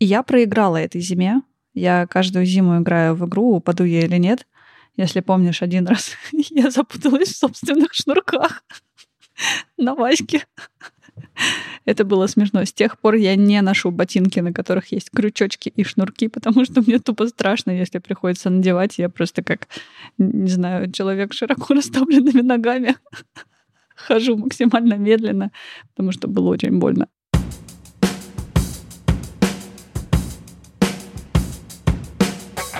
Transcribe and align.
Я 0.00 0.22
проиграла 0.22 0.78
этой 0.78 1.00
зиме. 1.00 1.42
Я 1.74 2.06
каждую 2.06 2.46
зиму 2.46 2.80
играю 2.80 3.14
в 3.14 3.26
игру, 3.28 3.56
упаду 3.56 3.84
я 3.84 4.00
или 4.00 4.16
нет. 4.16 4.46
Если 4.96 5.20
помнишь, 5.20 5.62
один 5.62 5.86
раз 5.86 6.12
я 6.32 6.70
запуталась 6.70 7.28
в 7.28 7.36
собственных 7.36 7.94
шнурках 7.94 8.64
на 9.76 9.94
Ваське. 9.94 10.46
Это 11.84 12.04
было 12.04 12.26
смешно. 12.26 12.64
С 12.64 12.72
тех 12.72 12.98
пор 12.98 13.14
я 13.14 13.36
не 13.36 13.60
ношу 13.60 13.90
ботинки, 13.90 14.40
на 14.40 14.52
которых 14.52 14.90
есть 14.92 15.10
крючочки 15.10 15.68
и 15.68 15.84
шнурки, 15.84 16.28
потому 16.28 16.64
что 16.64 16.80
мне 16.80 16.98
тупо 16.98 17.26
страшно, 17.26 17.70
если 17.70 17.98
приходится 17.98 18.50
надевать. 18.50 18.98
Я 18.98 19.10
просто 19.10 19.42
как, 19.42 19.68
не 20.18 20.50
знаю, 20.50 20.90
человек 20.90 21.34
широко 21.34 21.74
расставленными 21.74 22.40
ногами 22.40 22.96
хожу 23.94 24.36
максимально 24.36 24.94
медленно, 24.94 25.52
потому 25.90 26.12
что 26.12 26.26
было 26.26 26.48
очень 26.48 26.78
больно. 26.78 27.08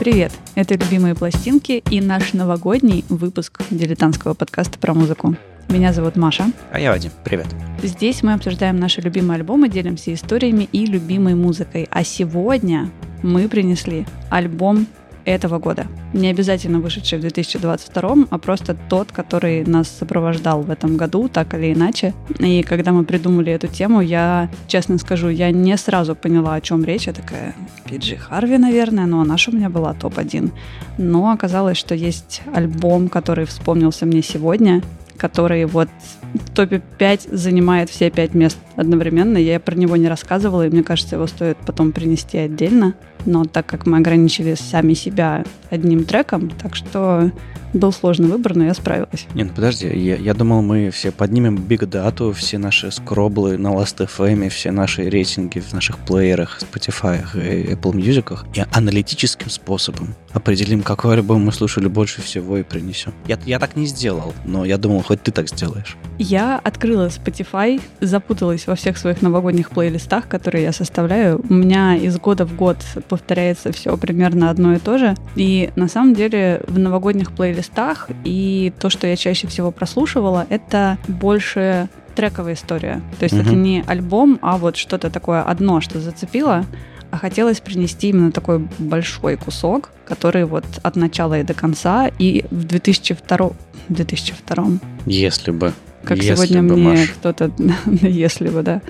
Привет! 0.01 0.33
Это 0.55 0.77
«Любимые 0.77 1.15
пластинки» 1.15 1.83
и 1.91 2.01
наш 2.01 2.33
новогодний 2.33 3.05
выпуск 3.11 3.61
дилетантского 3.69 4.33
подкаста 4.33 4.79
про 4.79 4.95
музыку. 4.95 5.37
Меня 5.69 5.93
зовут 5.93 6.17
Маша. 6.17 6.47
А 6.73 6.81
я 6.81 6.91
Вадим. 6.91 7.11
Привет. 7.23 7.49
Здесь 7.83 8.23
мы 8.23 8.33
обсуждаем 8.33 8.81
наши 8.81 9.03
любимые 9.03 9.37
альбомы, 9.37 9.69
делимся 9.69 10.15
историями 10.15 10.71
и 10.73 10.87
любимой 10.87 11.35
музыкой. 11.35 11.87
А 11.91 12.03
сегодня 12.03 12.91
мы 13.23 13.47
принесли 13.47 14.07
альбом 14.31 14.87
этого 15.31 15.59
года. 15.59 15.87
Не 16.13 16.29
обязательно 16.29 16.81
вышедший 16.81 17.19
в 17.19 17.23
2022, 17.23 18.27
а 18.31 18.39
просто 18.39 18.77
тот, 18.89 19.13
который 19.13 19.65
нас 19.65 19.89
сопровождал 19.89 20.63
в 20.63 20.71
этом 20.71 20.97
году, 20.97 21.29
так 21.29 21.55
или 21.55 21.73
иначе. 21.73 22.15
И 22.39 22.63
когда 22.63 22.93
мы 22.93 23.05
придумали 23.05 23.53
эту 23.53 23.69
тему, 23.69 24.01
я, 24.01 24.51
честно 24.67 24.99
скажу, 24.99 25.29
я 25.29 25.51
не 25.51 25.77
сразу 25.77 26.15
поняла, 26.15 26.55
о 26.55 26.61
чем 26.61 26.85
речь. 26.85 27.07
Я 27.07 27.13
такая, 27.13 27.55
Пиджи 27.85 28.17
Харви, 28.17 28.59
наверное, 28.59 29.07
но 29.07 29.25
же 29.37 29.51
у 29.51 29.55
меня 29.55 29.71
была 29.71 29.95
топ-1. 29.95 30.51
Но 30.99 31.31
оказалось, 31.31 31.79
что 31.79 31.95
есть 31.95 32.43
альбом, 32.55 33.09
который 33.09 33.47
вспомнился 33.47 34.07
мне 34.07 34.23
сегодня, 34.23 34.83
который 35.17 35.65
вот 35.67 35.89
в 36.35 36.51
топе 36.55 36.83
5 36.99 37.29
занимает 37.31 37.91
все 37.91 38.11
пять 38.11 38.35
мест 38.35 38.59
одновременно. 38.77 39.39
Я 39.39 39.61
про 39.61 39.75
него 39.75 39.97
не 39.97 40.09
рассказывала, 40.09 40.67
и 40.67 40.71
мне 40.71 40.83
кажется, 40.83 41.17
его 41.17 41.27
стоит 41.27 41.59
потом 41.59 41.93
принести 41.93 42.39
отдельно. 42.39 42.95
Но 43.27 43.45
так 43.45 43.67
как 43.67 43.87
мы 43.87 43.99
ограничили 43.99 44.55
сами 44.55 44.95
себя 44.95 45.45
одним 45.71 46.05
треком, 46.05 46.51
так 46.51 46.75
что 46.75 47.31
был 47.73 47.93
сложный 47.93 48.29
выбор, 48.29 48.57
но 48.57 48.65
я 48.65 48.75
справилась. 48.75 49.27
Не, 49.35 49.45
ну 49.45 49.51
подожди, 49.55 49.87
я, 49.87 50.17
я 50.17 50.35
думал, 50.35 50.63
мы 50.63 50.91
все 50.91 51.13
поднимем 51.13 51.57
Big 51.57 51.81
Data, 51.81 52.33
все 52.33 52.59
наши 52.59 52.91
скроблы 52.91 53.57
на 53.57 53.69
Last.fm, 53.69 54.49
все 54.49 54.71
наши 54.71 55.09
рейтинги 55.09 55.61
в 55.61 55.73
наших 55.73 55.99
плеерах, 55.99 56.61
Spotify 56.61 57.21
и 57.35 57.73
Apple 57.73 57.93
Music, 57.93 58.39
и 58.55 58.65
аналитическим 58.73 59.49
способом 59.51 60.15
определим, 60.33 60.83
какой 60.83 61.15
альбом 61.15 61.45
мы 61.45 61.53
слушали 61.53 61.89
больше 61.89 62.23
всего 62.23 62.59
и 62.59 62.63
принесем. 62.63 63.13
Я, 63.27 63.39
я 63.47 63.59
так 63.59 63.77
не 63.77 63.87
сделал, 63.87 64.35
но 64.45 64.65
я 64.65 64.79
думал, 64.79 65.03
хоть 65.03 65.23
ты 65.23 65.33
так 65.33 65.49
сделаешь. 65.49 65.97
Я 66.19 66.59
открыла 66.59 67.09
Spotify, 67.09 67.81
запуталась 68.01 68.67
во 68.67 68.75
всех 68.75 68.99
своих 68.99 69.23
новогодних 69.23 69.71
плейлистах, 69.71 70.29
которые 70.29 70.65
я 70.65 70.73
составляю. 70.73 71.41
У 71.49 71.55
меня 71.55 71.97
из 71.97 72.19
года 72.19 72.45
в 72.45 72.55
год 72.55 72.77
повторяется 73.09 73.73
все 73.73 73.97
примерно 73.97 74.51
одно 74.51 74.75
и 74.75 74.79
то 74.79 74.99
же. 74.99 75.15
И 75.37 75.71
на 75.77 75.89
самом 75.89 76.15
деле 76.15 76.63
в 76.67 76.79
новогодних 76.79 77.33
плейлистах 77.33 77.60
и 78.25 78.73
то, 78.79 78.91
что 78.91 79.07
я 79.07 79.17
чаще 79.17 79.47
всего 79.47 79.71
прослушивала, 79.71 80.47
это 80.49 80.99
больше 81.09 81.89
трековая 82.15 82.55
история. 82.55 83.01
То 83.19 83.25
есть 83.25 83.35
угу. 83.35 83.43
это 83.43 83.55
не 83.55 83.85
альбом, 83.87 84.39
а 84.43 84.59
вот 84.59 84.77
что-то 84.77 85.11
такое 85.11 85.43
одно, 85.43 85.81
что 85.81 86.01
зацепило, 86.01 86.65
а 87.11 87.19
хотелось 87.19 87.61
принести 87.61 88.09
именно 88.09 88.31
такой 88.31 88.67
большой 88.79 89.37
кусок, 89.37 89.91
который 90.05 90.45
вот 90.45 90.65
от 90.83 90.97
начала 90.97 91.39
и 91.39 91.43
до 91.43 91.55
конца, 91.55 92.11
и 92.19 92.45
в 92.51 92.65
2002, 92.65 93.51
2002 93.89 94.67
Если 95.07 95.51
бы. 95.51 95.73
Как 96.05 96.19
если 96.19 96.35
сегодня 96.35 96.63
бы, 96.63 96.77
мне 96.77 97.07
кто-то, 97.07 97.51
если 98.01 98.49
бы, 98.49 98.63
да, 98.63 98.81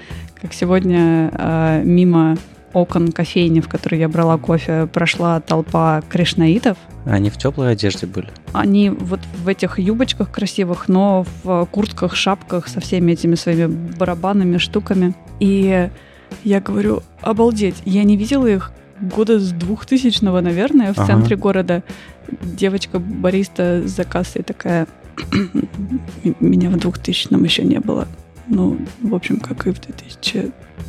как 0.40 0.54
сегодня 0.54 1.30
э, 1.32 1.82
мимо 1.84 2.36
окон 2.72 3.12
кофейни, 3.12 3.60
в 3.60 3.68
которой 3.68 3.98
я 4.00 4.08
брала 4.08 4.38
кофе, 4.38 4.88
прошла 4.92 5.40
толпа 5.40 6.02
кришнаитов. 6.08 6.76
Они 7.04 7.30
в 7.30 7.36
теплой 7.36 7.72
одежде 7.72 8.06
были? 8.06 8.28
Они 8.52 8.90
вот 8.90 9.20
в 9.42 9.48
этих 9.48 9.78
юбочках 9.78 10.30
красивых, 10.30 10.88
но 10.88 11.24
в 11.42 11.66
куртках, 11.66 12.14
шапках 12.14 12.68
со 12.68 12.80
всеми 12.80 13.12
этими 13.12 13.34
своими 13.34 13.66
барабанами, 13.66 14.58
штуками. 14.58 15.14
И 15.40 15.88
я 16.44 16.60
говорю, 16.60 17.02
обалдеть, 17.22 17.76
я 17.84 18.04
не 18.04 18.16
видела 18.16 18.46
их 18.46 18.72
года 19.00 19.40
с 19.40 19.50
двухтысячного, 19.52 20.40
наверное, 20.40 20.92
в 20.92 20.98
ага. 20.98 21.06
центре 21.06 21.36
города. 21.36 21.82
Девочка-бариста 22.42 23.86
за 23.86 24.04
кассой 24.04 24.42
такая, 24.42 24.86
меня 26.38 26.70
в 26.70 26.78
двухтысячном 26.78 27.42
еще 27.44 27.64
не 27.64 27.80
было. 27.80 28.06
Ну, 28.46 28.78
в 29.00 29.14
общем, 29.14 29.40
как 29.40 29.66
и 29.66 29.72
в 29.72 29.80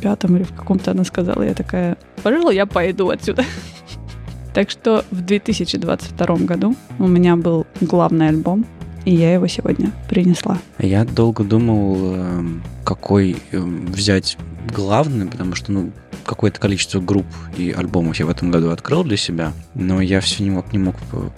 2005 0.02 0.24
или 0.30 0.42
в 0.42 0.52
каком-то 0.52 0.90
она 0.90 1.04
сказала, 1.04 1.42
я 1.42 1.54
такая, 1.54 1.96
пожалуй, 2.22 2.54
я 2.54 2.66
пойду 2.66 3.08
отсюда. 3.08 3.44
Так 4.54 4.68
что 4.68 5.02
в 5.10 5.22
2022 5.22 6.36
году 6.40 6.76
у 6.98 7.06
меня 7.06 7.36
был 7.36 7.66
главный 7.80 8.28
альбом, 8.28 8.66
и 9.06 9.14
я 9.14 9.32
его 9.32 9.46
сегодня 9.46 9.92
принесла. 10.10 10.58
Я 10.78 11.06
долго 11.06 11.42
думал, 11.42 12.14
эм, 12.14 12.62
какой 12.84 13.38
эм, 13.52 13.86
взять 13.86 14.36
главный, 14.70 15.24
потому 15.24 15.54
что, 15.54 15.72
ну, 15.72 15.90
какое-то 16.26 16.60
количество 16.60 17.00
групп 17.00 17.26
и 17.56 17.70
альбомов 17.72 18.18
я 18.18 18.26
в 18.26 18.30
этом 18.30 18.50
году 18.50 18.70
открыл 18.70 19.04
для 19.04 19.16
себя, 19.16 19.54
но 19.74 20.02
я 20.02 20.20
все 20.20 20.44
не 20.44 20.50
мог, 20.50 20.70
не 20.72 20.78
мог 20.78 20.96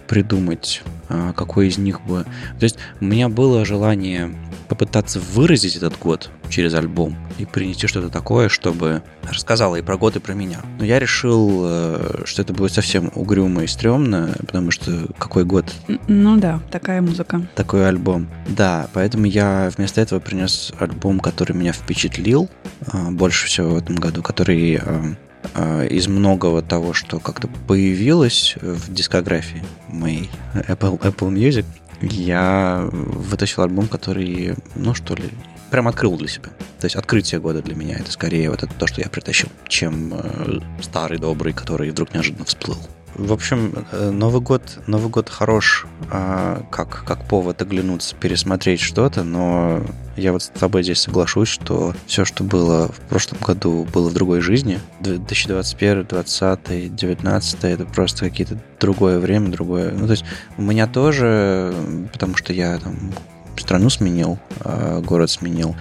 придумать, 0.08 0.82
а, 1.08 1.32
какой 1.32 1.68
из 1.68 1.78
них 1.78 2.00
бы... 2.02 2.24
То 2.58 2.64
есть 2.64 2.78
у 3.00 3.04
меня 3.04 3.28
было 3.28 3.64
желание 3.64 4.34
попытаться 4.68 5.20
выразить 5.20 5.76
этот 5.76 5.98
год 5.98 6.30
через 6.54 6.72
альбом 6.74 7.16
и 7.38 7.44
принести 7.44 7.88
что-то 7.88 8.10
такое, 8.10 8.48
чтобы 8.48 9.02
рассказала 9.28 9.74
и 9.74 9.82
про 9.82 9.96
год, 9.96 10.14
и 10.14 10.20
про 10.20 10.34
меня. 10.34 10.60
Но 10.78 10.84
я 10.84 11.00
решил, 11.00 11.62
э, 11.64 12.22
что 12.26 12.42
это 12.42 12.52
будет 12.52 12.72
совсем 12.72 13.10
угрюмо 13.16 13.64
и 13.64 13.66
стрёмно, 13.66 14.36
потому 14.38 14.70
что 14.70 15.08
какой 15.18 15.44
год? 15.44 15.66
Ну 16.06 16.36
да, 16.36 16.60
такая 16.70 17.02
музыка. 17.02 17.44
Такой 17.56 17.88
альбом. 17.88 18.28
Да, 18.46 18.88
поэтому 18.92 19.26
я 19.26 19.72
вместо 19.76 20.00
этого 20.00 20.20
принес 20.20 20.72
альбом, 20.78 21.18
который 21.18 21.56
меня 21.56 21.72
впечатлил 21.72 22.48
э, 22.92 23.10
больше 23.10 23.48
всего 23.48 23.70
в 23.70 23.76
этом 23.78 23.96
году, 23.96 24.22
который 24.22 24.80
э, 24.80 25.88
из 25.88 26.06
многого 26.06 26.62
того, 26.62 26.92
что 26.92 27.18
как-то 27.18 27.48
появилось 27.66 28.54
в 28.62 28.92
дискографии 28.94 29.64
моей 29.88 30.30
Apple, 30.54 31.00
Apple 31.00 31.32
Music, 31.32 31.64
я 32.00 32.88
вытащил 32.92 33.62
альбом, 33.62 33.88
который, 33.88 34.54
ну 34.76 34.94
что 34.94 35.14
ли, 35.14 35.30
прям 35.74 35.88
открыл 35.88 36.16
для 36.16 36.28
себя. 36.28 36.50
То 36.78 36.84
есть 36.84 36.94
открытие 36.94 37.40
года 37.40 37.60
для 37.60 37.74
меня 37.74 37.96
это 37.98 38.12
скорее 38.12 38.48
вот 38.48 38.62
это 38.62 38.72
то, 38.74 38.86
что 38.86 39.00
я 39.00 39.08
притащил, 39.08 39.48
чем 39.66 40.14
э, 40.14 40.60
старый 40.80 41.18
добрый, 41.18 41.52
который 41.52 41.90
вдруг 41.90 42.14
неожиданно 42.14 42.44
всплыл. 42.44 42.78
В 43.16 43.32
общем, 43.32 43.84
э, 43.90 44.10
Новый 44.10 44.40
год, 44.40 44.62
Новый 44.86 45.08
год 45.08 45.28
хорош 45.28 45.86
а, 46.12 46.62
как, 46.70 47.04
как 47.04 47.26
повод 47.26 47.60
оглянуться, 47.60 48.14
пересмотреть 48.14 48.78
что-то, 48.78 49.24
но 49.24 49.82
я 50.16 50.32
вот 50.32 50.44
с 50.44 50.48
тобой 50.48 50.84
здесь 50.84 51.00
соглашусь, 51.00 51.48
что 51.48 51.92
все, 52.06 52.24
что 52.24 52.44
было 52.44 52.86
в 52.86 53.00
прошлом 53.08 53.38
году, 53.40 53.84
было 53.92 54.10
в 54.10 54.14
другой 54.14 54.42
жизни. 54.42 54.78
2021, 55.00 56.06
2020, 56.06 56.62
2019 56.68 57.64
это 57.64 57.84
просто 57.84 58.28
какие-то 58.28 58.60
другое 58.78 59.18
время, 59.18 59.50
другое. 59.50 59.90
Ну, 59.90 60.06
то 60.06 60.12
есть 60.12 60.24
у 60.56 60.62
меня 60.62 60.86
тоже, 60.86 61.74
потому 62.12 62.36
что 62.36 62.52
я 62.52 62.78
там 62.78 63.12
страну 63.60 63.90
сменил, 63.90 64.38
а, 64.60 65.00
город 65.00 65.30
сменил, 65.30 65.74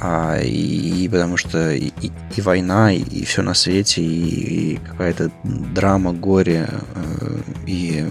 а, 0.00 0.38
и, 0.38 1.04
и 1.04 1.08
потому 1.08 1.36
что 1.36 1.72
и, 1.72 1.90
и, 2.36 2.40
война, 2.40 2.92
и, 2.92 2.98
и 2.98 3.24
все 3.24 3.42
на 3.42 3.54
свете, 3.54 4.02
и, 4.02 4.74
и 4.74 4.76
какая-то 4.76 5.30
драма, 5.44 6.12
горе, 6.12 6.68
э, 6.94 7.38
и 7.66 8.06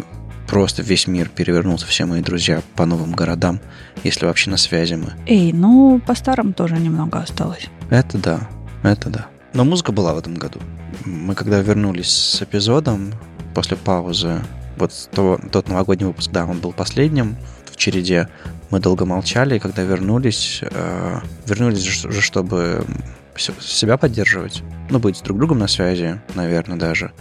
просто 0.48 0.81
весь 0.81 1.07
мир 1.07 1.30
перевернулся, 1.30 1.86
все 1.86 2.06
мои 2.06 2.22
друзья 2.22 2.62
по 2.75 2.86
новым 2.86 3.13
городам, 3.13 3.60
если 4.04 4.25
вообще 4.25 4.50
на 4.50 4.57
связи 4.57 4.96
мы. 4.96 5.13
Эй, 5.28 5.54
ну, 5.54 6.01
по 6.06 6.16
старым 6.16 6.54
тоже 6.54 6.75
немного 6.75 7.19
осталось. 7.19 7.68
Это 7.90 8.18
да, 8.18 8.50
это 8.84 9.10
да. 9.10 9.28
Но 9.54 9.63
музыка 9.63 9.92
была 9.92 10.13
в 10.13 10.18
этом 10.18 10.36
году. 10.36 10.60
Мы 11.06 11.36
когда 11.36 11.60
вернулись 11.60 12.10
с 12.10 12.42
эпизодом 12.42 13.13
после 13.54 13.78
паузы, 13.78 14.42
вот 14.78 14.92
то, 15.13 15.40
тот 15.51 15.69
новогодний 15.69 16.08
выпуск, 16.08 16.31
да, 16.31 16.46
он 16.46 16.60
был 16.60 16.74
последним 16.74 17.38
в 17.66 17.78
череде 17.78 18.28
мы 18.72 18.80
долго 18.80 19.06
молчали, 19.06 19.56
и 19.56 19.60
когда 19.60 19.84
вернулись, 19.84 20.62
э, 20.62 21.20
вернулись 21.46 21.82
же, 21.82 22.22
чтобы 22.22 22.86
себя 23.38 23.98
поддерживать, 23.98 24.64
ну, 24.90 25.00
быть 25.00 25.22
друг 25.24 25.38
другом 25.38 25.60
на 25.60 25.68
связи, 25.68 26.22
наверное, 26.36 26.78
даже. 26.78 27.12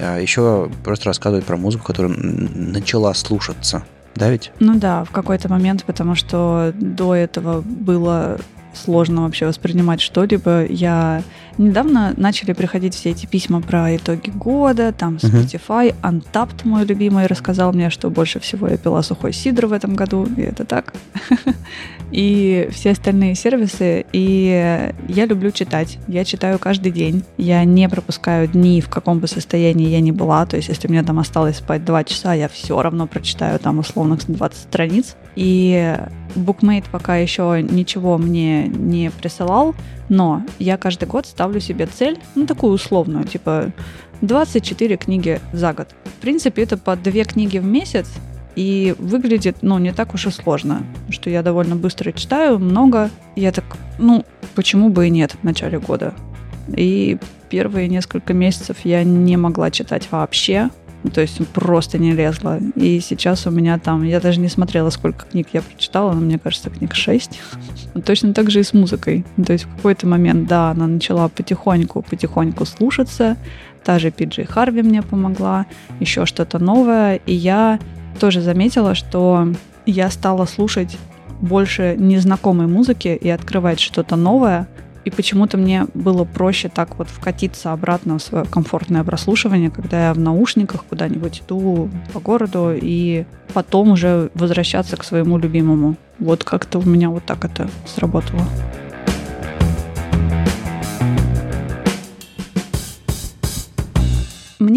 А 0.00 0.18
еще 0.18 0.70
просто 0.84 1.06
рассказывать 1.06 1.44
про 1.44 1.56
музыку, 1.56 1.84
которая 1.84 2.12
начала 2.12 3.12
слушаться. 3.14 3.84
Да 4.14 4.30
ведь? 4.30 4.50
Ну 4.58 4.78
да, 4.78 5.04
в 5.04 5.10
какой-то 5.10 5.48
момент, 5.48 5.84
потому 5.84 6.14
что 6.14 6.72
до 6.74 7.14
этого 7.14 7.60
было 7.60 8.38
сложно 8.74 9.22
вообще 9.22 9.46
воспринимать 9.46 10.00
что-либо. 10.00 10.64
Я 10.66 11.22
недавно 11.58 12.14
начали 12.16 12.52
приходить 12.52 12.94
все 12.94 13.10
эти 13.10 13.26
письма 13.26 13.60
про 13.60 13.96
итоги 13.96 14.30
года, 14.30 14.92
там 14.92 15.16
Spotify, 15.16 15.94
Untapped, 16.02 16.60
мой 16.64 16.84
любимый, 16.84 17.26
рассказал 17.26 17.72
мне, 17.72 17.90
что 17.90 18.10
больше 18.10 18.40
всего 18.40 18.68
я 18.68 18.76
пила 18.76 19.02
сухой 19.02 19.32
сидр 19.32 19.66
в 19.66 19.72
этом 19.72 19.94
году, 19.94 20.26
и 20.36 20.42
это 20.42 20.64
так. 20.64 20.94
И 22.10 22.68
все 22.72 22.92
остальные 22.92 23.34
сервисы. 23.34 24.06
И 24.12 24.90
я 25.08 25.26
люблю 25.26 25.50
читать. 25.50 25.98
Я 26.08 26.24
читаю 26.24 26.58
каждый 26.58 26.90
день. 26.90 27.22
Я 27.36 27.64
не 27.64 27.88
пропускаю 27.88 28.48
дни, 28.48 28.80
в 28.80 28.88
каком 28.88 29.18
бы 29.18 29.28
состоянии 29.28 29.88
я 29.88 30.00
ни 30.00 30.10
была. 30.10 30.46
То 30.46 30.56
есть, 30.56 30.68
если 30.68 30.88
мне 30.88 31.02
там 31.02 31.18
осталось 31.18 31.58
спать 31.58 31.84
два 31.84 32.04
часа, 32.04 32.32
я 32.32 32.48
все 32.48 32.80
равно 32.80 33.06
прочитаю 33.06 33.58
там 33.58 33.78
условно 33.78 34.16
20 34.26 34.58
страниц. 34.58 35.16
И 35.36 35.96
Bookmate 36.34 36.86
пока 36.90 37.16
еще 37.16 37.62
ничего 37.62 38.18
мне 38.18 38.57
не 38.66 39.10
присылал, 39.10 39.74
но 40.08 40.42
я 40.58 40.76
каждый 40.76 41.06
год 41.06 41.26
ставлю 41.26 41.60
себе 41.60 41.86
цель, 41.86 42.18
ну, 42.34 42.46
такую 42.46 42.72
условную, 42.72 43.24
типа 43.24 43.72
24 44.20 44.96
книги 44.96 45.40
за 45.52 45.72
год. 45.72 45.88
В 46.04 46.20
принципе, 46.20 46.62
это 46.62 46.76
по 46.76 46.96
две 46.96 47.24
книги 47.24 47.58
в 47.58 47.64
месяц, 47.64 48.08
и 48.56 48.96
выглядит, 48.98 49.58
ну, 49.62 49.78
не 49.78 49.92
так 49.92 50.14
уж 50.14 50.26
и 50.26 50.30
сложно, 50.30 50.82
что 51.10 51.30
я 51.30 51.44
довольно 51.44 51.76
быстро 51.76 52.10
читаю, 52.10 52.58
много. 52.58 53.08
Я 53.36 53.52
так, 53.52 53.64
ну, 53.98 54.24
почему 54.56 54.88
бы 54.88 55.06
и 55.06 55.10
нет 55.10 55.36
в 55.40 55.44
начале 55.44 55.78
года. 55.78 56.12
И 56.76 57.18
первые 57.50 57.86
несколько 57.86 58.34
месяцев 58.34 58.78
я 58.82 59.04
не 59.04 59.36
могла 59.36 59.70
читать 59.70 60.08
вообще, 60.10 60.70
то 61.10 61.20
есть 61.20 61.46
просто 61.48 61.98
не 61.98 62.12
лезла. 62.12 62.58
И 62.74 63.00
сейчас 63.00 63.46
у 63.46 63.50
меня 63.50 63.78
там, 63.78 64.02
я 64.02 64.20
даже 64.20 64.40
не 64.40 64.48
смотрела, 64.48 64.90
сколько 64.90 65.26
книг 65.26 65.48
я 65.52 65.62
прочитала, 65.62 66.12
но 66.12 66.20
мне 66.20 66.38
кажется, 66.38 66.70
книг 66.70 66.94
6. 66.94 67.40
Точно 68.04 68.34
так 68.34 68.50
же 68.50 68.60
и 68.60 68.62
с 68.62 68.72
музыкой. 68.72 69.24
То 69.44 69.52
есть 69.52 69.64
в 69.64 69.76
какой-то 69.76 70.06
момент, 70.06 70.48
да, 70.48 70.70
она 70.70 70.86
начала 70.86 71.28
потихоньку, 71.28 72.02
потихоньку 72.02 72.64
слушаться. 72.64 73.36
Та 73.84 73.98
же 73.98 74.10
Пиджи 74.10 74.44
Харви 74.44 74.82
мне 74.82 75.02
помогла, 75.02 75.66
еще 76.00 76.26
что-то 76.26 76.58
новое. 76.58 77.16
И 77.26 77.34
я 77.34 77.78
тоже 78.20 78.40
заметила, 78.40 78.94
что 78.94 79.48
я 79.86 80.10
стала 80.10 80.44
слушать 80.44 80.98
больше 81.40 81.94
незнакомой 81.98 82.66
музыки 82.66 83.08
и 83.08 83.28
открывать 83.28 83.80
что-то 83.80 84.16
новое, 84.16 84.68
и 85.08 85.10
почему-то 85.10 85.56
мне 85.56 85.86
было 85.94 86.24
проще 86.24 86.68
так 86.68 86.98
вот 86.98 87.08
вкатиться 87.08 87.72
обратно 87.72 88.18
в 88.18 88.22
свое 88.22 88.44
комфортное 88.44 89.04
прослушивание, 89.04 89.70
когда 89.70 90.08
я 90.08 90.14
в 90.14 90.18
наушниках 90.18 90.84
куда-нибудь 90.84 91.42
иду 91.46 91.88
по 92.12 92.20
городу 92.20 92.72
и 92.74 93.24
потом 93.54 93.92
уже 93.92 94.30
возвращаться 94.34 94.98
к 94.98 95.04
своему 95.04 95.38
любимому. 95.38 95.96
Вот 96.18 96.44
как-то 96.44 96.78
у 96.78 96.82
меня 96.82 97.08
вот 97.08 97.24
так 97.24 97.46
это 97.46 97.70
сработало. 97.86 98.42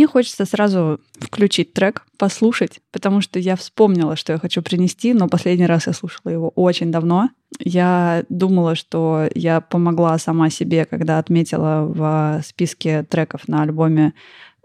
Мне 0.01 0.07
хочется 0.07 0.45
сразу 0.45 0.99
включить 1.19 1.73
трек, 1.73 2.07
послушать, 2.17 2.81
потому 2.91 3.21
что 3.21 3.37
я 3.37 3.55
вспомнила, 3.55 4.15
что 4.15 4.33
я 4.33 4.39
хочу 4.39 4.63
принести, 4.63 5.13
но 5.13 5.27
последний 5.27 5.67
раз 5.67 5.85
я 5.85 5.93
слушала 5.93 6.31
его 6.31 6.49
очень 6.55 6.91
давно. 6.91 7.29
Я 7.59 8.25
думала, 8.27 8.73
что 8.73 9.29
я 9.35 9.61
помогла 9.61 10.17
сама 10.17 10.49
себе, 10.49 10.85
когда 10.85 11.19
отметила 11.19 11.85
в 11.85 12.41
списке 12.43 13.03
треков 13.03 13.47
на 13.47 13.61
альбоме 13.61 14.13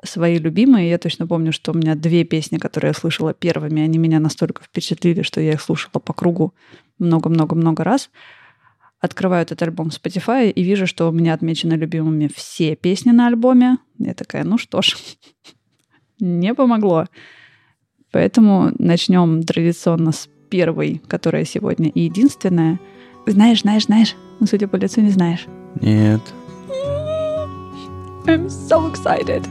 свои 0.03 0.39
любимые. 0.39 0.89
Я 0.89 0.97
точно 0.97 1.27
помню, 1.27 1.53
что 1.53 1.73
у 1.73 1.75
меня 1.75 1.95
две 1.97 2.25
песни, 2.25 2.57
которые 2.57 2.89
я 2.89 2.95
слушала 2.95 3.35
первыми, 3.35 3.83
они 3.83 3.99
меня 3.99 4.21
настолько 4.21 4.65
впечатлили, 4.65 5.21
что 5.21 5.43
я 5.43 5.53
их 5.53 5.61
слушала 5.61 6.01
по 6.01 6.15
кругу 6.15 6.55
много-много-много 6.99 7.85
раз 7.85 8.09
открываю 9.07 9.43
этот 9.43 9.63
альбом 9.63 9.89
Spotify 9.89 10.51
и 10.51 10.63
вижу, 10.63 10.87
что 10.87 11.09
у 11.09 11.13
меня 11.13 11.35
отмечены 11.35 11.75
любимыми 11.75 12.29
все 12.35 12.77
песни 12.77 13.11
на 13.11 13.27
альбоме. 13.27 13.79
Я 13.99 14.15
такая, 14.15 14.45
ну 14.45 14.59
что 14.59 14.83
ж, 14.83 14.97
не 16.21 16.55
помогло. 16.55 17.07
Поэтому 18.13 18.71
начнем 18.79 19.43
традиционно 19.43 20.13
с 20.13 20.29
первой, 20.49 21.01
которая 21.09 21.45
сегодня 21.45 21.89
и 21.89 22.03
единственная. 22.03 22.79
Знаешь, 23.27 23.63
знаешь, 23.63 23.87
знаешь, 23.87 24.15
но 24.15 24.37
ну, 24.41 24.47
судя 24.47 24.69
по 24.69 24.77
лицу 24.77 25.01
не 25.01 25.11
знаешь. 25.11 25.47
Нет. 25.81 26.21
I'm 28.27 28.49
so 28.49 28.91
excited. 28.91 29.47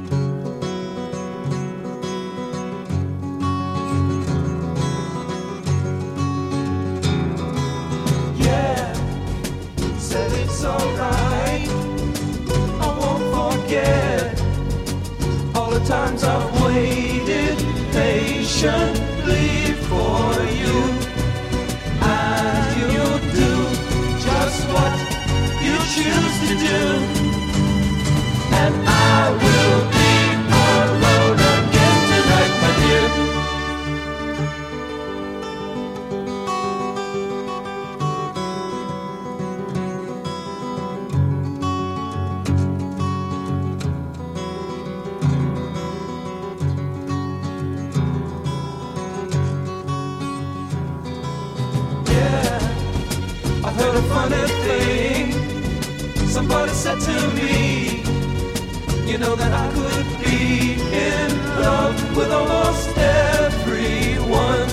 With 62.16 62.32
almost 62.32 62.96
everyone. 62.98 64.68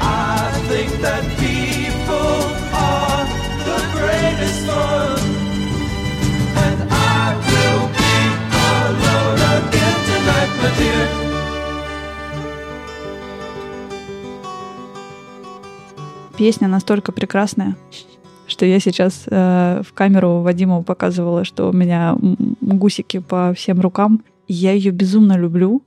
I 0.00 0.50
think 0.70 0.90
that 1.04 1.22
people 1.36 2.36
are 2.72 3.24
the 3.68 3.80
greatest 3.96 4.58
fun. 4.68 5.18
And 6.64 6.78
I 6.90 7.36
will 7.48 7.84
be 8.00 8.16
alone 8.72 9.40
again 9.58 9.98
tonight, 10.08 10.50
my 10.62 10.70
dear. 10.78 11.04
Песня 16.38 16.68
настолько 16.68 17.12
прекрасная, 17.12 17.76
что 18.46 18.64
я 18.64 18.80
сейчас 18.80 19.24
э, 19.26 19.82
в 19.84 19.92
камеру 19.92 20.40
Вадиму 20.40 20.82
показывала, 20.82 21.44
что 21.44 21.68
у 21.68 21.72
меня 21.72 22.16
гусики 22.60 23.18
по 23.18 23.52
всем 23.54 23.80
рукам. 23.80 24.22
Я 24.46 24.72
ее 24.72 24.92
безумно 24.92 25.36
люблю. 25.36 25.82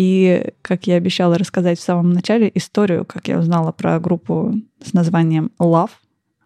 И, 0.00 0.52
как 0.62 0.86
я 0.86 0.94
обещала 0.94 1.36
рассказать 1.38 1.80
в 1.80 1.82
самом 1.82 2.12
начале, 2.12 2.52
историю, 2.54 3.04
как 3.04 3.26
я 3.26 3.36
узнала 3.36 3.72
про 3.72 3.98
группу 3.98 4.54
с 4.80 4.92
названием 4.92 5.50
Love, 5.58 5.90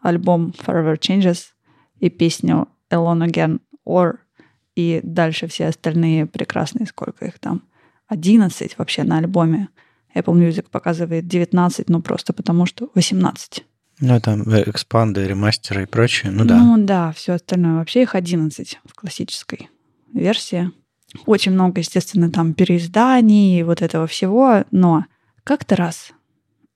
альбом 0.00 0.54
Forever 0.59 0.99
Changes 0.99 1.49
и 1.99 2.09
песню 2.09 2.68
Alone 2.90 3.28
Again 3.28 3.61
or 3.87 4.14
и 4.75 5.00
дальше 5.02 5.49
все 5.49 5.66
остальные 5.66 6.25
прекрасные, 6.25 6.87
сколько 6.87 7.26
их 7.26 7.38
там, 7.40 7.64
11 8.06 8.78
вообще 8.78 9.02
на 9.02 9.18
альбоме. 9.18 9.68
Apple 10.14 10.32
Music 10.32 10.71
показывает 10.71 11.28
19, 11.28 11.90
ну 11.90 12.00
просто 12.00 12.32
потому 12.32 12.64
что 12.64 12.88
18. 12.94 13.66
Ну, 14.00 14.21
там 14.23 14.44
экспанды, 14.44 15.26
ремастеры 15.26 15.82
и 15.82 15.87
прочее, 15.87 16.32
ну 16.32 16.47
да. 16.47 16.56
Ну 16.59 16.82
да, 16.87 17.12
все 17.12 17.35
остальное. 17.35 17.75
Вообще 17.75 18.00
их 18.00 18.14
11 18.14 18.80
в 18.87 18.94
классической 18.94 19.68
версии. 20.14 20.71
Очень 21.26 21.52
много, 21.52 21.81
естественно, 21.81 22.31
там 22.31 22.54
переизданий 22.54 23.61
и 23.61 23.62
вот 23.62 23.83
этого 23.83 24.07
всего, 24.07 24.64
но 24.71 25.04
как-то 25.45 25.76
раз 25.76 26.12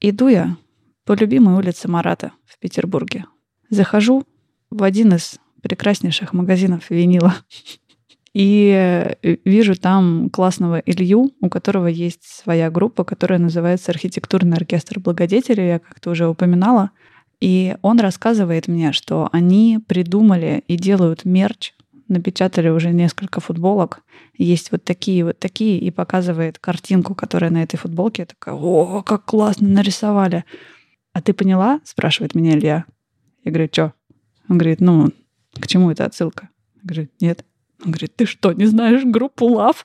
иду 0.01 0.29
я 0.29 0.57
по 1.05 1.13
любимой 1.13 1.55
улице 1.57 1.89
Марата 1.89 2.33
в 2.45 2.59
Петербурге. 2.59 3.25
Захожу 3.71 4.25
в 4.71 4.83
один 4.83 5.15
из 5.15 5.39
прекраснейших 5.63 6.33
магазинов 6.33 6.91
винила 6.91 7.35
и 8.35 9.17
вижу 9.45 9.75
там 9.77 10.29
классного 10.31 10.79
Илью, 10.79 11.33
у 11.41 11.49
которого 11.49 11.87
есть 11.87 12.25
своя 12.25 12.71
группа, 12.71 13.05
которая 13.05 13.39
называется 13.39 13.93
«Архитектурный 13.93 14.57
оркестр 14.57 15.01
благодетелей». 15.01 15.69
Я 15.69 15.79
как-то 15.79 16.11
уже 16.11 16.29
упоминала. 16.29 16.91
И 17.41 17.77
он 17.83 18.01
рассказывает 18.01 18.67
мне, 18.67 18.93
что 18.93 19.29
они 19.33 19.79
придумали 19.87 20.65
и 20.69 20.77
делают 20.77 21.25
мерч, 21.25 21.75
напечатали 22.09 22.69
уже 22.69 22.91
несколько 22.91 23.41
футболок. 23.41 24.03
Есть 24.35 24.73
вот 24.73 24.85
такие, 24.85 25.25
вот 25.25 25.39
такие, 25.39 25.79
и 25.79 25.91
показывает 25.91 26.59
картинку, 26.59 27.15
которая 27.15 27.51
на 27.51 27.63
этой 27.63 27.77
футболке. 27.77 28.23
Я 28.23 28.27
такая, 28.27 28.55
о, 28.55 29.03
как 29.03 29.25
классно 29.25 29.69
нарисовали. 29.69 30.45
А 31.13 31.23
ты 31.23 31.33
поняла? 31.33 31.81
Спрашивает 31.85 32.35
меня 32.35 32.57
Илья. 32.57 32.85
Я 33.45 33.53
говорю, 33.53 33.69
что? 33.73 33.93
Он 34.49 34.59
говорит, 34.59 34.81
ну, 34.81 35.13
к 35.55 35.67
чему 35.67 35.91
эта 35.91 36.05
отсылка? 36.05 36.51
Я 36.77 36.81
говорю, 36.83 37.09
нет. 37.21 37.45
Он 37.85 37.91
говорит, 37.91 38.17
ты 38.17 38.27
что, 38.27 38.53
не 38.53 38.67
знаешь 38.67 39.05
группу 39.05 39.49
Love? 39.49 39.79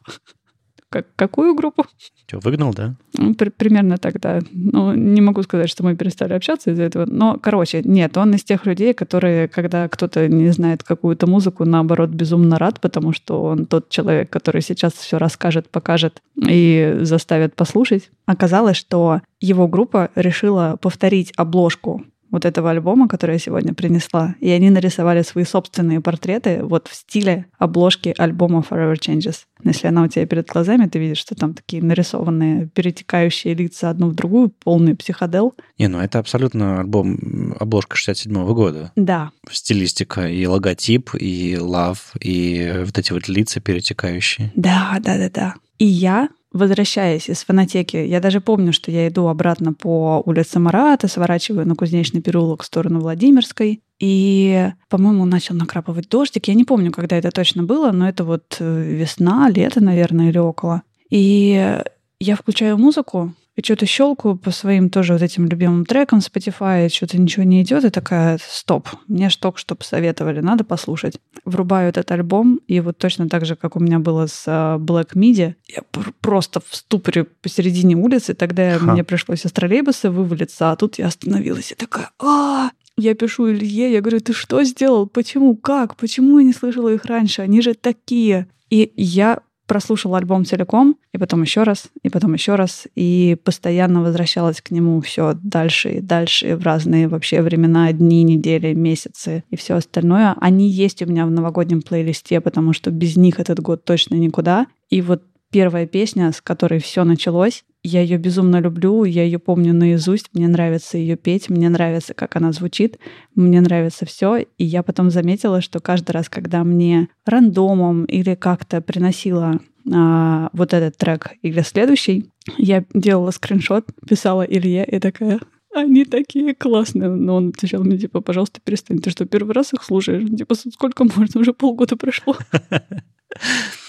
Как, 0.91 1.05
какую 1.15 1.55
группу? 1.55 1.86
Что, 2.27 2.39
выгнал, 2.39 2.74
да? 2.74 2.95
Ну, 3.17 3.33
при, 3.33 3.48
примерно 3.48 3.98
так, 3.98 4.19
да. 4.19 4.41
Ну, 4.51 4.93
не 4.93 5.21
могу 5.21 5.41
сказать, 5.41 5.69
что 5.69 5.86
мы 5.86 5.95
перестали 5.95 6.33
общаться 6.33 6.71
из-за 6.71 6.83
этого. 6.83 7.05
Но, 7.05 7.39
короче, 7.41 7.81
нет, 7.81 8.17
он 8.17 8.33
из 8.33 8.43
тех 8.43 8.65
людей, 8.65 8.93
которые, 8.93 9.48
когда 9.48 9.88
кто-то 9.88 10.27
не 10.27 10.50
знает 10.50 10.83
какую-то 10.83 11.27
музыку, 11.27 11.63
наоборот, 11.63 12.10
безумно 12.10 12.60
рад, 12.60 12.81
потому 12.81 13.13
что 13.13 13.41
он 13.41 13.67
тот 13.67 13.88
человек, 13.88 14.29
который 14.29 14.62
сейчас 14.62 14.91
все 14.91 15.17
расскажет, 15.17 15.69
покажет 15.69 16.21
и 16.36 16.98
заставит 17.03 17.55
послушать. 17.55 18.12
Оказалось, 18.25 18.75
что 18.75 19.21
его 19.39 19.69
группа 19.69 20.10
решила 20.15 20.77
повторить 20.81 21.31
обложку 21.38 22.03
вот 22.31 22.45
этого 22.45 22.71
альбома, 22.71 23.07
который 23.07 23.33
я 23.33 23.39
сегодня 23.39 23.73
принесла, 23.73 24.35
и 24.39 24.50
они 24.50 24.69
нарисовали 24.69 25.21
свои 25.21 25.43
собственные 25.43 26.01
портреты 26.01 26.63
вот 26.63 26.88
в 26.88 26.95
стиле 26.95 27.45
обложки 27.57 28.15
альбома 28.17 28.65
Forever 28.67 28.95
Changes. 28.95 29.41
Если 29.63 29.88
она 29.88 30.03
у 30.03 30.07
тебя 30.07 30.25
перед 30.25 30.47
глазами, 30.47 30.88
ты 30.88 30.97
видишь, 30.97 31.19
что 31.19 31.35
там 31.35 31.53
такие 31.53 31.83
нарисованные, 31.83 32.67
перетекающие 32.73 33.53
лица 33.53 33.89
одну 33.89 34.09
в 34.09 34.15
другую, 34.15 34.50
полный 34.50 34.95
психодел. 34.95 35.53
Не, 35.77 35.88
ну 35.88 36.00
это 36.00 36.19
абсолютно 36.19 36.79
альбом, 36.79 37.55
обложка 37.59 37.95
67 37.95 38.53
года. 38.53 38.91
Да. 38.95 39.31
Стилистика 39.51 40.27
и 40.27 40.45
логотип, 40.45 41.11
и 41.19 41.57
лав, 41.59 42.13
и 42.19 42.73
вот 42.85 42.97
эти 42.97 43.13
вот 43.13 43.27
лица 43.27 43.59
перетекающие. 43.59 44.51
Да, 44.55 44.97
да, 45.01 45.17
да, 45.17 45.29
да. 45.29 45.55
И 45.77 45.85
я 45.85 46.29
возвращаясь 46.51 47.29
из 47.29 47.43
фонотеки, 47.43 47.98
я 47.98 48.20
даже 48.20 48.41
помню, 48.41 48.74
что 48.74 48.91
я 48.91 49.08
иду 49.08 49.27
обратно 49.27 49.74
по 49.74 50.22
улице 50.25 50.60
Марата, 50.60 51.08
сворачиваю 51.08 51.67
на 51.67 51.75
Кузнечный 51.75 52.22
переулок 52.22 52.63
в 52.63 52.65
сторону 52.65 53.00
Владимирской, 53.00 53.81
и, 54.00 54.72
по-моему, 54.89 55.25
начал 55.25 55.55
накрапывать 55.55 56.10
дождик. 56.10 56.48
Я 56.48 56.55
не 56.55 56.63
помню, 56.63 56.91
когда 56.91 57.17
это 57.17 57.29
точно 57.29 57.62
было, 57.62 57.91
но 57.91 58.10
это 58.10 58.24
вот 58.24 58.58
э, 58.60 58.81
весна, 58.84 59.48
лето, 59.50 59.79
наверное, 59.79 60.29
или 60.29 60.39
около. 60.39 60.81
И 61.12 61.79
я 62.20 62.36
включаю 62.36 62.79
музыку, 62.79 63.34
и 63.62 63.63
что-то 63.63 63.86
щелкаю 63.86 64.38
по 64.38 64.50
своим 64.50 64.89
тоже 64.89 65.13
вот 65.13 65.22
этим 65.22 65.46
любимым 65.46 65.86
трекам 65.86 66.20
Spotify, 66.20 66.89
что-то 66.89 67.20
ничего 67.20 67.44
не 67.44 67.62
идет, 67.62 67.86
и 67.86 67.89
такая, 67.91 68.39
стоп, 68.41 68.89
мне 69.08 69.30
ж 69.30 69.36
только 69.36 69.60
что 69.60 69.75
посоветовали, 69.75 70.39
надо 70.39 70.63
послушать. 70.63 71.20
Врубаю 71.46 71.89
этот 71.89 72.10
альбом, 72.12 72.60
и 72.68 72.80
вот 72.80 72.98
точно 72.98 73.30
так 73.30 73.46
же, 73.46 73.56
как 73.56 73.75
у 73.75 73.80
меня 73.80 74.00
было 74.00 74.25
с 74.25 74.46
а, 74.48 74.77
Black 74.77 75.13
Midi, 75.13 75.53
я 75.68 75.84
просто 76.22 76.60
в 76.60 76.75
ступоре 76.75 77.25
посередине 77.25 77.96
улицы, 77.96 78.34
тогда 78.34 78.80
Ха. 78.80 78.94
мне 78.94 79.03
пришлось 79.03 79.46
из 79.46 79.51
троллейбуса 79.51 80.10
вывалиться, 80.10 80.72
а 80.72 80.75
тут 80.75 80.98
я 80.98 81.06
остановилась 81.06 81.72
и 81.72 81.75
такая, 81.75 82.10
а, 82.20 82.72
я 82.98 83.13
пишу 83.13 83.51
Илье, 83.51 83.91
я 83.91 84.01
говорю, 84.01 84.22
ты 84.22 84.34
что 84.34 84.63
сделал? 84.63 85.06
Почему? 85.06 85.56
Как? 85.56 85.96
Почему 85.98 86.39
я 86.39 86.46
не 86.46 86.53
слышала 86.53 86.89
их 86.89 87.06
раньше? 87.06 87.44
Они 87.44 87.62
же 87.62 87.74
такие. 87.75 88.48
И 88.70 88.91
я 88.96 89.39
прослушала 89.71 90.17
альбом 90.17 90.43
целиком, 90.43 90.97
и 91.13 91.17
потом 91.17 91.43
еще 91.43 91.63
раз, 91.63 91.85
и 92.03 92.09
потом 92.09 92.33
еще 92.33 92.55
раз, 92.55 92.89
и 92.93 93.37
постоянно 93.41 94.01
возвращалась 94.01 94.59
к 94.59 94.69
нему 94.69 94.99
все 94.99 95.33
дальше 95.41 95.91
и 95.91 96.01
дальше, 96.01 96.57
в 96.57 96.63
разные 96.63 97.07
вообще 97.07 97.41
времена, 97.41 97.89
дни, 97.93 98.23
недели, 98.23 98.73
месяцы 98.73 99.45
и 99.49 99.55
все 99.55 99.75
остальное. 99.75 100.35
Они 100.41 100.67
есть 100.67 101.01
у 101.01 101.05
меня 101.05 101.25
в 101.25 101.31
новогоднем 101.31 101.81
плейлисте, 101.83 102.41
потому 102.41 102.73
что 102.73 102.91
без 102.91 103.15
них 103.15 103.39
этот 103.39 103.61
год 103.61 103.85
точно 103.85 104.15
никуда. 104.15 104.67
И 104.89 105.01
вот 105.01 105.23
первая 105.51 105.85
песня, 105.85 106.33
с 106.33 106.41
которой 106.41 106.81
все 106.81 107.05
началось. 107.05 107.63
Я 107.83 108.01
ее 108.01 108.17
безумно 108.17 108.59
люблю, 108.59 109.03
я 109.05 109.23
ее 109.23 109.39
помню 109.39 109.73
наизусть, 109.73 110.27
мне 110.33 110.47
нравится 110.47 111.00
ее 111.00 111.15
петь, 111.15 111.50
мне 111.50 111.67
нравится, 111.67 112.13
как 112.13 112.35
она 112.35 112.51
звучит, 112.51 113.00
мне 113.33 113.59
нравится 113.59 114.05
все. 114.05 114.45
И 114.57 114.63
я 114.63 114.83
потом 114.83 115.09
заметила, 115.09 115.61
что 115.61 115.79
каждый 115.79 116.11
раз, 116.11 116.29
когда 116.29 116.63
мне 116.63 117.09
рандомом 117.25 118.05
или 118.05 118.35
как-то 118.35 118.81
приносила 118.81 119.59
а, 119.91 120.50
вот 120.53 120.73
этот 120.73 120.97
трек 120.97 121.31
или 121.41 121.61
следующий, 121.61 122.29
я 122.57 122.85
делала 122.93 123.31
скриншот, 123.31 123.88
писала 124.07 124.43
Илье 124.43 124.85
и 124.85 125.00
такая, 125.00 125.39
они 125.73 126.05
такие 126.05 126.53
классные. 126.53 127.09
Но 127.09 127.35
он 127.35 127.50
отвечал 127.50 127.83
мне, 127.83 127.97
типа, 127.97 128.21
пожалуйста, 128.21 128.59
перестань. 128.63 129.00
Ты 129.00 129.09
что, 129.09 129.25
первый 129.25 129.53
раз 129.53 129.73
их 129.73 129.83
слушаешь? 129.83 130.29
Типа, 130.38 130.53
сколько 130.55 131.03
можно? 131.03 131.41
Уже 131.41 131.53
полгода 131.53 131.95
прошло. 131.95 132.38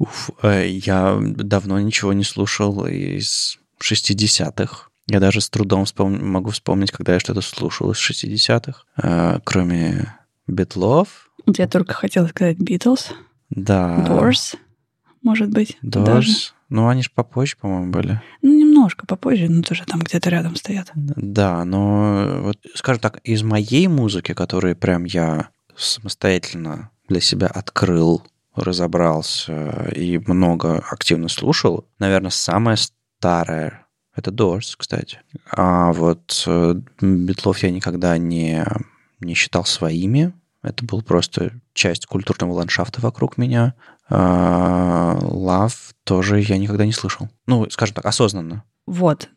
Уф, 0.00 0.30
э, 0.42 0.66
я 0.66 1.18
давно 1.20 1.78
ничего 1.78 2.14
не 2.14 2.24
слушал 2.24 2.86
из 2.86 3.58
60-х. 3.82 4.88
Я 5.06 5.20
даже 5.20 5.42
с 5.42 5.50
трудом 5.50 5.84
вспом... 5.84 6.26
могу 6.26 6.50
вспомнить, 6.50 6.90
когда 6.90 7.12
я 7.12 7.20
что-то 7.20 7.42
слушал 7.42 7.90
из 7.92 7.98
60-х, 7.98 8.84
э, 8.96 9.40
кроме 9.44 10.16
Битлов. 10.46 11.30
Я 11.46 11.68
только 11.68 11.92
хотела 11.92 12.26
сказать 12.28 12.58
Битлз. 12.58 13.10
Да. 13.50 14.06
Doors, 14.08 14.56
может 15.22 15.50
быть. 15.50 15.76
Doors. 15.82 16.04
Даже. 16.04 16.32
Ну, 16.70 16.88
они 16.88 17.02
же 17.02 17.10
попозже, 17.14 17.56
по-моему, 17.60 17.92
были. 17.92 18.22
Ну, 18.40 18.58
немножко 18.58 19.04
попозже, 19.04 19.50
но 19.50 19.62
тоже 19.62 19.84
там 19.84 20.00
где-то 20.00 20.30
рядом 20.30 20.56
стоят. 20.56 20.92
Да, 20.94 21.62
но 21.66 22.40
вот, 22.42 22.58
скажем 22.74 23.00
так, 23.02 23.18
из 23.24 23.42
моей 23.42 23.86
музыки, 23.86 24.32
которую 24.32 24.76
прям 24.76 25.04
я 25.04 25.50
самостоятельно 25.76 26.90
для 27.06 27.20
себя 27.20 27.48
открыл 27.48 28.22
разобрался 28.62 29.88
и 29.94 30.18
много 30.26 30.84
активно 30.90 31.28
слушал. 31.28 31.86
Наверное, 31.98 32.30
самое 32.30 32.76
старое 32.76 33.86
это 34.14 34.30
Doors, 34.30 34.74
кстати. 34.76 35.20
А 35.50 35.92
вот 35.92 36.44
э, 36.46 36.74
Битлов 37.00 37.58
я 37.62 37.70
никогда 37.70 38.18
не, 38.18 38.64
не 39.20 39.34
считал 39.34 39.64
своими. 39.64 40.32
Это 40.62 40.84
был 40.84 41.02
просто 41.02 41.52
часть 41.72 42.06
культурного 42.06 42.52
ландшафта 42.52 43.00
вокруг 43.00 43.38
меня. 43.38 43.74
А 44.08 45.16
Love 45.20 45.94
тоже 46.04 46.40
я 46.40 46.58
никогда 46.58 46.84
не 46.84 46.92
слышал. 46.92 47.28
Ну, 47.46 47.68
скажем 47.70 47.94
так, 47.94 48.06
осознанно. 48.06 48.64
Вот. 48.86 49.30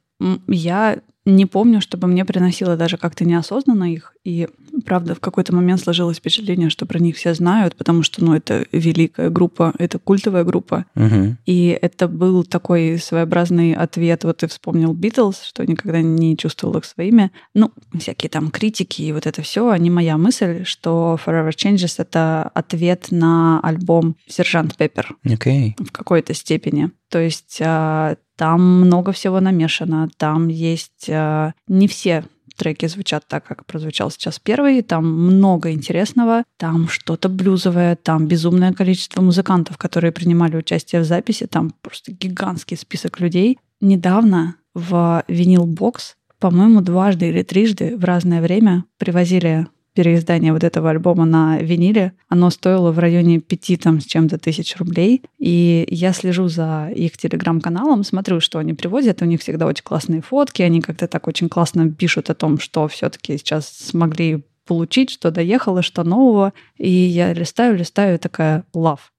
Я 0.47 0.99
не 1.25 1.45
помню, 1.45 1.79
чтобы 1.79 2.07
мне 2.07 2.25
приносило 2.25 2.75
даже 2.75 2.97
как-то 2.97 3.23
неосознанно 3.23 3.93
их. 3.93 4.15
И, 4.23 4.49
правда, 4.85 5.15
в 5.15 5.19
какой-то 5.19 5.53
момент 5.53 5.81
сложилось 5.81 6.17
впечатление, 6.17 6.69
что 6.69 6.85
про 6.85 6.99
них 6.99 7.15
все 7.15 7.33
знают, 7.33 7.75
потому 7.75 8.03
что, 8.03 8.23
ну, 8.23 8.33
это 8.33 8.65
великая 8.71 9.29
группа, 9.29 9.73
это 9.77 9.99
культовая 9.99 10.43
группа. 10.43 10.85
Угу. 10.95 11.37
И 11.45 11.77
это 11.81 12.07
был 12.07 12.43
такой 12.43 12.97
своеобразный 12.97 13.73
ответ. 13.73 14.23
Вот 14.23 14.37
ты 14.37 14.47
вспомнил 14.47 14.93
Битлз, 14.93 15.43
что 15.43 15.65
никогда 15.65 16.01
не 16.01 16.37
чувствовал 16.37 16.77
их 16.77 16.85
своими. 16.85 17.31
Ну, 17.53 17.71
всякие 17.97 18.29
там 18.29 18.51
критики 18.51 19.01
и 19.01 19.11
вот 19.11 19.27
это 19.27 19.41
все, 19.41 19.75
не 19.75 19.89
моя 19.89 20.17
мысль, 20.17 20.63
что 20.65 21.19
Forever 21.23 21.51
Changes— 21.51 21.95
это 21.97 22.51
ответ 22.53 23.07
на 23.11 23.59
альбом 23.61 24.15
«Сержант 24.27 24.75
Пеппер». 24.77 25.15
Okay. 25.25 25.73
В 25.77 25.91
какой-то 25.91 26.33
степени. 26.33 26.91
То 27.09 27.19
есть 27.19 27.59
а, 27.61 28.15
там 28.35 28.81
много 28.81 29.11
всего 29.11 29.39
намешано, 29.39 30.09
там 30.17 30.47
есть 30.47 31.05
э, 31.07 31.53
не 31.67 31.87
все 31.87 32.25
треки 32.55 32.87
звучат 32.87 33.25
так, 33.27 33.45
как 33.45 33.65
прозвучал 33.65 34.11
сейчас 34.11 34.39
первый. 34.39 34.81
Там 34.81 35.05
много 35.05 35.71
интересного, 35.71 36.43
там 36.57 36.87
что-то 36.87 37.29
блюзовое, 37.29 37.95
там 37.95 38.27
безумное 38.27 38.73
количество 38.73 39.21
музыкантов, 39.21 39.77
которые 39.77 40.11
принимали 40.11 40.57
участие 40.57 41.01
в 41.01 41.05
записи, 41.05 41.47
там 41.47 41.73
просто 41.81 42.11
гигантский 42.11 42.77
список 42.77 43.19
людей. 43.19 43.59
Недавно 43.81 44.55
в 44.73 45.23
винил 45.27 45.65
бокс, 45.65 46.15
по-моему, 46.39 46.81
дважды 46.81 47.29
или 47.29 47.41
трижды 47.41 47.95
в 47.95 48.03
разное 48.03 48.41
время 48.41 48.85
привозили 48.97 49.67
переиздание 49.93 50.53
вот 50.53 50.63
этого 50.63 50.89
альбома 50.89 51.25
на 51.25 51.59
виниле, 51.59 52.13
оно 52.29 52.49
стоило 52.49 52.91
в 52.91 52.99
районе 52.99 53.39
пяти 53.39 53.77
там 53.77 54.01
с 54.01 54.05
чем-то 54.05 54.37
тысяч 54.37 54.75
рублей. 54.77 55.21
И 55.39 55.87
я 55.89 56.13
слежу 56.13 56.47
за 56.47 56.89
их 56.95 57.17
телеграм-каналом, 57.17 58.03
смотрю, 58.03 58.39
что 58.39 58.59
они 58.59 58.73
привозят. 58.73 59.21
У 59.21 59.25
них 59.25 59.41
всегда 59.41 59.65
очень 59.65 59.83
классные 59.83 60.21
фотки, 60.21 60.61
они 60.61 60.81
как-то 60.81 61.07
так 61.07 61.27
очень 61.27 61.49
классно 61.49 61.91
пишут 61.91 62.29
о 62.29 62.35
том, 62.35 62.59
что 62.59 62.87
все-таки 62.87 63.37
сейчас 63.37 63.67
смогли 63.67 64.43
получить, 64.65 65.09
что 65.09 65.31
доехало, 65.31 65.81
что 65.81 66.03
нового. 66.03 66.53
И 66.77 66.89
я 66.89 67.33
листаю, 67.33 67.77
листаю, 67.77 68.19
такая 68.19 68.65
лав. 68.73 69.11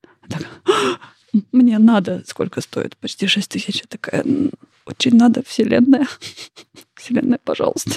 Мне 1.53 1.79
надо. 1.79 2.23
Сколько 2.27 2.61
стоит? 2.61 2.97
Почти 2.97 3.27
6 3.27 3.51
тысяч. 3.51 3.77
Я 3.77 3.87
такая, 3.89 4.25
очень 4.87 5.17
надо, 5.17 5.43
вселенная. 5.47 6.07
Вселенная, 6.95 7.41
пожалуйста. 7.43 7.97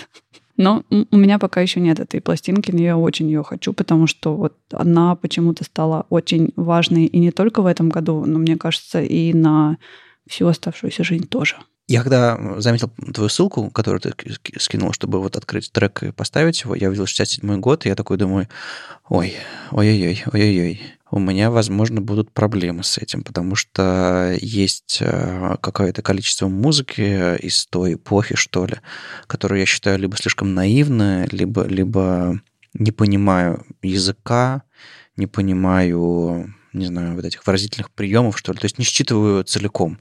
Но 0.58 0.84
у 0.90 1.18
меня 1.18 1.38
пока 1.38 1.62
еще 1.62 1.80
нет 1.80 2.00
этой 2.00 2.20
пластинки, 2.20 2.72
но 2.72 2.82
я 2.82 2.98
очень 2.98 3.28
ее 3.28 3.44
хочу, 3.44 3.74
потому 3.74 4.08
что 4.08 4.36
вот 4.36 4.56
она 4.72 5.16
почему-то 5.16 5.64
стала 5.64 6.06
очень 6.10 6.52
важной 6.56 7.06
и 7.06 7.20
не 7.20 7.32
только 7.32 7.62
в 7.62 7.68
этом 7.68 7.90
году, 7.90 8.26
но 8.26 8.40
мне 8.40 8.58
кажется, 8.58 9.02
и 9.02 9.34
на 9.34 9.78
всю 10.28 10.48
оставшуюся 10.48 11.04
жизнь 11.04 11.28
тоже. 11.28 11.58
Я 11.88 12.04
когда 12.04 12.60
заметил 12.60 12.90
твою 13.14 13.30
ссылку, 13.30 13.70
которую 13.70 14.02
ты 14.02 14.14
скинул, 14.60 14.92
чтобы 14.92 15.22
вот 15.22 15.38
открыть 15.38 15.72
трек 15.72 16.04
и 16.04 16.12
поставить 16.12 16.62
его, 16.64 16.76
я 16.76 16.90
увидел 16.90 17.06
67 17.06 17.60
год, 17.62 17.86
и 17.86 17.90
я 17.90 17.96
такой 17.96 18.18
думаю, 18.18 18.50
ой, 19.08 19.36
ой-ой-ой, 19.72 20.22
ой-ой-ой, 20.34 20.82
у 21.10 21.20
меня, 21.20 21.50
возможно, 21.52 22.02
будут 22.02 22.32
проблемы 22.32 22.84
с 22.84 22.98
этим, 22.98 23.24
потому 23.24 23.56
что 23.56 24.36
есть 24.42 24.98
э, 25.02 25.56
какое-то 25.62 26.02
количество 26.02 26.48
музыки 26.48 27.38
из 27.38 27.66
той 27.68 27.94
эпохи, 27.94 28.36
что 28.36 28.66
ли, 28.66 28.76
которую 29.26 29.60
я 29.60 29.66
считаю 29.66 30.00
либо 30.00 30.18
слишком 30.18 30.54
наивной, 30.54 31.28
либо, 31.28 31.64
либо 31.64 32.42
не 32.74 32.92
понимаю 32.92 33.66
языка, 33.82 34.64
не 35.16 35.28
понимаю, 35.28 36.54
не 36.74 36.86
знаю, 36.86 37.16
вот 37.16 37.26
этих 37.26 37.46
выразительных 37.48 37.90
приемов, 37.92 38.38
что 38.38 38.52
ли. 38.52 38.60
То 38.60 38.66
есть 38.66 38.78
не 38.78 38.86
считываю 38.86 39.44
целиком. 39.44 40.00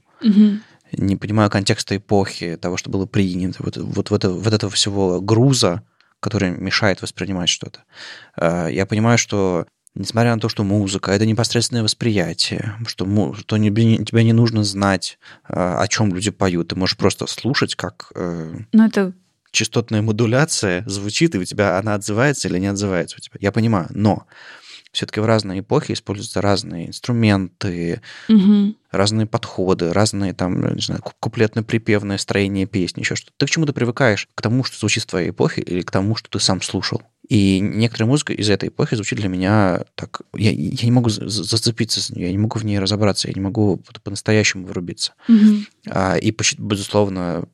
Не 0.91 1.15
понимаю 1.15 1.49
контекста 1.49 1.97
эпохи, 1.97 2.57
того, 2.57 2.77
что 2.77 2.89
было 2.89 3.05
принято, 3.05 3.61
вот, 3.61 3.75
вот, 3.77 4.09
вот, 4.09 4.23
вот 4.23 4.53
этого 4.53 4.71
всего 4.71 5.19
груза, 5.19 5.83
который 6.19 6.51
мешает 6.51 7.01
воспринимать 7.01 7.49
что-то. 7.49 7.81
А, 8.35 8.67
Я 8.67 8.85
понимаю, 8.85 9.17
что 9.17 9.67
несмотря 9.97 10.33
на 10.35 10.39
то, 10.39 10.49
что 10.49 10.63
музыка 10.63 11.11
это 11.11 11.25
непосредственное 11.25 11.83
восприятие, 11.83 12.75
что, 12.87 13.33
что 13.33 13.57
не- 13.57 13.69
тебе 13.71 14.23
не 14.23 14.33
нужно 14.33 14.63
знать, 14.63 15.19
а, 15.43 15.81
о 15.81 15.87
чем 15.87 16.13
люди 16.13 16.31
поют. 16.31 16.69
Ты 16.69 16.75
можешь 16.75 16.97
просто 16.97 17.27
слушать, 17.27 17.75
как 17.75 18.11
э, 18.15 18.57
Ну, 18.71 18.85
это 18.85 19.13
частотная 19.51 20.01
модуляция 20.01 20.83
звучит, 20.85 21.35
и 21.35 21.39
у 21.39 21.43
тебя 21.45 21.77
она 21.79 21.95
отзывается 21.95 22.47
или 22.47 22.59
не 22.59 22.67
отзывается 22.67 23.17
у 23.17 23.21
тебя. 23.21 23.37
Я 23.39 23.51
понимаю, 23.51 23.87
но 23.89 24.25
все-таки 24.91 25.19
в 25.19 25.25
разные 25.25 25.59
эпохи 25.59 25.93
используются 25.93 26.41
разные 26.41 26.87
инструменты, 26.87 28.01
мгм. 28.29 28.75
разные 28.91 29.25
подходы, 29.27 29.93
разные 29.93 30.33
там, 30.33 30.73
не 30.75 30.81
знаю, 30.81 31.01
ку- 31.01 31.13
куплетно-припевное 31.19 32.17
строение 32.17 32.65
песни, 32.65 33.01
еще 33.01 33.15
что-то. 33.15 33.33
Ты 33.37 33.45
к 33.45 33.49
чему 33.49 33.65
ты 33.65 33.73
привыкаешь? 33.73 34.27
К 34.33 34.41
тому, 34.41 34.63
что 34.63 34.77
звучит 34.77 35.03
в 35.03 35.07
твоей 35.07 35.29
эпохе, 35.31 35.61
или 35.61 35.81
к 35.81 35.91
тому, 35.91 36.15
что 36.15 36.29
ты 36.29 36.39
сам 36.39 36.61
слушал? 36.61 37.01
И 37.29 37.59
некоторая 37.59 38.07
музыка 38.07 38.33
из 38.33 38.49
этой 38.49 38.69
эпохи 38.69 38.95
звучит 38.95 39.19
для 39.19 39.27
меня 39.27 39.83
так... 39.95 40.21
Я, 40.35 40.51
я 40.51 40.85
не 40.85 40.91
могу 40.91 41.09
за- 41.09 41.27
за- 41.27 41.43
зацепиться 41.43 41.99
за 41.99 42.15
нее, 42.15 42.27
я 42.27 42.31
не 42.31 42.37
могу 42.37 42.57
в 42.59 42.65
ней 42.65 42.79
разобраться, 42.79 43.27
я 43.27 43.33
не 43.33 43.41
могу 43.41 43.81
по-настоящему 44.03 44.65
вырубиться. 44.65 45.13
Мгм. 45.27 45.67
А, 45.87 46.15
и, 46.15 46.33
безусловно, 46.57 47.47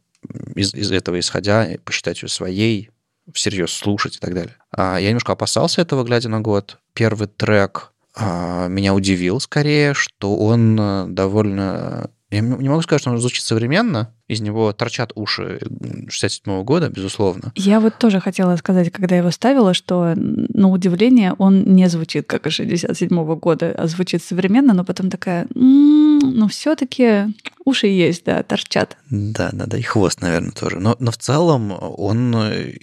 из, 0.56 0.74
из 0.74 0.92
этого 0.92 1.20
исходя, 1.20 1.70
посчитать 1.84 2.22
ее 2.22 2.30
своей, 2.30 2.92
всерьез 3.32 3.72
слушать 3.72 4.18
и 4.18 4.20
так 4.20 4.34
далее. 4.34 4.56
А, 4.72 4.98
я 4.98 5.08
немножко 5.08 5.32
опасался 5.32 5.82
этого, 5.82 6.04
глядя 6.04 6.30
на 6.30 6.42
год. 6.42 6.78
Первый 6.94 7.28
трек 7.28 7.94
а, 8.16 8.68
меня 8.68 8.94
удивил 8.94 9.40
скорее, 9.40 9.94
что 9.94 10.38
он 10.38 10.78
а, 10.80 11.08
довольно... 11.08 12.12
Я 12.34 12.42
не 12.42 12.68
могу 12.68 12.82
сказать, 12.82 13.02
что 13.02 13.12
он 13.12 13.20
звучит 13.20 13.44
современно. 13.44 14.12
Из 14.28 14.42
него 14.42 14.74
торчат 14.74 15.12
уши 15.14 15.60
67 16.10 16.64
года, 16.64 16.90
безусловно. 16.90 17.52
Я 17.56 17.80
вот 17.80 18.00
тоже 18.00 18.20
хотела 18.20 18.56
сказать, 18.56 18.92
когда 18.92 19.16
я 19.16 19.22
его 19.22 19.30
ставила, 19.30 19.76
что 19.76 20.14
на 20.16 20.70
удивление 20.70 21.34
он 21.34 21.64
не 21.64 21.88
звучит 21.90 22.26
как 22.26 22.48
из 22.48 22.54
67 22.54 23.36
года, 23.36 23.76
а 23.78 23.86
звучит 23.88 24.24
современно, 24.24 24.74
но 24.74 24.84
потом 24.84 25.12
такая, 25.12 25.48
«М, 25.54 26.20
ну 26.20 26.48
все-таки 26.48 27.34
уши 27.66 27.86
есть, 27.86 28.26
да, 28.26 28.42
торчат. 28.42 28.98
Да, 29.12 29.50
да, 29.54 29.68
да, 29.68 29.78
и 29.78 29.84
хвост, 29.84 30.22
наверное, 30.22 30.52
тоже. 30.52 30.80
Но, 30.80 30.96
но 31.00 31.12
в 31.12 31.18
целом 31.18 31.72
он 31.80 32.36
э, 32.36 32.74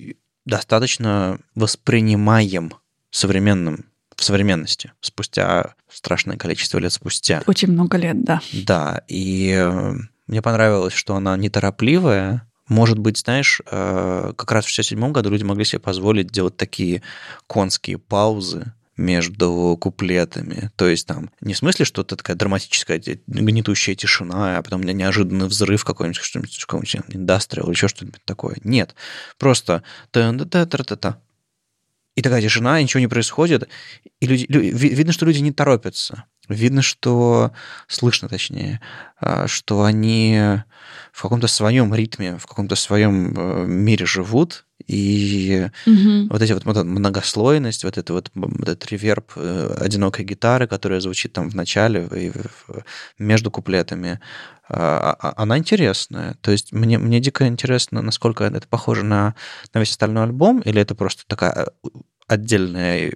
достаточно 0.44 1.38
воспринимаем 1.56 2.72
современным 3.10 3.86
в 4.20 4.24
современности, 4.24 4.92
спустя 5.00 5.72
страшное 5.90 6.36
количество 6.36 6.78
лет 6.78 6.92
спустя. 6.92 7.42
Очень 7.46 7.72
много 7.72 7.96
лет, 7.96 8.22
да. 8.22 8.42
Да, 8.52 9.02
и 9.08 9.54
э, 9.58 9.94
мне 10.26 10.42
понравилось, 10.42 10.92
что 10.92 11.16
она 11.16 11.38
неторопливая. 11.38 12.46
Может 12.68 12.98
быть, 12.98 13.16
знаешь, 13.16 13.62
э, 13.64 14.32
как 14.36 14.52
раз 14.52 14.66
в 14.66 14.68
67 14.68 15.10
году 15.12 15.30
люди 15.30 15.42
могли 15.42 15.64
себе 15.64 15.80
позволить 15.80 16.30
делать 16.30 16.58
такие 16.58 17.02
конские 17.46 17.96
паузы 17.96 18.74
между 18.98 19.78
куплетами. 19.80 20.70
То 20.76 20.86
есть 20.86 21.06
там 21.06 21.30
не 21.40 21.54
в 21.54 21.56
смысле, 21.56 21.86
что 21.86 22.02
это 22.02 22.16
такая 22.16 22.36
драматическая 22.36 23.00
гнетущая 23.26 23.94
тишина, 23.94 24.58
а 24.58 24.62
потом 24.62 24.82
неожиданный 24.82 25.46
взрыв 25.46 25.82
какой-нибудь, 25.82 26.20
что-нибудь, 26.20 26.58
какой-нибудь 26.66 27.16
индастриал 27.16 27.68
или 27.68 27.74
еще 27.74 27.88
что-нибудь 27.88 28.20
такое. 28.26 28.58
Нет. 28.64 28.94
Просто 29.38 29.82
та 30.10 30.30
та 30.34 30.66
та 30.66 30.84
та 30.84 30.96
та 30.96 31.16
и 32.20 32.22
такая 32.22 32.42
тишина, 32.42 32.82
ничего 32.82 33.00
не 33.00 33.06
происходит. 33.08 33.68
И 34.20 34.26
люди, 34.26 34.44
лю- 34.50 34.60
ви- 34.60 34.94
видно, 34.94 35.12
что 35.12 35.24
люди 35.26 35.38
не 35.38 35.52
торопятся. 35.52 36.24
Видно, 36.50 36.82
что 36.82 37.52
слышно, 37.88 38.28
точнее, 38.28 38.80
а, 39.20 39.46
что 39.46 39.84
они 39.84 40.38
в 41.12 41.22
каком-то 41.22 41.48
своем 41.48 41.94
ритме, 41.94 42.36
в 42.38 42.46
каком-то 42.46 42.76
своем 42.76 43.34
э, 43.38 43.66
мире 43.66 44.04
живут, 44.04 44.66
и 44.86 45.68
Мгм. 45.86 46.28
вот 46.28 46.42
эти 46.42 46.52
вот, 46.52 46.64
многослойность, 46.64 47.84
вот, 47.84 47.96
это 47.98 48.12
вот, 48.12 48.30
этот 48.62 48.86
реверб 48.92 49.32
э, 49.36 49.76
одинокой 49.80 50.24
гитары, 50.24 50.66
которая 50.66 51.00
звучит 51.00 51.32
там 51.32 51.48
в 51.50 51.54
начале 51.54 52.08
и 52.14 52.32
между 53.18 53.50
куплетами, 53.50 54.20
а, 54.68 55.16
а- 55.20 55.42
она 55.42 55.58
интересная. 55.58 56.34
То 56.40 56.50
есть 56.52 56.72
мне, 56.72 56.98
мне 56.98 57.20
дико 57.20 57.46
интересно, 57.46 58.02
насколько 58.02 58.44
это 58.44 58.66
похоже 58.68 59.04
на, 59.04 59.34
на 59.74 59.78
весь 59.80 59.90
остальной 59.90 60.24
альбом, 60.24 60.60
или 60.60 60.80
это 60.80 60.94
просто 60.94 61.24
такая 61.26 61.52
э, 61.84 61.88
отдельная, 62.30 63.12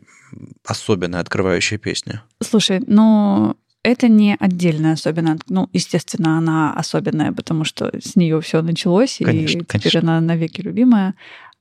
особенная 0.64 1.20
открывающая 1.20 1.78
песня? 1.78 2.22
Слушай, 2.42 2.82
ну 2.86 3.56
это 3.84 4.08
не 4.08 4.36
отдельная 4.40 4.94
особенно, 4.94 5.38
ну, 5.48 5.68
естественно, 5.72 6.38
она 6.38 6.72
особенная, 6.74 7.32
потому 7.32 7.64
что 7.64 7.92
с 8.02 8.16
нее 8.16 8.40
все 8.40 8.62
началось, 8.62 9.20
и 9.20 9.24
Конечно, 9.24 9.60
теперь 9.60 9.92
конечно. 9.92 10.00
она 10.00 10.20
навеки 10.20 10.60
любимая. 10.62 11.14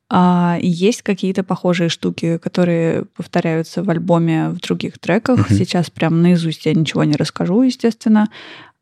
А 0.09 0.57
есть 0.61 1.01
какие-то 1.01 1.43
похожие 1.43 1.89
штуки, 1.89 2.37
которые 2.37 3.05
повторяются 3.05 3.83
в 3.83 3.89
альбоме 3.89 4.49
в 4.49 4.59
других 4.59 4.99
треках. 4.99 5.49
Мгм. 5.49 5.57
Сейчас 5.57 5.89
прям 5.89 6.21
наизусть 6.21 6.65
я 6.65 6.73
ничего 6.73 7.03
не 7.03 7.15
расскажу, 7.15 7.63
естественно. 7.63 8.29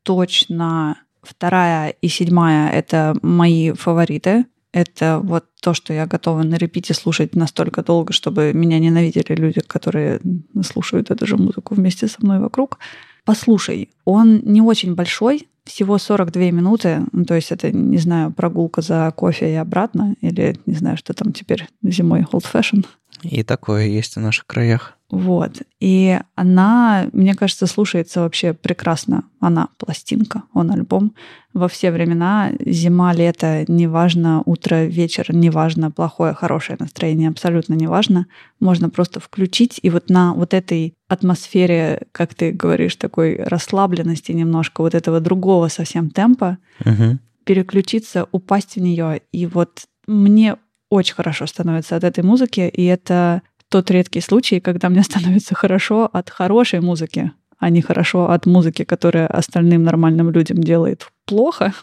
Точно 0.03 0.97
вторая 1.21 1.89
и 1.89 2.07
седьмая— 2.07 2.69
это 2.71 3.15
мои 3.21 3.71
фавориты. 3.71 4.45
Это 4.73 5.19
вот 5.21 5.45
то, 5.61 5.73
что 5.73 5.93
я 5.93 6.05
готова 6.05 6.43
на 6.43 6.55
репите 6.55 6.93
слушать 6.93 7.35
настолько 7.35 7.83
долго, 7.83 8.13
чтобы 8.13 8.53
меня 8.53 8.79
ненавидели 8.79 9.35
люди, 9.35 9.59
которые 9.61 10.21
слушают 10.63 11.11
эту 11.11 11.27
же 11.27 11.35
музыку 11.35 11.75
вместе 11.75 12.07
со 12.07 12.17
мной 12.19 12.39
вокруг. 12.39 12.79
Послушай, 13.25 13.89
он 14.05 14.41
не 14.45 14.61
очень 14.61 14.95
большой, 14.95 15.47
всего 15.65 15.97
42 15.97 16.51
минуты, 16.51 17.01
ну, 17.11 17.25
то 17.25 17.35
есть 17.35 17.51
это, 17.51 17.71
не 17.71 17.97
знаю, 17.97 18.31
прогулка 18.31 18.81
за 18.81 19.11
кофе 19.15 19.51
и 19.51 19.55
обратно, 19.55 20.15
или 20.21 20.57
не 20.65 20.73
знаю, 20.73 20.97
что 20.97 21.13
там 21.13 21.33
теперь 21.33 21.67
зимой 21.83 22.21
old 22.31 22.45
fashion. 22.51 22.85
И 23.23 23.43
такое 23.43 23.85
есть 23.85 24.15
в 24.15 24.19
наших 24.19 24.45
краях. 24.47 24.97
Вот. 25.11 25.61
И 25.81 26.17
она, 26.35 27.09
мне 27.11 27.35
кажется, 27.35 27.67
слушается 27.67 28.21
вообще 28.21 28.53
прекрасно. 28.53 29.25
Она 29.41 29.67
пластинка, 29.77 30.43
он 30.53 30.71
альбом. 30.71 31.13
Во 31.53 31.67
все 31.67 31.91
времена, 31.91 32.51
зима, 32.65 33.11
лето, 33.11 33.65
неважно, 33.67 34.41
утро, 34.45 34.85
вечер, 34.85 35.35
неважно, 35.35 35.91
плохое, 35.91 36.33
хорошее 36.33 36.77
настроение, 36.79 37.27
абсолютно 37.27 37.73
неважно. 37.73 38.27
Можно 38.61 38.89
просто 38.89 39.19
включить, 39.19 39.79
и 39.83 39.89
вот 39.89 40.09
на 40.09 40.33
вот 40.33 40.53
этой 40.53 40.93
атмосфере, 41.09 42.03
как 42.13 42.33
ты 42.33 42.53
говоришь, 42.53 42.95
такой 42.95 43.35
расслабленности 43.35 44.31
немножко, 44.31 44.81
вот 44.81 44.95
этого 44.95 45.19
другого 45.19 45.50
совсем 45.69 46.09
темпа, 46.09 46.57
Мгм. 46.85 47.19
переключиться, 47.45 48.27
упасть 48.31 48.75
в 48.75 48.81
нее. 48.81 49.21
И 49.31 49.45
вот 49.47 49.81
мне 50.07 50.55
очень 50.89 51.15
хорошо 51.15 51.47
становится 51.47 51.95
от 51.95 52.03
этой 52.03 52.23
музыки, 52.23 52.61
и 52.61 52.85
это 52.85 53.41
тот 53.69 53.89
редкий 53.91 54.21
случай, 54.21 54.59
когда 54.59 54.89
мне 54.89 55.03
становится 55.03 55.55
хорошо 55.55 56.09
от 56.11 56.29
хорошей 56.29 56.81
музыки, 56.81 57.31
а 57.59 57.69
не 57.69 57.81
хорошо 57.81 58.29
от 58.31 58.45
музыки, 58.45 58.83
которая 58.83 59.27
остальным 59.27 59.83
нормальным 59.83 60.29
людям 60.31 60.57
делает 60.57 61.07
плохо, 61.25 61.73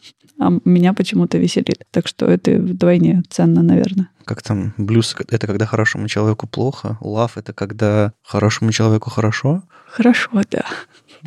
а 0.40 0.50
меня 0.64 0.92
почему-то 0.92 1.38
веселит. 1.38 1.84
Так 1.90 2.06
что 2.06 2.26
это 2.26 2.52
вдвойне 2.52 3.22
ценно, 3.30 3.62
наверное. 3.62 4.08
Как 4.24 4.42
там, 4.42 4.74
блюз— 4.76 5.16
это 5.30 5.46
когда 5.46 5.64
хорошему 5.66 6.06
человеку 6.08 6.46
плохо, 6.46 6.98
лав— 7.00 7.36
это 7.38 7.52
когда 7.54 8.12
хорошему 8.22 8.72
человеку 8.72 9.08
хорошо. 9.10 9.62
Хорошо, 9.86 10.30
да. 10.50 10.64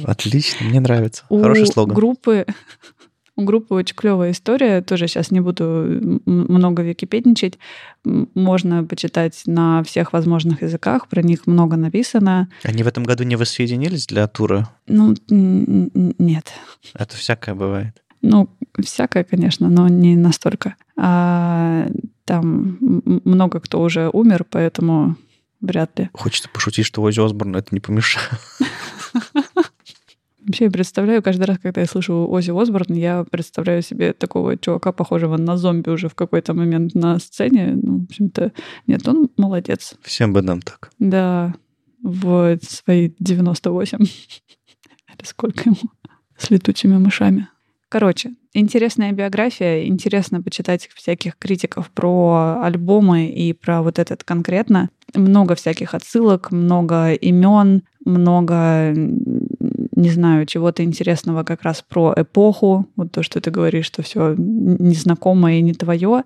Отлично, 0.03 0.65
мне 0.65 0.79
нравится. 0.79 1.23
У 1.29 1.41
Хороший 1.41 1.67
слоган. 1.67 1.95
группы 1.95 2.45
у 3.35 3.43
группы 3.43 3.73
очень 3.73 3.95
клевая 3.95 4.31
история. 4.31 4.81
Тоже 4.81 5.07
сейчас 5.07 5.31
не 5.31 5.39
буду 5.39 6.21
много 6.25 6.83
википедничать. 6.83 7.57
Можно 8.03 8.83
почитать 8.83 9.41
на 9.45 9.83
всех 9.83 10.13
возможных 10.13 10.61
языках. 10.61 11.07
Про 11.07 11.21
них 11.21 11.47
много 11.47 11.75
написано. 11.77 12.49
Они 12.63 12.83
в 12.83 12.87
этом 12.87 13.03
году 13.03 13.23
не 13.23 13.35
воссоединились 13.35 14.07
для 14.07 14.27
тура? 14.27 14.69
Ну, 14.87 15.15
нет. 15.29 16.53
Это 16.93 17.15
всякое 17.15 17.55
бывает. 17.55 18.01
Ну, 18.21 18.49
всякое, 18.83 19.23
конечно, 19.23 19.69
но 19.69 19.87
не 19.87 20.15
настолько. 20.15 20.75
А, 20.95 21.87
там 22.25 22.77
много 23.25 23.59
кто 23.59 23.81
уже 23.81 24.09
умер, 24.09 24.45
поэтому 24.49 25.15
вряд 25.59 25.97
ли. 25.97 26.09
Хочется 26.13 26.49
пошутить, 26.49 26.85
что 26.85 27.01
Ози 27.01 27.19
Осборн 27.19 27.55
это 27.55 27.69
не 27.71 27.79
помешало. 27.79 28.25
Вообще, 30.51 30.65
я 30.65 30.71
представляю, 30.71 31.23
каждый 31.23 31.43
раз, 31.43 31.59
когда 31.59 31.79
я 31.79 31.87
слышу 31.87 32.27
Ози 32.29 32.51
Осборн, 32.51 32.93
я 32.93 33.23
представляю 33.23 33.81
себе 33.81 34.11
такого 34.11 34.57
чувака, 34.57 34.91
похожего 34.91 35.37
на 35.37 35.55
зомби 35.55 35.89
уже 35.89 36.09
в 36.09 36.13
какой-то 36.13 36.53
момент 36.53 36.93
на 36.93 37.19
сцене. 37.19 37.79
Ну, 37.81 37.99
в 37.99 38.03
общем-то, 38.03 38.51
нет, 38.85 39.07
он 39.07 39.29
молодец. 39.37 39.95
Всем 40.01 40.33
бы 40.33 40.41
нам 40.41 40.61
так. 40.61 40.91
Да, 40.99 41.55
в 42.03 42.57
свои 42.67 43.11
98. 43.17 43.99
Или 44.01 45.23
сколько 45.23 45.69
ему? 45.69 45.77
С 46.37 46.49
летучими 46.49 46.97
мышами. 46.97 47.47
Короче, 47.87 48.31
интересная 48.51 49.13
биография. 49.13 49.85
Интересно 49.85 50.41
почитать 50.41 50.89
всяких 50.93 51.37
критиков 51.37 51.89
про 51.91 52.59
альбомы 52.61 53.27
и 53.27 53.53
про 53.53 53.81
вот 53.81 53.99
этот 53.99 54.25
конкретно. 54.25 54.89
много 55.13 55.55
всяких 55.55 55.93
отсылок, 55.93 56.51
много 56.51 57.13
имен, 57.13 57.83
много, 58.05 58.93
не 58.93 60.09
знаю, 60.09 60.45
чего-то 60.45 60.83
интересного 60.83 61.43
как 61.43 61.63
раз 61.63 61.83
про 61.87 62.13
эпоху. 62.15 62.87
Вот 62.95 63.11
то, 63.11 63.23
что 63.23 63.41
ты 63.41 63.51
говоришь, 63.51 63.85
что 63.85 64.01
все 64.01 64.35
незнакомое 64.37 65.59
и 65.59 65.61
не 65.61 65.73
твое, 65.73 66.23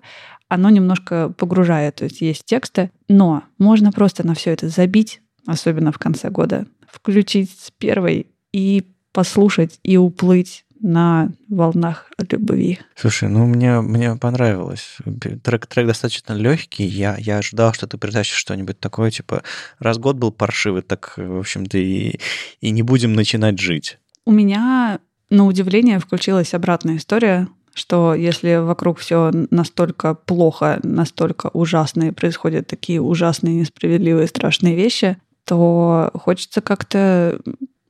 оно 0.48 0.70
немножко 0.70 1.32
погружает. 1.36 1.96
То 1.96 2.04
есть 2.04 2.20
есть 2.20 2.44
тексты, 2.44 2.90
но 3.08 3.42
можно 3.58 3.92
просто 3.92 4.26
на 4.26 4.34
все 4.34 4.50
это 4.50 4.68
забить, 4.68 5.20
особенно 5.46 5.92
в 5.92 5.98
конце 5.98 6.30
года, 6.30 6.66
включить 6.88 7.50
с 7.50 7.70
первой 7.70 8.26
и 8.52 8.84
послушать 9.12 9.80
и 9.82 9.96
уплыть 9.96 10.65
на 10.80 11.30
волнах 11.48 12.10
любви. 12.30 12.78
Слушай, 12.94 13.28
ну 13.28 13.46
мне, 13.46 13.80
мне 13.80 14.16
понравилось. 14.16 14.98
Трек, 15.42 15.66
трек 15.66 15.86
достаточно 15.86 16.32
легкий. 16.32 16.84
Я, 16.84 17.16
я 17.18 17.38
ожидал, 17.38 17.72
что 17.72 17.86
ты 17.86 17.98
притащишь 17.98 18.36
что-нибудь 18.36 18.78
такое, 18.80 19.10
типа, 19.10 19.42
раз 19.78 19.98
год 19.98 20.16
был 20.16 20.32
паршивый, 20.32 20.82
так, 20.82 21.14
в 21.16 21.38
общем-то, 21.38 21.78
и, 21.78 22.18
и 22.60 22.70
не 22.70 22.82
будем 22.82 23.14
начинать 23.14 23.58
жить. 23.58 23.98
У 24.24 24.32
меня, 24.32 25.00
на 25.30 25.46
удивление, 25.46 25.98
включилась 25.98 26.54
обратная 26.54 26.96
история, 26.96 27.48
что 27.74 28.14
если 28.14 28.56
вокруг 28.56 28.98
все 28.98 29.30
настолько 29.50 30.14
плохо, 30.14 30.80
настолько 30.82 31.48
ужасно 31.52 32.04
и 32.04 32.10
происходят 32.10 32.66
такие 32.66 33.00
ужасные, 33.00 33.54
несправедливые, 33.54 34.26
страшные 34.26 34.74
вещи, 34.74 35.18
то 35.44 36.10
хочется 36.14 36.60
как-то... 36.60 37.38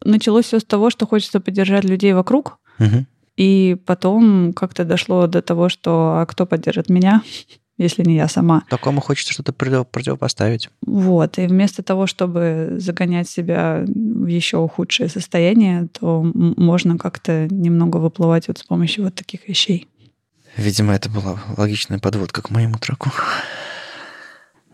Началось 0.04 0.44
все 0.44 0.60
с 0.60 0.64
того, 0.64 0.90
что 0.90 1.06
хочется 1.06 1.40
поддержать 1.40 1.84
людей 1.84 2.12
вокруг, 2.12 2.58
угу. 2.78 3.04
и 3.36 3.76
потом 3.86 4.52
как-то 4.52 4.84
дошло 4.84 5.26
до 5.26 5.42
того, 5.42 5.68
что 5.68 6.18
а 6.20 6.26
кто 6.26 6.46
поддержит 6.46 6.88
меня, 6.88 7.22
если 7.78 8.02
не 8.04 8.16
я 8.16 8.28
сама. 8.28 8.62
Такому 8.70 9.00
хочется 9.00 9.32
что-то 9.32 9.52
противопоставить. 9.52 10.70
Вот, 10.82 11.38
и 11.38 11.46
вместо 11.46 11.82
того, 11.82 12.06
чтобы 12.06 12.76
загонять 12.78 13.28
себя 13.28 13.84
в 13.86 14.26
еще 14.26 14.66
худшее 14.68 15.08
состояние, 15.08 15.88
то 15.92 16.22
можно 16.22 16.98
как-то 16.98 17.46
немного 17.50 17.98
выплывать 17.98 18.48
вот 18.48 18.58
с 18.58 18.62
помощью 18.62 19.04
вот 19.04 19.14
таких 19.14 19.48
вещей. 19.48 19.88
Видимо, 20.56 20.94
это 20.94 21.10
была 21.10 21.38
логичная 21.56 21.98
подводка 21.98 22.40
к 22.40 22.50
моему 22.50 22.78
треку. 22.78 23.10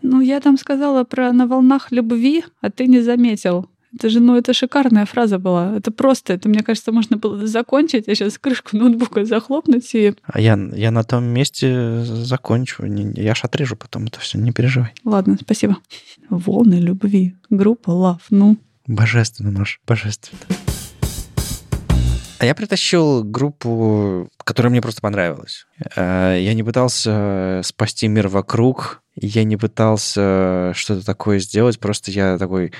Ну, 0.01 0.21
я 0.21 0.39
там 0.39 0.57
сказала 0.57 1.03
про 1.03 1.31
«на 1.31 1.47
волнах 1.47 1.91
любви», 1.91 2.43
а 2.61 2.69
ты 2.69 2.87
не 2.87 3.01
заметил. 3.01 3.69
Это 3.95 4.09
же, 4.09 4.19
ну, 4.19 4.35
это 4.35 4.53
шикарная 4.53 5.05
фраза 5.05 5.37
была. 5.37 5.77
Это 5.77 5.91
просто, 5.91 6.33
это, 6.33 6.49
мне 6.49 6.63
кажется, 6.63 6.91
можно 6.91 7.17
было 7.17 7.45
закончить, 7.45 8.07
а 8.07 8.15
сейчас 8.15 8.37
крышку 8.37 8.75
ноутбука 8.75 9.23
захлопнуть 9.25 9.93
и... 9.93 10.15
А 10.23 10.39
я, 10.39 10.57
я 10.73 10.91
на 10.91 11.03
том 11.03 11.25
месте 11.25 12.03
закончу. 12.03 12.85
Я 12.85 13.35
ж 13.35 13.41
отрежу 13.43 13.75
потом 13.75 14.05
это 14.05 14.19
все, 14.19 14.37
не 14.39 14.51
переживай. 14.51 14.93
Ладно, 15.03 15.37
спасибо. 15.39 15.77
Волны 16.29 16.75
любви. 16.75 17.35
Группа 17.49 17.91
Love. 17.91 18.21
Ну. 18.31 18.57
Божественно, 18.87 19.51
Маш, 19.51 19.79
божественно. 19.87 20.41
А 22.39 22.45
я 22.45 22.55
притащил 22.55 23.23
группу, 23.23 24.27
которая 24.43 24.69
мне 24.69 24.81
просто 24.81 24.99
понравилась. 24.99 25.65
Э, 25.95 26.37
я 26.37 26.53
не 26.53 26.63
пытался 26.63 27.61
спасти 27.63 28.09
мир 28.09 28.27
вокруг, 28.27 29.01
я 29.15 29.45
не 29.45 29.55
пытался 29.55 30.73
что-то 30.75 31.05
такое 31.05 31.39
сделать, 31.39 31.79
просто 31.79 32.11
я 32.11 32.37
такой... 32.37 32.73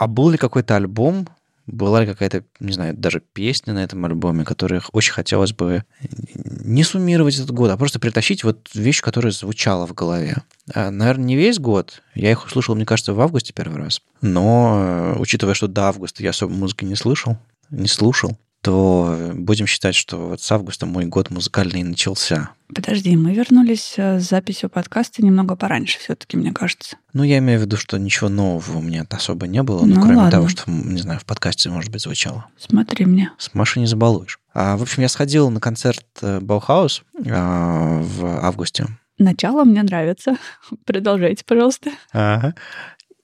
А 0.00 0.06
был 0.06 0.30
ли 0.30 0.38
какой-то 0.38 0.76
альбом, 0.76 1.28
была 1.66 2.00
ли 2.00 2.06
какая-то, 2.06 2.42
не 2.58 2.72
знаю, 2.72 2.96
даже 2.96 3.20
песня 3.20 3.74
на 3.74 3.84
этом 3.84 4.02
альбоме, 4.06 4.46
которых 4.46 4.88
очень 4.94 5.12
хотелось 5.12 5.52
бы 5.52 5.84
не 6.32 6.84
суммировать 6.84 7.36
этот 7.36 7.50
год, 7.50 7.70
а 7.70 7.76
просто 7.76 8.00
притащить 8.00 8.42
вот 8.42 8.70
вещь, 8.72 9.02
которая 9.02 9.30
звучала 9.30 9.86
в 9.86 9.92
голове. 9.92 10.38
А, 10.72 10.90
наверное, 10.90 11.26
не 11.26 11.36
весь 11.36 11.58
год. 11.58 12.02
Я 12.14 12.30
их 12.30 12.46
услышал, 12.46 12.74
мне 12.74 12.86
кажется, 12.86 13.12
в 13.12 13.20
августе 13.20 13.52
первый 13.52 13.76
раз. 13.76 14.00
Но, 14.22 15.16
учитывая, 15.18 15.52
что 15.52 15.68
до 15.68 15.88
августа 15.88 16.22
я 16.22 16.30
особо 16.30 16.54
музыки 16.54 16.86
не 16.86 16.94
слышал, 16.94 17.36
не 17.68 17.86
слушал, 17.86 18.38
то 18.62 19.32
будем 19.34 19.66
считать, 19.66 19.94
что 19.94 20.16
вот 20.28 20.42
с 20.42 20.52
августа 20.52 20.86
мой 20.86 21.06
год 21.06 21.30
музыкальный 21.30 21.82
начался. 21.82 22.50
Подожди, 22.74 23.16
мы 23.16 23.32
вернулись 23.32 23.94
э, 23.96 24.20
с 24.20 24.28
записью 24.28 24.68
подкаста 24.68 25.24
немного 25.24 25.56
пораньше 25.56 25.98
все-таки, 25.98 26.36
мне 26.36 26.52
кажется. 26.52 26.96
Ну, 27.12 27.22
я 27.22 27.38
имею 27.38 27.58
в 27.58 27.62
виду, 27.62 27.76
что 27.76 27.98
ничего 27.98 28.28
нового 28.28 28.78
у 28.78 28.82
меня 28.82 29.06
особо 29.10 29.46
не 29.46 29.62
было, 29.62 29.84
ну, 29.84 29.94
ну 29.94 30.00
кроме 30.00 30.16
ладно. 30.16 30.30
того, 30.30 30.48
что, 30.48 30.70
не 30.70 31.00
знаю, 31.00 31.18
в 31.18 31.24
подкасте, 31.24 31.70
может 31.70 31.90
быть, 31.90 32.02
звучало. 32.02 32.46
Смотри 32.58 33.06
мне. 33.06 33.32
С 33.38 33.54
Машей 33.54 33.80
не 33.80 33.86
забалуешь. 33.86 34.38
А, 34.52 34.76
в 34.76 34.82
общем, 34.82 35.02
я 35.02 35.08
сходил 35.08 35.50
на 35.50 35.60
концерт 35.60 36.06
э, 36.20 36.40
Баухаус 36.40 37.02
а, 37.28 38.00
в 38.02 38.44
августе. 38.44 38.86
Начало 39.18 39.64
мне 39.64 39.82
нравится. 39.82 40.36
Продолжайте, 40.86 41.44
пожалуйста. 41.44 41.90
Ага. 42.12 42.54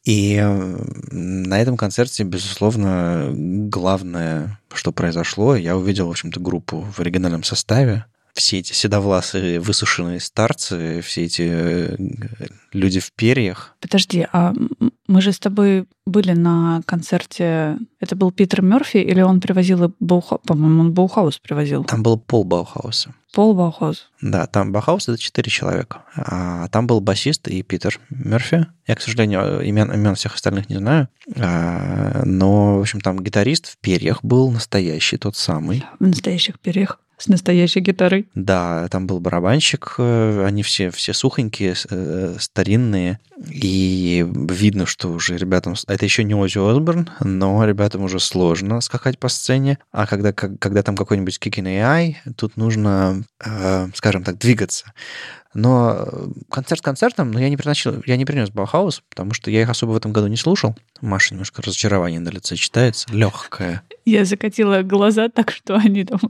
И 0.06 0.40
на 1.10 1.60
этом 1.60 1.76
концерте, 1.76 2.22
безусловно, 2.22 3.32
главное, 3.34 4.60
что 4.72 4.92
произошло, 4.92 5.56
я 5.56 5.76
увидел, 5.76 6.06
в 6.06 6.10
общем-то, 6.10 6.38
группу 6.38 6.86
в 6.92 7.00
оригинальном 7.00 7.42
составе. 7.42 8.06
Все 8.32 8.58
эти 8.58 8.72
седовласые 8.72 9.58
высушенные 9.58 10.20
старцы, 10.20 11.00
все 11.00 11.24
эти 11.24 11.48
э, 11.50 11.96
люди 12.72 13.00
в 13.00 13.10
перьях. 13.12 13.74
Подожди, 13.80 14.26
а 14.30 14.52
мы 15.08 15.22
же 15.22 15.32
с 15.32 15.38
тобой 15.38 15.86
были 16.04 16.32
на 16.32 16.82
концерте. 16.84 17.78
Это 17.98 18.14
был 18.14 18.30
Питер 18.30 18.60
Мерфи 18.60 18.98
или 18.98 19.22
он 19.22 19.40
привозил 19.40 19.92
Баухаус? 20.00 20.42
По-моему, 20.46 20.82
он 20.82 20.92
Баухаус 20.92 21.38
привозил. 21.38 21.84
Там 21.84 22.02
был 22.02 22.18
пол 22.18 22.44
Баухауса. 22.44 23.14
Пол 23.36 23.52
Баухаус. 23.52 24.08
Да, 24.22 24.46
там 24.46 24.72
Баухаус— 24.72 25.08
это 25.10 25.18
четыре 25.18 25.50
человека. 25.50 26.04
А 26.16 26.68
там 26.68 26.86
был 26.86 27.02
басист 27.02 27.48
и 27.48 27.62
Питер 27.62 28.00
Мерфи. 28.08 28.66
Я, 28.86 28.94
к 28.94 29.02
сожалению, 29.02 29.60
имен, 29.60 29.92
имен 29.92 30.14
всех 30.14 30.36
остальных 30.36 30.70
не 30.70 30.76
знаю. 30.76 31.10
А, 31.36 32.22
но, 32.24 32.78
в 32.78 32.80
общем, 32.80 33.02
там 33.02 33.22
гитарист 33.22 33.66
в 33.66 33.76
перьях 33.76 34.24
был 34.24 34.50
настоящий, 34.50 35.18
тот 35.18 35.36
самый. 35.36 35.84
В 36.00 36.06
настоящих 36.06 36.58
перьях. 36.58 36.98
С 37.18 37.28
настоящей 37.28 37.80
гитарой. 37.80 38.28
Да, 38.34 38.88
там 38.88 39.06
был 39.06 39.20
барабанщик, 39.20 39.94
э, 39.98 40.44
они 40.46 40.62
все, 40.62 40.90
все 40.90 41.14
сухонькие, 41.14 41.74
э, 41.88 42.36
старинные, 42.38 43.18
и 43.50 44.26
видно, 44.30 44.84
что 44.84 45.08
уже 45.08 45.38
ребятам... 45.38 45.74
Это 45.86 46.04
еще 46.04 46.24
не 46.24 46.34
Ози 46.34 46.58
Осборн, 46.58 47.08
но 47.20 47.64
ребятам 47.64 48.02
уже 48.02 48.20
сложно 48.20 48.80
скакать 48.82 49.18
по 49.18 49.28
сцене, 49.28 49.78
а 49.92 50.06
когда, 50.06 50.32
когда 50.32 50.82
там 50.82 50.94
какой-нибудь 50.94 51.38
Kicking 51.38 51.64
AI, 51.64 52.16
тут 52.36 52.58
нужно, 52.58 53.24
э, 53.42 53.88
скажем 53.94 54.22
так, 54.22 54.38
двигаться. 54.38 54.92
Но 55.54 56.06
концерт 56.50 56.82
концертом, 56.82 57.30
но 57.30 57.40
я 57.40 57.48
не, 57.48 57.56
приносил, 57.56 58.02
я 58.04 58.18
не 58.18 58.26
принес 58.26 58.50
Баухаус, 58.50 59.02
потому 59.08 59.32
что 59.32 59.50
я 59.50 59.62
их 59.62 59.70
особо 59.70 59.92
в 59.92 59.96
этом 59.96 60.12
году 60.12 60.26
не 60.26 60.36
слушал. 60.36 60.76
Маша 61.00 61.32
немножко 61.32 61.62
разочарование 61.62 62.20
на 62.20 62.28
лице 62.28 62.56
читается, 62.56 63.08
легкое. 63.10 63.82
Я 64.04 64.26
закатила 64.26 64.82
глаза 64.82 65.30
так, 65.30 65.50
что 65.50 65.76
они 65.76 66.04
там 66.04 66.20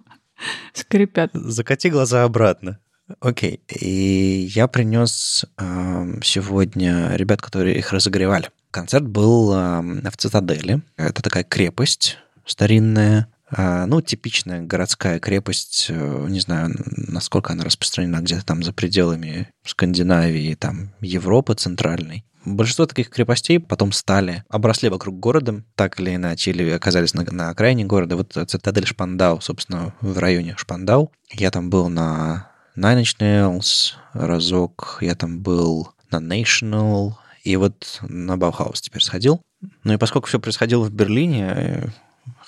скрипят. 0.73 1.31
Закати 1.35 1.91
глаза 1.91 2.25
обратно. 2.25 2.79
Окей. 3.21 3.61
И 3.69 4.49
я 4.55 4.67
принес 4.67 5.45
э, 5.59 6.21
сегодня 6.23 7.15
ребят, 7.15 7.41
которые 7.41 7.79
их 7.79 7.93
разогревали. 7.93 8.51
Концерт 8.71 9.07
был 9.07 9.53
э, 9.55 9.81
в 10.11 10.17
Цитадели. 10.17 10.81
Это 10.97 11.23
такая 11.23 11.45
крепость 11.45 12.19
старинная, 12.47 13.29
э, 13.55 13.85
ну, 13.87 14.01
типичная 14.01 14.63
городская 14.63 15.19
крепость. 15.19 15.87
Э, 15.91 16.27
не 16.29 16.41
знаю, 16.41 16.75
насколько 16.97 17.53
она 17.53 17.65
распространена 17.65 18.21
где-то 18.21 18.47
там 18.47 18.63
за 18.63 18.73
пределами 18.73 19.49
Скандинавии, 19.65 20.55
там 20.55 20.93
Европы 21.01 21.55
центральной. 21.55 22.25
Большинство 22.47 22.87
таких 22.87 23.11
крепостей 23.11 23.59
потом 23.59 23.91
стали, 23.91 24.45
обросли 24.49 24.89
вокруг 24.89 25.19
города, 25.19 25.65
так 25.75 25.99
или 25.99 26.15
иначе, 26.15 26.53
или 26.53 26.71
оказались 26.71 27.13
на, 27.13 27.25
на 27.25 27.51
окраине 27.51 27.85
города. 27.85 28.17
Вот 28.17 28.33
цитадель 28.33 28.87
Шпандау, 28.87 29.41
собственно, 29.41 29.93
в 30.01 30.17
районе 30.19 30.55
Шпандау. 30.57 31.11
Я 31.33 31.51
там 31.51 31.71
был 31.71 31.89
на 31.89 32.53
Nine 32.77 33.03
Inch 33.03 33.19
Nails 33.19 33.95
разок, 34.13 34.99
я 35.01 35.17
там 35.17 35.41
был 35.41 35.89
на 36.13 36.19
National, 36.19 37.15
и 37.43 37.57
вот 37.57 37.99
на 38.03 38.37
Баухаус 38.37 38.81
теперь 38.81 39.03
сходил. 39.03 39.43
Ну 39.83 39.95
и 39.95 39.97
поскольку 39.97 40.29
все 40.29 40.39
происходило 40.39 40.85
в 40.85 40.93
Берлине, 40.93 41.93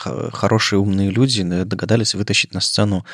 э, 0.04 0.30
хорошие 0.32 0.78
умные 0.78 1.10
люди 1.10 1.42
догадались 1.42 2.14
вытащить 2.14 2.54
на 2.54 2.60
сцену 2.60 3.04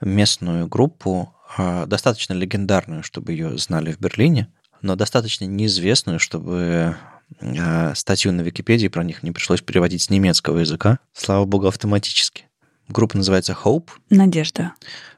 местную 0.00 0.66
группу, 0.66 1.32
а, 1.56 1.86
достаточно 1.86 2.32
легендарную, 2.32 3.04
чтобы 3.04 3.30
ее 3.30 3.56
знали 3.58 3.92
в 3.92 4.00
Берлине 4.00 4.48
но 4.82 4.96
достаточно 4.96 5.44
неизвестную, 5.44 6.18
чтобы 6.18 6.96
э, 7.40 7.94
статью 7.94 8.32
на 8.32 8.42
Википедии 8.42 8.88
про 8.88 9.04
них 9.04 9.22
не 9.22 9.30
пришлось 9.30 9.62
переводить 9.62 10.02
с 10.02 10.10
немецкого 10.10 10.58
языка. 10.58 10.98
Слава 11.12 11.44
богу, 11.44 11.68
автоматически. 11.68 12.44
Группа 12.88 13.16
называется 13.16 13.56
Hope. 13.64 13.88
Надежда. 14.10 14.74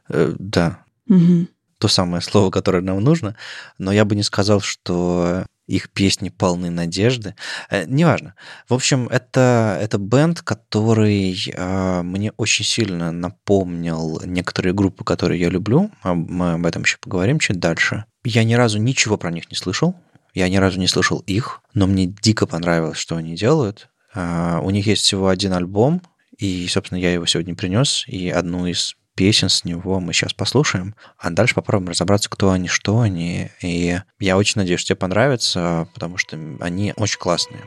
Э, 0.09 0.35
да. 0.39 0.85
Угу. 1.09 1.49
То 1.79 1.89
самое 1.89 2.23
слово, 2.23 2.51
которое 2.51 2.83
нам 2.83 3.01
нужно. 3.01 3.37
Но 3.79 3.93
я 3.93 4.05
бы 4.05 4.15
не 4.15 4.23
сказал, 4.23 4.61
что 4.61 5.45
их 5.67 5.91
песни 5.91 6.29
полны 6.29 6.71
надежды. 6.71 7.35
Э, 7.71 7.85
неважно. 7.87 8.35
В 8.69 8.75
общем, 8.75 9.09
это, 9.09 9.79
это 9.81 9.99
бенд, 9.99 10.43
который 10.43 11.37
э, 11.53 12.03
мне 12.03 12.33
очень 12.37 12.65
сильно 12.65 13.13
напомнил 13.13 14.21
некоторые 14.25 14.75
группы, 14.75 15.05
которые 15.05 15.41
я 15.41 15.49
люблю. 15.49 15.91
Мы 16.05 16.53
об 16.53 16.67
этом 16.67 16.83
еще 16.83 16.99
поговорим 16.99 17.39
чуть 17.39 17.59
дальше. 17.59 18.05
Я 18.25 18.45
ни 18.45 18.55
разу 18.55 18.79
ничего 18.79 19.17
про 19.17 19.31
них 19.31 19.51
не 19.51 19.57
слышал. 19.57 19.95
Я 20.33 20.49
ни 20.49 20.57
разу 20.57 20.81
не 20.81 20.89
слышал 20.89 21.21
их, 21.21 21.61
но 21.75 21.87
мне 21.87 22.07
дико 22.07 22.47
понравилось, 22.47 22.99
что 22.99 23.17
они 23.17 23.37
делают. 23.37 23.89
А, 24.15 24.61
у 24.63 24.71
них 24.71 24.87
есть 24.87 25.03
всего 25.03 25.29
один 25.29 25.53
альбом, 25.53 26.03
и, 26.39 26.67
собственно, 26.69 26.99
я 26.99 27.13
его 27.13 27.27
сегодня 27.27 27.55
принес, 27.55 28.05
и 28.09 28.31
одну 28.31 28.67
из 28.67 28.97
песен 29.15 29.49
с 29.49 29.65
него 29.65 30.01
мы 30.01 30.13
сейчас 30.13 30.35
послушаем, 30.35 30.97
а 31.19 31.31
дальше 31.31 31.55
попробуем 31.55 31.91
разобраться, 31.91 32.29
кто 32.29 32.51
они, 32.51 32.67
что 32.67 33.01
они. 33.01 33.51
И 33.63 34.01
я 34.19 34.37
очень 34.37 34.55
надеюсь, 34.57 34.81
что 34.81 34.89
тебе 34.89 34.97
понравится, 34.97 35.89
потому 35.95 36.17
что 36.17 36.37
они 36.61 36.93
очень 36.97 37.19
классные. 37.19 37.63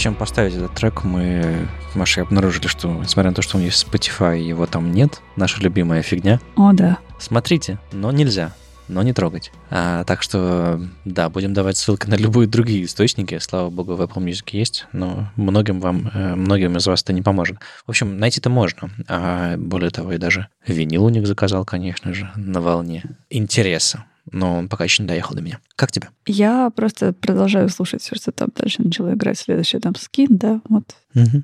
Чем 0.00 0.14
поставить 0.14 0.54
этот 0.54 0.74
трек, 0.74 1.04
мы, 1.04 1.68
Маша, 1.94 2.22
обнаружили, 2.22 2.68
что, 2.68 2.88
несмотря 2.88 3.30
на 3.30 3.34
то, 3.34 3.42
что 3.42 3.58
у 3.58 3.60
них 3.60 3.74
Spotify, 3.74 4.40
его 4.40 4.64
там 4.64 4.92
нет, 4.92 5.20
наша 5.36 5.60
любимая 5.60 6.00
фигня. 6.00 6.40
О, 6.56 6.72
да. 6.72 6.98
Смотрите, 7.18 7.78
но 7.92 8.10
нельзя, 8.10 8.54
но 8.88 9.02
не 9.02 9.12
трогать. 9.12 9.52
А, 9.68 10.04
так 10.04 10.22
что, 10.22 10.80
да, 11.04 11.28
будем 11.28 11.52
давать 11.52 11.76
ссылки 11.76 12.06
на 12.06 12.14
любые 12.14 12.48
другие 12.48 12.86
источники. 12.86 13.38
Слава 13.40 13.68
богу, 13.68 13.94
в 13.94 14.00
Apple 14.00 14.24
Music 14.24 14.48
есть, 14.52 14.86
но 14.92 15.28
многим 15.36 15.80
вам, 15.80 16.10
э, 16.14 16.34
многим 16.34 16.78
из 16.78 16.86
вас 16.86 17.02
это 17.02 17.12
не 17.12 17.20
поможет. 17.20 17.58
В 17.84 17.90
общем, 17.90 18.18
найти-то 18.18 18.48
можно. 18.48 18.88
А 19.06 19.58
более 19.58 19.90
того, 19.90 20.12
я 20.12 20.18
даже 20.18 20.48
винил 20.66 21.04
у 21.04 21.10
них 21.10 21.26
заказал, 21.26 21.66
конечно 21.66 22.14
же, 22.14 22.30
на 22.36 22.62
волне 22.62 23.04
интереса 23.28 24.06
но 24.32 24.58
он 24.58 24.68
пока 24.68 24.84
еще 24.84 25.02
не 25.02 25.08
доехал 25.08 25.34
до 25.34 25.42
меня. 25.42 25.58
Как 25.76 25.92
тебе? 25.92 26.08
Я 26.26 26.70
просто 26.74 27.12
продолжаю 27.12 27.68
слушать 27.68 28.02
все, 28.02 28.16
что 28.16 28.32
там 28.32 28.48
дальше 28.54 28.82
начало 28.82 29.14
играть. 29.14 29.38
Следующий 29.38 29.78
там 29.78 29.94
скин, 29.94 30.28
да, 30.30 30.60
вот. 30.68 30.94
Угу. 31.14 31.42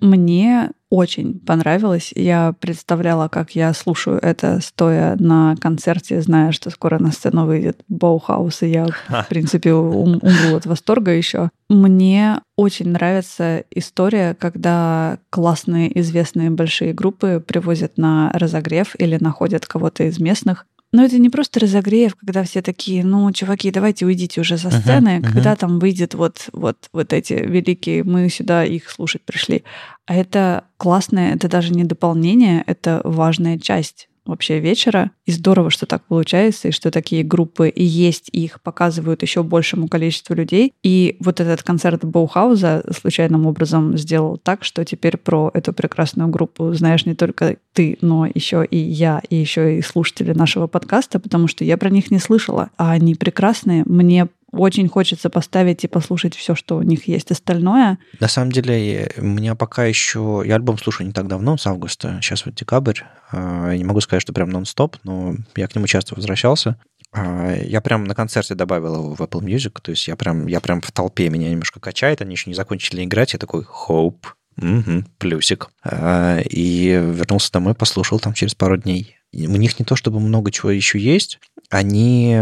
Мне 0.00 0.72
очень 0.90 1.38
понравилось. 1.38 2.12
Я 2.16 2.54
представляла, 2.58 3.28
как 3.28 3.52
я 3.52 3.72
слушаю 3.74 4.18
это, 4.20 4.58
стоя 4.60 5.16
на 5.20 5.54
концерте, 5.60 6.20
зная, 6.20 6.50
что 6.50 6.70
скоро 6.70 6.98
на 6.98 7.12
сцену 7.12 7.46
выйдет 7.46 7.82
Баухаус, 7.88 8.62
и 8.62 8.68
я, 8.68 8.86
в 8.86 9.28
принципе, 9.28 9.72
ум, 9.72 10.18
умру 10.20 10.56
от 10.56 10.66
восторга 10.66 11.12
еще. 11.12 11.50
Мне 11.68 12.40
очень 12.56 12.88
нравится 12.88 13.64
история, 13.70 14.34
когда 14.34 15.18
классные, 15.30 15.96
известные 16.00 16.50
большие 16.50 16.92
группы 16.92 17.42
привозят 17.46 17.98
на 17.98 18.30
разогрев 18.32 18.96
или 18.98 19.16
находят 19.20 19.66
кого-то 19.66 20.04
из 20.04 20.18
местных, 20.18 20.66
но 20.92 21.04
это 21.04 21.18
не 21.18 21.28
просто 21.28 21.60
разогрев, 21.60 22.14
когда 22.14 22.44
все 22.44 22.62
такие, 22.62 23.04
ну, 23.04 23.30
чуваки, 23.32 23.70
давайте 23.70 24.06
уйдите 24.06 24.40
уже 24.40 24.56
со 24.56 24.70
сцены, 24.70 25.18
uh-huh, 25.18 25.32
когда 25.32 25.52
uh-huh. 25.52 25.58
там 25.58 25.78
выйдет 25.78 26.14
вот, 26.14 26.48
вот, 26.52 26.88
вот 26.92 27.12
эти 27.12 27.34
великие, 27.34 28.04
мы 28.04 28.28
сюда 28.30 28.64
их 28.64 28.90
слушать 28.90 29.22
пришли. 29.22 29.64
А 30.06 30.14
это 30.14 30.64
классное, 30.78 31.34
это 31.34 31.48
даже 31.48 31.74
не 31.74 31.84
дополнение, 31.84 32.64
это 32.66 33.02
важная 33.04 33.58
часть 33.58 34.07
вообще 34.28 34.60
вечера. 34.60 35.10
И 35.26 35.32
здорово, 35.32 35.70
что 35.70 35.86
так 35.86 36.04
получается, 36.04 36.68
и 36.68 36.72
что 36.72 36.90
такие 36.90 37.24
группы 37.24 37.68
и 37.68 37.84
есть, 37.84 38.28
и 38.32 38.44
их 38.44 38.60
показывают 38.62 39.22
еще 39.22 39.42
большему 39.42 39.88
количеству 39.88 40.34
людей. 40.34 40.72
И 40.82 41.16
вот 41.20 41.40
этот 41.40 41.62
концерт 41.62 42.04
Боухауза 42.04 42.84
случайным 42.96 43.46
образом 43.46 43.96
сделал 43.96 44.38
так, 44.38 44.64
что 44.64 44.84
теперь 44.84 45.16
про 45.16 45.50
эту 45.54 45.72
прекрасную 45.72 46.28
группу 46.28 46.72
знаешь 46.74 47.06
не 47.06 47.14
только 47.14 47.56
ты, 47.72 47.98
но 48.00 48.26
еще 48.26 48.64
и 48.64 48.76
я, 48.76 49.22
и 49.28 49.36
еще 49.36 49.78
и 49.78 49.82
слушатели 49.82 50.32
нашего 50.32 50.66
подкаста, 50.66 51.18
потому 51.18 51.48
что 51.48 51.64
я 51.64 51.76
про 51.76 51.90
них 51.90 52.10
не 52.10 52.18
слышала. 52.18 52.70
А 52.76 52.92
они 52.92 53.14
прекрасные. 53.14 53.84
Мне 53.86 54.28
очень 54.50 54.88
хочется 54.88 55.28
поставить 55.30 55.84
и 55.84 55.88
послушать 55.88 56.34
все, 56.34 56.54
что 56.54 56.76
у 56.76 56.82
них 56.82 57.06
есть 57.06 57.30
остальное. 57.30 57.98
На 58.18 58.28
самом 58.28 58.50
деле, 58.52 59.12
у 59.18 59.24
меня 59.24 59.54
пока 59.54 59.84
еще... 59.84 60.42
Я 60.44 60.54
альбом 60.54 60.78
слушаю 60.78 61.06
не 61.06 61.12
так 61.12 61.28
давно, 61.28 61.56
с 61.56 61.66
августа, 61.66 62.18
сейчас 62.22 62.46
вот 62.46 62.54
декабрь. 62.54 63.00
А, 63.30 63.70
я 63.70 63.78
не 63.78 63.84
могу 63.84 64.00
сказать, 64.00 64.22
что 64.22 64.32
прям 64.32 64.50
нон-стоп, 64.50 64.96
но 65.04 65.34
я 65.54 65.68
к 65.68 65.74
нему 65.74 65.86
часто 65.86 66.14
возвращался. 66.14 66.78
А, 67.12 67.54
я 67.56 67.80
прям 67.80 68.04
на 68.04 68.14
концерте 68.14 68.54
добавил 68.54 68.94
его 68.94 69.14
в 69.14 69.20
Apple 69.20 69.42
Music, 69.42 69.78
то 69.82 69.90
есть 69.90 70.08
я 70.08 70.16
прям, 70.16 70.46
я 70.46 70.60
прям 70.60 70.80
в 70.80 70.90
толпе, 70.92 71.28
меня 71.28 71.50
немножко 71.50 71.80
качает, 71.80 72.22
они 72.22 72.32
еще 72.32 72.48
не 72.48 72.54
закончили 72.54 73.04
играть, 73.04 73.34
я 73.34 73.38
такой, 73.38 73.64
hope, 73.64 74.24
угу, 74.56 75.04
плюсик. 75.18 75.70
А, 75.84 76.40
и 76.40 76.88
вернулся 76.88 77.52
домой, 77.52 77.74
послушал 77.74 78.18
там 78.18 78.32
через 78.32 78.54
пару 78.54 78.78
дней. 78.78 79.16
У 79.32 79.56
них 79.56 79.78
не 79.78 79.84
то 79.84 79.94
чтобы 79.94 80.20
много 80.20 80.50
чего 80.50 80.70
еще 80.70 80.98
есть, 80.98 81.38
они 81.70 82.34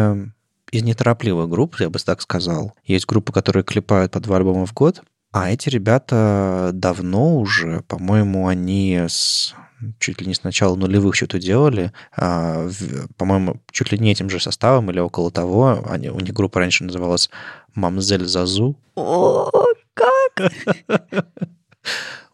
из 0.71 0.83
неторопливых 0.83 1.49
групп, 1.49 1.77
я 1.81 1.91
бы 1.91 1.99
так 1.99 2.21
сказал. 2.21 2.75
Есть 2.85 3.07
группы, 3.07 3.33
которые 3.33 3.65
клепают 3.65 4.13
по 4.13 4.21
два 4.21 4.37
альбома 4.37 4.67
в 4.67 4.75
год, 4.75 5.03
а 5.33 5.51
эти 5.51 5.69
ребята 5.69 6.71
давно 6.73 7.39
уже, 7.39 7.83
по-моему, 7.89 8.49
они 8.49 9.05
с 9.07 9.55
чуть 9.99 10.21
ли 10.21 10.27
не 10.27 10.35
с 10.35 10.43
начала 10.43 10.75
нулевых 10.75 11.15
что-то 11.15 11.39
делали, 11.39 11.93
а, 12.17 12.69
по-моему, 13.17 13.61
чуть 13.71 13.93
ли 13.93 13.99
не 13.99 14.13
этим 14.13 14.31
же 14.31 14.41
составом 14.41 14.91
или 14.91 14.99
около 14.99 15.31
того. 15.31 15.85
Они, 15.89 16.09
у 16.09 16.19
них 16.21 16.33
группа 16.33 16.61
раньше 16.61 16.85
называлась 16.85 17.31
«Мамзель 17.75 18.25
Зазу». 18.25 18.77
О, 18.95 19.51
как? 19.95 20.53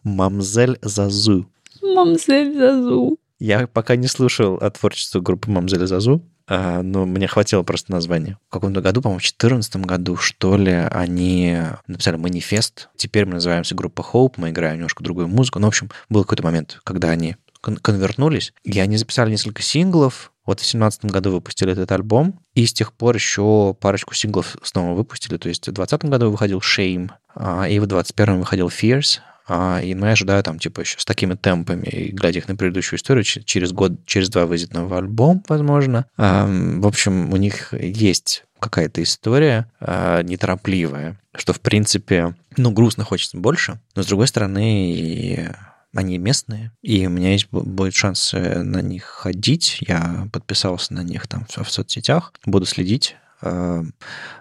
«Мамзель 0.03 0.79
Зазу». 0.81 1.49
«Мамзель 1.81 2.57
Зазу». 2.57 3.17
Я 3.39 3.67
пока 3.67 3.97
не 3.97 4.07
слушал 4.07 4.55
от 4.55 4.79
творчества 4.79 5.19
группы 5.19 5.51
«Мамзель 5.51 5.85
Зазу», 5.85 6.23
но 6.47 7.05
мне 7.05 7.27
хватило 7.27 7.63
просто 7.63 7.91
названия. 7.91 8.37
В 8.49 8.53
каком-то 8.53 8.81
году, 8.81 9.01
по-моему, 9.01 9.19
в 9.19 9.23
2014 9.23 9.75
году, 9.77 10.17
что 10.17 10.57
ли, 10.57 10.71
они 10.71 11.59
написали 11.87 12.17
манифест. 12.17 12.89
Теперь 12.97 13.25
мы 13.25 13.35
называемся 13.35 13.75
группа 13.75 14.01
Hope, 14.01 14.33
мы 14.37 14.49
играем 14.49 14.75
немножко 14.77 15.03
другую 15.03 15.27
музыку. 15.27 15.59
Ну, 15.59 15.67
в 15.67 15.69
общем, 15.69 15.89
был 16.09 16.23
какой-то 16.23 16.43
момент, 16.43 16.79
когда 16.83 17.09
они 17.09 17.37
конвертнулись, 17.61 18.53
и 18.63 18.77
они 18.79 18.97
записали 18.97 19.31
несколько 19.31 19.61
синглов, 19.61 20.33
вот 20.45 20.59
в 20.59 20.63
2017 20.63 21.05
году 21.05 21.31
выпустили 21.31 21.71
этот 21.71 21.89
альбом, 21.93 22.41
и 22.53 22.65
с 22.65 22.73
тех 22.73 22.91
пор 22.91 23.15
еще 23.15 23.75
парочку 23.79 24.13
синглов 24.13 24.57
снова 24.61 24.93
выпустили. 24.93 25.37
То 25.37 25.47
есть 25.47 25.61
в 25.61 25.71
2020 25.71 26.09
году 26.09 26.29
выходил 26.29 26.59
Shame, 26.59 27.11
а, 27.35 27.67
и 27.69 27.79
в 27.79 27.87
2021 27.87 28.39
выходил 28.39 28.67
Fears, 28.67 29.19
а, 29.47 29.79
и 29.81 29.93
мы 29.95 30.11
ожидаю 30.11 30.43
там, 30.43 30.59
типа, 30.59 30.81
еще 30.81 30.99
с 30.99 31.05
такими 31.05 31.35
темпами, 31.35 31.85
и 31.85 32.11
глядя 32.11 32.39
их 32.39 32.47
на 32.47 32.55
предыдущую 32.55 32.97
историю, 32.97 33.23
через 33.23 33.71
год, 33.71 34.05
через 34.05 34.29
два 34.29 34.45
выйдет 34.45 34.73
новый 34.73 34.99
альбом, 34.99 35.43
возможно. 35.47 36.05
В 36.17 36.87
общем, 36.87 37.33
у 37.33 37.37
них 37.37 37.73
есть 37.73 38.45
какая-то 38.59 39.03
история 39.03 39.69
неторопливая, 39.81 41.17
что, 41.35 41.51
в 41.53 41.59
принципе, 41.59 42.35
ну, 42.55 42.71
грустно 42.71 43.03
хочется 43.03 43.37
больше, 43.37 43.79
но, 43.95 44.03
с 44.03 44.07
другой 44.07 44.27
стороны, 44.27 44.93
и 44.93 45.49
они 45.95 46.17
местные, 46.17 46.71
и 46.81 47.05
у 47.05 47.09
меня 47.09 47.31
есть 47.31 47.49
будет 47.51 47.93
шанс 47.93 48.33
э, 48.33 48.63
на 48.63 48.81
них 48.81 49.03
ходить. 49.03 49.77
Я 49.81 50.27
подписался 50.31 50.93
на 50.93 51.01
них 51.01 51.27
там 51.27 51.45
в 51.45 51.69
соцсетях, 51.69 52.33
буду 52.45 52.65
следить. 52.65 53.15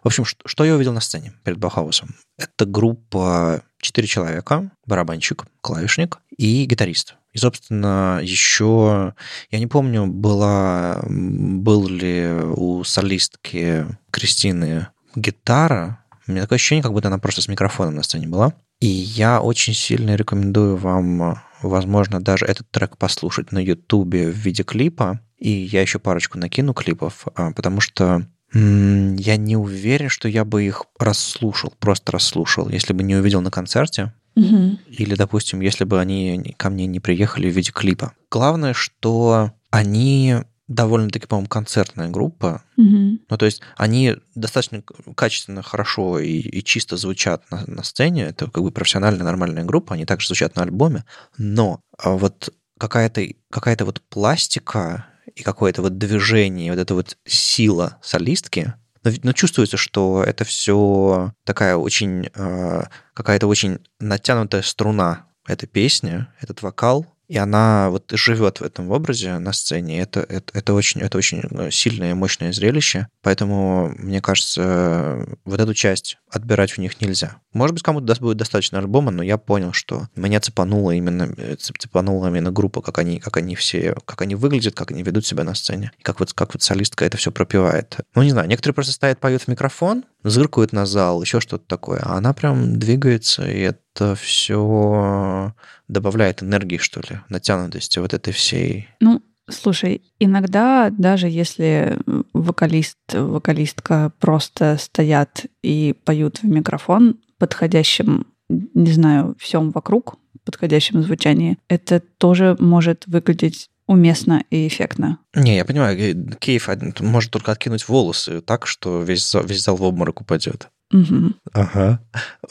В 0.03 0.07
общем, 0.07 0.25
что, 0.25 0.47
что 0.47 0.65
я 0.65 0.75
увидел 0.75 0.93
на 0.93 1.01
сцене 1.01 1.33
перед 1.45 1.59
Баухаусом? 1.59 2.17
Это 2.37 2.67
группа 2.67 3.63
четыре 3.81 4.09
человека, 4.09 4.71
барабанщик, 4.85 5.45
клавишник 5.61 6.19
и 6.37 6.65
гитарист. 6.65 7.15
И, 7.33 7.39
собственно, 7.39 8.21
еще, 8.23 9.15
я 9.51 9.59
не 9.59 9.67
помню, 9.67 10.07
была, 10.07 11.03
был 11.07 11.87
ли 11.87 12.31
у 12.31 12.83
солистки 12.85 13.87
Кристины 14.11 14.89
гитара. 15.15 16.05
У 16.27 16.33
меня 16.33 16.43
такое 16.43 16.57
ощущение, 16.57 16.83
как 16.83 16.93
будто 16.93 17.09
она 17.09 17.19
просто 17.19 17.41
с 17.41 17.49
микрофоном 17.49 17.95
на 17.95 18.03
сцене 18.03 18.27
была. 18.27 18.55
И 18.81 18.87
я 18.87 19.41
очень 19.41 19.75
сильно 19.75 20.17
рекомендую 20.17 20.77
вам, 20.77 21.41
возможно, 21.63 22.21
даже 22.21 22.45
этот 22.45 22.69
трек 22.71 22.97
послушать 22.99 23.53
на 23.53 23.61
Ютубе 23.61 24.29
в 24.29 24.37
виде 24.37 24.65
клипа. 24.65 25.21
И 25.39 25.51
я 25.51 25.81
еще 25.81 25.99
парочку 25.99 26.39
накину 26.39 26.75
клипов, 26.75 27.27
а, 27.35 27.53
потому 27.53 27.81
что 27.81 28.27
я 28.55 29.37
не 29.37 29.57
уверен, 29.57 30.09
что 30.09 30.29
я 30.29 30.45
бы 30.45 30.65
их 30.65 30.85
расслушал, 30.99 31.73
просто 31.79 32.13
расслушал, 32.13 32.69
если 32.69 32.93
бы 32.93 33.03
не 33.03 33.17
увидел 33.17 33.41
на 33.41 33.51
концерте. 33.51 34.13
Угу. 34.35 34.79
Или, 34.89 35.15
допустим, 35.15 35.61
если 35.61 35.85
бы 35.85 36.01
они 36.01 36.55
ко 36.57 36.71
мне 36.71 36.87
не 36.87 37.01
приехали 37.01 37.51
в 37.51 37.55
виде 37.55 37.71
клипа. 37.73 38.13
Главное, 38.31 38.73
что 38.73 39.53
они 39.71 40.37
довольно-таки, 40.69 41.27
по-моему, 41.27 41.49
концертная 41.49 42.09
группа. 42.09 42.63
Mm-hmm. 42.79 43.19
Ну, 43.29 43.37
то 43.37 43.45
есть 43.45 43.61
они 43.77 44.17
достаточно 44.35 44.83
качественно, 45.15 45.63
хорошо 45.63 46.19
и, 46.19 46.39
и 46.39 46.65
чисто 46.65 46.97
звучат 46.97 47.43
на, 47.51 47.65
на 47.67 47.83
сцене. 47.83 48.25
Это 48.25 48.51
как 48.51 48.63
бы 48.63 48.71
профессиональная, 48.71 49.25
нормальная 49.25 49.65
группа. 49.65 49.95
Они 49.95 50.07
также 50.07 50.29
звучат 50.29 50.57
на 50.57 50.63
альбоме. 50.63 51.05
Но 51.37 51.81
а 51.99 52.11
вот 52.11 52.55
какая-то 52.79 53.23
какая 53.51 53.77
вот 53.81 54.01
пластика 54.09 55.07
и 55.35 55.43
какое-то 55.43 55.83
вот 55.83 55.99
движение, 55.99 56.73
вот 56.73 56.81
эта 56.81 56.95
вот 56.95 57.17
сила 57.25 57.99
солистки, 58.03 58.75
но, 59.05 59.11
но 59.23 59.33
чувствуется, 59.33 59.77
что 59.77 60.23
это 60.25 60.45
все 60.45 61.33
такая 61.45 61.77
очень, 61.77 62.29
э, 62.35 62.83
какая-то 63.15 63.47
очень 63.47 63.79
натянутая 63.99 64.63
струна 64.63 65.27
эта 65.47 65.67
песня, 65.67 66.33
этот 66.41 66.63
вокал, 66.63 67.07
и 67.33 67.39
она 67.39 67.89
вот 67.89 68.13
живет 68.13 68.61
в 68.61 68.63
этом 68.63 68.91
образе 68.91 69.39
на 69.39 69.55
сцене. 69.55 70.03
Это, 70.03 70.21
это, 70.21 70.53
это, 70.53 70.75
очень, 70.75 71.01
это 71.01 71.17
очень 71.17 71.41
э, 71.51 71.71
сильное 71.71 72.11
и 72.11 72.15
мощное 72.15 72.53
зрелище, 72.53 73.09
поэтому, 73.23 73.95
мне 73.97 74.21
кажется, 74.21 75.27
вот 75.47 75.59
эту 75.59 75.73
часть 75.73 76.19
отбирать 76.31 76.79
у 76.79 76.83
них 76.83 77.01
нельзя. 77.01 77.37
Может 77.55 77.73
быть, 77.73 77.83
кому-то 77.83 78.15
будет 78.21 78.37
достаточно 78.37 78.79
альбома, 78.79 79.13
но 79.13 79.23
я 79.23 79.39
понял, 79.39 79.73
что 79.73 80.09
меня 80.15 80.41
цепанула 80.41 80.91
именно, 80.91 81.33
э, 81.39 81.57
цепанула 81.57 82.27
именно 82.27 82.51
группа, 82.51 82.83
как 82.83 82.99
они, 82.99 83.19
как 83.19 83.39
они 83.39 83.57
все, 83.57 83.97
как 84.05 84.21
они 84.21 84.35
выглядят, 84.35 84.75
как 84.75 84.91
они 84.91 85.03
ведут 85.03 85.25
себя 85.25 85.43
на 85.43 85.55
сцене, 85.55 85.91
и 85.99 86.03
как 86.03 86.21
вот, 86.21 86.35
как 86.35 86.53
вот 86.53 86.63
солистка 86.63 87.07
это 87.07 87.17
все 87.17 87.33
пропивает. 87.33 87.97
Ну, 88.15 88.23
не 88.23 88.31
знаю, 88.31 88.47
некоторые 88.47 88.75
просто 88.75 88.93
стоят, 88.93 89.21
поют 89.21 89.41
в 89.45 89.49
микрофон, 89.49 90.05
зыркают 90.23 90.73
на 90.73 90.85
зал, 90.85 91.23
еще 91.23 91.41
что-то 91.41 91.65
такое, 91.67 92.01
а 92.03 92.19
она 92.19 92.35
прям 92.35 92.79
двигается, 92.79 93.51
и 93.51 93.61
это 93.61 94.15
все 94.17 95.55
добавляет 95.93 96.43
энергии, 96.43 96.79
что 96.79 97.01
ли, 97.01 97.21
натянутости 97.29 97.99
вот 97.99 98.15
этой 98.15 98.33
всей. 98.33 98.89
Ну, 99.01 99.23
слушай, 99.49 100.03
иногда 100.19 100.91
даже 100.91 101.29
если 101.29 101.99
вокалист, 102.33 102.99
вокалистка 103.13 104.13
просто 104.19 104.77
стоят 104.79 105.47
и 105.63 105.95
поют 106.05 106.43
в 106.43 106.45
микрофон 106.45 107.19
подходящим, 107.39 108.27
не 108.49 108.93
знаю, 108.93 109.37
всем 109.39 109.71
вокруг, 109.71 110.17
подходящем 110.45 111.03
звучании, 111.03 111.59
это 111.69 112.01
тоже 112.01 112.57
может 112.59 113.07
выглядеть 113.07 113.69
уместно 113.87 114.45
и 114.51 114.67
эффектно. 114.67 115.19
Не, 115.35 115.57
я 115.57 115.65
понимаю, 115.65 115.99
э, 115.99 116.15
Кейф 116.39 116.69
может 117.01 117.31
только 117.31 117.53
откинуть 117.53 117.89
волосы 117.89 118.41
так, 118.41 118.67
что 118.67 119.03
весь, 119.03 119.35
весь 119.35 119.63
зал 119.63 119.77
в 119.77 119.83
обморок 119.83 120.21
упадет. 120.21 120.69
Угу. 120.93 121.33
Ага. 121.53 122.01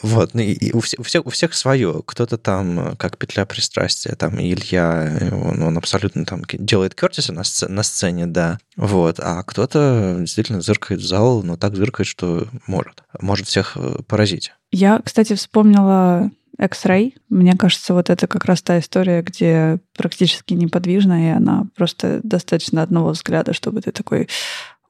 Вот. 0.02 0.34
Ну, 0.34 0.40
и 0.40 0.72
у, 0.72 0.80
всех, 0.80 1.00
у, 1.00 1.02
всех, 1.04 1.26
у 1.26 1.30
всех 1.30 1.54
свое. 1.54 2.02
Кто-то 2.04 2.38
там, 2.38 2.96
как 2.96 3.16
петля 3.18 3.46
пристрастия, 3.46 4.14
там 4.14 4.40
Илья, 4.40 5.30
он, 5.32 5.62
он 5.62 5.78
абсолютно 5.78 6.24
там 6.24 6.42
делает 6.52 6.94
Кертиса 6.94 7.32
на, 7.32 7.44
сцене, 7.44 7.72
на 7.72 7.82
сцене, 7.82 8.26
да. 8.26 8.58
Вот. 8.76 9.20
А 9.20 9.42
кто-то 9.44 10.16
действительно 10.20 10.60
зыркает 10.60 11.00
в 11.00 11.06
зал, 11.06 11.42
но 11.42 11.56
так 11.56 11.76
зыркает, 11.76 12.08
что 12.08 12.46
может. 12.66 13.04
Может 13.20 13.46
всех 13.46 13.76
э, 13.76 14.02
поразить. 14.06 14.52
Я, 14.72 15.00
кстати, 15.04 15.34
вспомнила 15.34 16.30
X-Ray. 16.58 17.14
Мне 17.28 17.54
кажется, 17.54 17.94
вот 17.94 18.10
это 18.10 18.26
как 18.26 18.44
раз 18.44 18.62
та 18.62 18.78
история, 18.78 19.22
где 19.22 19.78
практически 19.96 20.54
неподвижна, 20.54 21.28
и 21.28 21.30
она 21.30 21.66
просто 21.76 22.20
достаточно 22.22 22.82
одного 22.82 23.10
взгляда, 23.10 23.52
чтобы 23.52 23.80
ты 23.80 23.92
такой, 23.92 24.28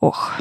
ох, 0.00 0.32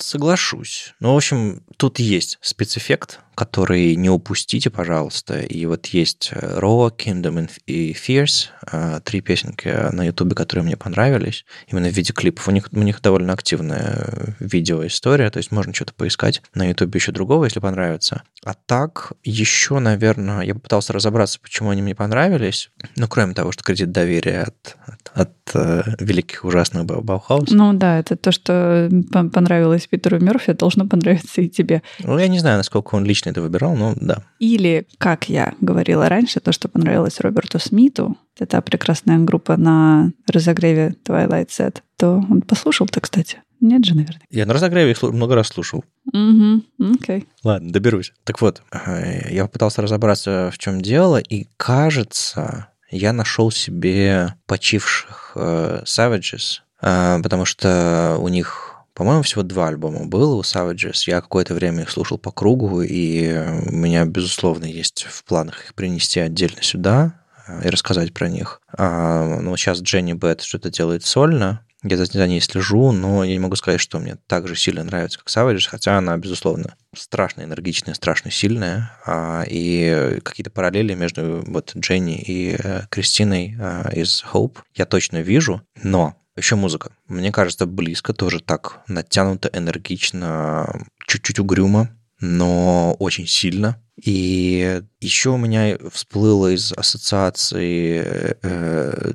Соглашусь. 0.00 0.94
Ну, 1.00 1.14
в 1.14 1.16
общем, 1.16 1.62
тут 1.76 1.98
есть 1.98 2.38
спецэффект, 2.40 3.20
который 3.38 3.94
не 3.94 4.10
упустите, 4.10 4.68
пожалуйста. 4.68 5.38
И 5.38 5.64
вот 5.66 5.86
есть 5.86 6.30
э, 6.32 6.58
Raw, 6.58 6.90
Kingdom 6.90 7.48
и 7.66 7.92
Fierce, 7.92 8.48
э, 8.72 8.98
три 9.04 9.20
песенки 9.20 9.68
на 9.92 10.06
Ютубе, 10.06 10.34
которые 10.34 10.64
мне 10.64 10.76
понравились, 10.76 11.44
именно 11.68 11.88
в 11.88 11.92
виде 11.92 12.12
клипов. 12.12 12.48
У 12.48 12.50
них, 12.50 12.68
у 12.72 12.80
них 12.80 13.00
довольно 13.00 13.32
активная 13.32 14.34
видеоистория, 14.40 15.30
то 15.30 15.36
есть 15.36 15.52
можно 15.52 15.72
что-то 15.72 15.94
поискать 15.94 16.42
на 16.52 16.68
Ютубе 16.68 16.98
еще 16.98 17.12
другого, 17.12 17.44
если 17.44 17.60
понравится. 17.60 18.22
А 18.44 18.54
так, 18.54 19.12
еще, 19.22 19.78
наверное, 19.78 20.40
я 20.40 20.54
попытался 20.54 20.92
разобраться, 20.92 21.38
почему 21.40 21.70
они 21.70 21.80
мне 21.80 21.94
понравились. 21.94 22.70
Ну, 22.96 23.06
кроме 23.06 23.34
того, 23.34 23.52
что 23.52 23.62
кредит 23.62 23.92
доверия 23.92 24.48
от, 24.48 24.76
от, 24.84 25.10
от 25.14 25.54
э, 25.54 25.82
великих 26.00 26.44
ужасных 26.44 26.86
Баухаус. 26.86 27.50
Ну 27.52 27.72
да, 27.72 28.00
это 28.00 28.16
то, 28.16 28.32
что 28.32 28.90
понравилось 29.12 29.86
Питеру 29.86 30.18
Мерфи, 30.18 30.54
должно 30.54 30.88
понравиться 30.88 31.40
и 31.40 31.48
тебе. 31.48 31.82
Ну, 32.00 32.18
я 32.18 32.26
не 32.26 32.40
знаю, 32.40 32.56
насколько 32.56 32.96
он 32.96 33.04
лично 33.04 33.27
это 33.30 33.42
выбирал, 33.42 33.76
но 33.76 33.94
да. 33.96 34.22
Или, 34.38 34.86
как 34.98 35.28
я 35.28 35.54
говорила 35.60 36.08
раньше, 36.08 36.40
то, 36.40 36.52
что 36.52 36.68
понравилось 36.68 37.20
Роберту 37.20 37.58
Смиту, 37.58 38.16
это 38.38 38.60
прекрасная 38.62 39.18
группа 39.18 39.56
на 39.56 40.12
разогреве 40.26 40.94
Twilight 41.04 41.48
Set, 41.48 41.78
то 41.96 42.24
он 42.30 42.42
послушал-то, 42.42 43.00
кстати. 43.00 43.38
Нет 43.60 43.84
же, 43.84 43.96
наверное. 43.96 44.22
Я 44.30 44.46
на 44.46 44.54
разогреве 44.54 44.92
их 44.92 45.02
много 45.02 45.34
раз 45.34 45.48
слушал. 45.48 45.84
Угу, 46.12 46.94
окей. 46.94 47.26
Ладно, 47.42 47.72
доберусь. 47.72 48.12
Так 48.24 48.40
вот, 48.40 48.62
э, 48.70 49.32
я 49.32 49.44
попытался 49.44 49.82
разобраться, 49.82 50.50
в 50.52 50.58
чем 50.58 50.80
дело, 50.80 51.16
и 51.16 51.48
кажется, 51.56 52.68
я 52.90 53.12
нашел 53.12 53.50
себе 53.50 54.34
почивших 54.46 55.32
э, 55.34 55.82
Savages, 55.84 56.60
э, 56.80 57.20
потому 57.22 57.44
что 57.44 58.16
у 58.20 58.28
них 58.28 58.67
по-моему, 58.98 59.22
всего 59.22 59.44
два 59.44 59.68
альбома 59.68 60.06
было 60.06 60.34
у 60.34 60.40
Savages. 60.40 61.04
Я 61.06 61.20
какое-то 61.20 61.54
время 61.54 61.82
их 61.82 61.90
слушал 61.90 62.18
по 62.18 62.32
кругу, 62.32 62.82
и 62.82 63.28
у 63.68 63.72
меня, 63.72 64.04
безусловно, 64.04 64.64
есть 64.64 65.06
в 65.08 65.22
планах 65.22 65.66
их 65.66 65.74
принести 65.74 66.18
отдельно 66.18 66.62
сюда 66.62 67.14
э, 67.46 67.68
и 67.68 67.70
рассказать 67.70 68.12
про 68.12 68.28
них. 68.28 68.60
А, 68.76 69.38
ну, 69.38 69.56
сейчас 69.56 69.80
Дженни 69.80 70.14
Бет 70.14 70.42
что-то 70.42 70.70
делает 70.70 71.04
сольно, 71.04 71.64
я 71.84 71.96
за 71.96 72.26
ней 72.26 72.40
слежу, 72.40 72.90
но 72.90 73.22
я 73.22 73.34
не 73.34 73.38
могу 73.38 73.54
сказать, 73.54 73.80
что 73.80 74.00
мне 74.00 74.16
так 74.26 74.48
же 74.48 74.56
сильно 74.56 74.82
нравится, 74.82 75.20
как 75.20 75.28
Savages, 75.28 75.68
хотя 75.68 75.96
она, 75.96 76.16
безусловно, 76.16 76.74
страшно 76.92 77.42
энергичная, 77.42 77.94
страшно 77.94 78.32
сильная, 78.32 78.90
а, 79.06 79.44
и 79.48 80.18
какие-то 80.24 80.50
параллели 80.50 80.94
между 80.94 81.44
вот 81.46 81.72
Дженни 81.76 82.20
и 82.20 82.56
э, 82.58 82.82
Кристиной 82.90 83.56
а, 83.60 83.90
из 83.94 84.24
Hope 84.32 84.56
я 84.74 84.86
точно 84.86 85.18
вижу, 85.20 85.62
но 85.80 86.16
еще 86.38 86.56
музыка. 86.56 86.92
Мне 87.06 87.32
кажется, 87.32 87.66
близко, 87.66 88.12
тоже 88.12 88.40
так 88.40 88.80
натянуто, 88.88 89.50
энергично, 89.52 90.86
чуть-чуть 91.06 91.38
угрюмо. 91.38 91.90
но 92.20 92.96
очень 92.98 93.26
сильно. 93.26 93.80
И 94.04 94.80
еще 95.00 95.30
у 95.30 95.36
меня 95.36 95.76
всплыло 95.92 96.54
из 96.54 96.72
ассоциации 96.72 98.36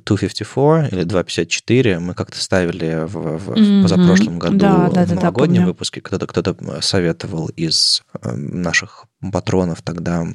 254 0.05 0.89
или 0.91 1.03
254. 1.03 1.99
Мы 1.99 2.13
как-то 2.13 2.41
ставили 2.41 3.05
в, 3.05 3.13
в, 3.13 3.51
mm-hmm. 3.51 3.80
в 3.80 3.84
позапрошлом 3.84 4.39
году 4.39 4.57
да, 4.57 4.89
да, 4.89 5.05
в 5.05 5.15
новогоднем 5.15 5.61
да, 5.61 5.67
выпуске. 5.67 6.01
Кто-то 6.01 6.28
кто-то 6.28 6.82
советовал 6.82 7.47
из 7.47 8.03
наших 8.24 9.05
патронов 9.32 9.82
тогда 9.82 10.26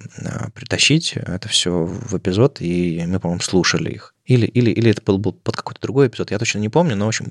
притащить 0.55 1.13
это 1.15 1.49
все 1.49 1.85
в 1.85 2.17
эпизод, 2.17 2.61
и 2.61 3.05
мы, 3.07 3.21
по-моему, 3.21 3.43
слушали 3.43 3.91
их. 3.91 4.15
Или, 4.29 4.45
или, 4.45 4.71
или 4.71 4.91
это 4.91 5.01
был, 5.03 5.17
был 5.17 5.33
под 5.33 5.57
какой-то 5.57 5.81
другой 5.81 6.09
эпизод, 6.09 6.31
я 6.31 6.39
точно 6.39 6.59
не 6.59 6.69
помню, 6.69 6.95
но, 6.97 7.07
в 7.07 7.09
общем, 7.09 7.29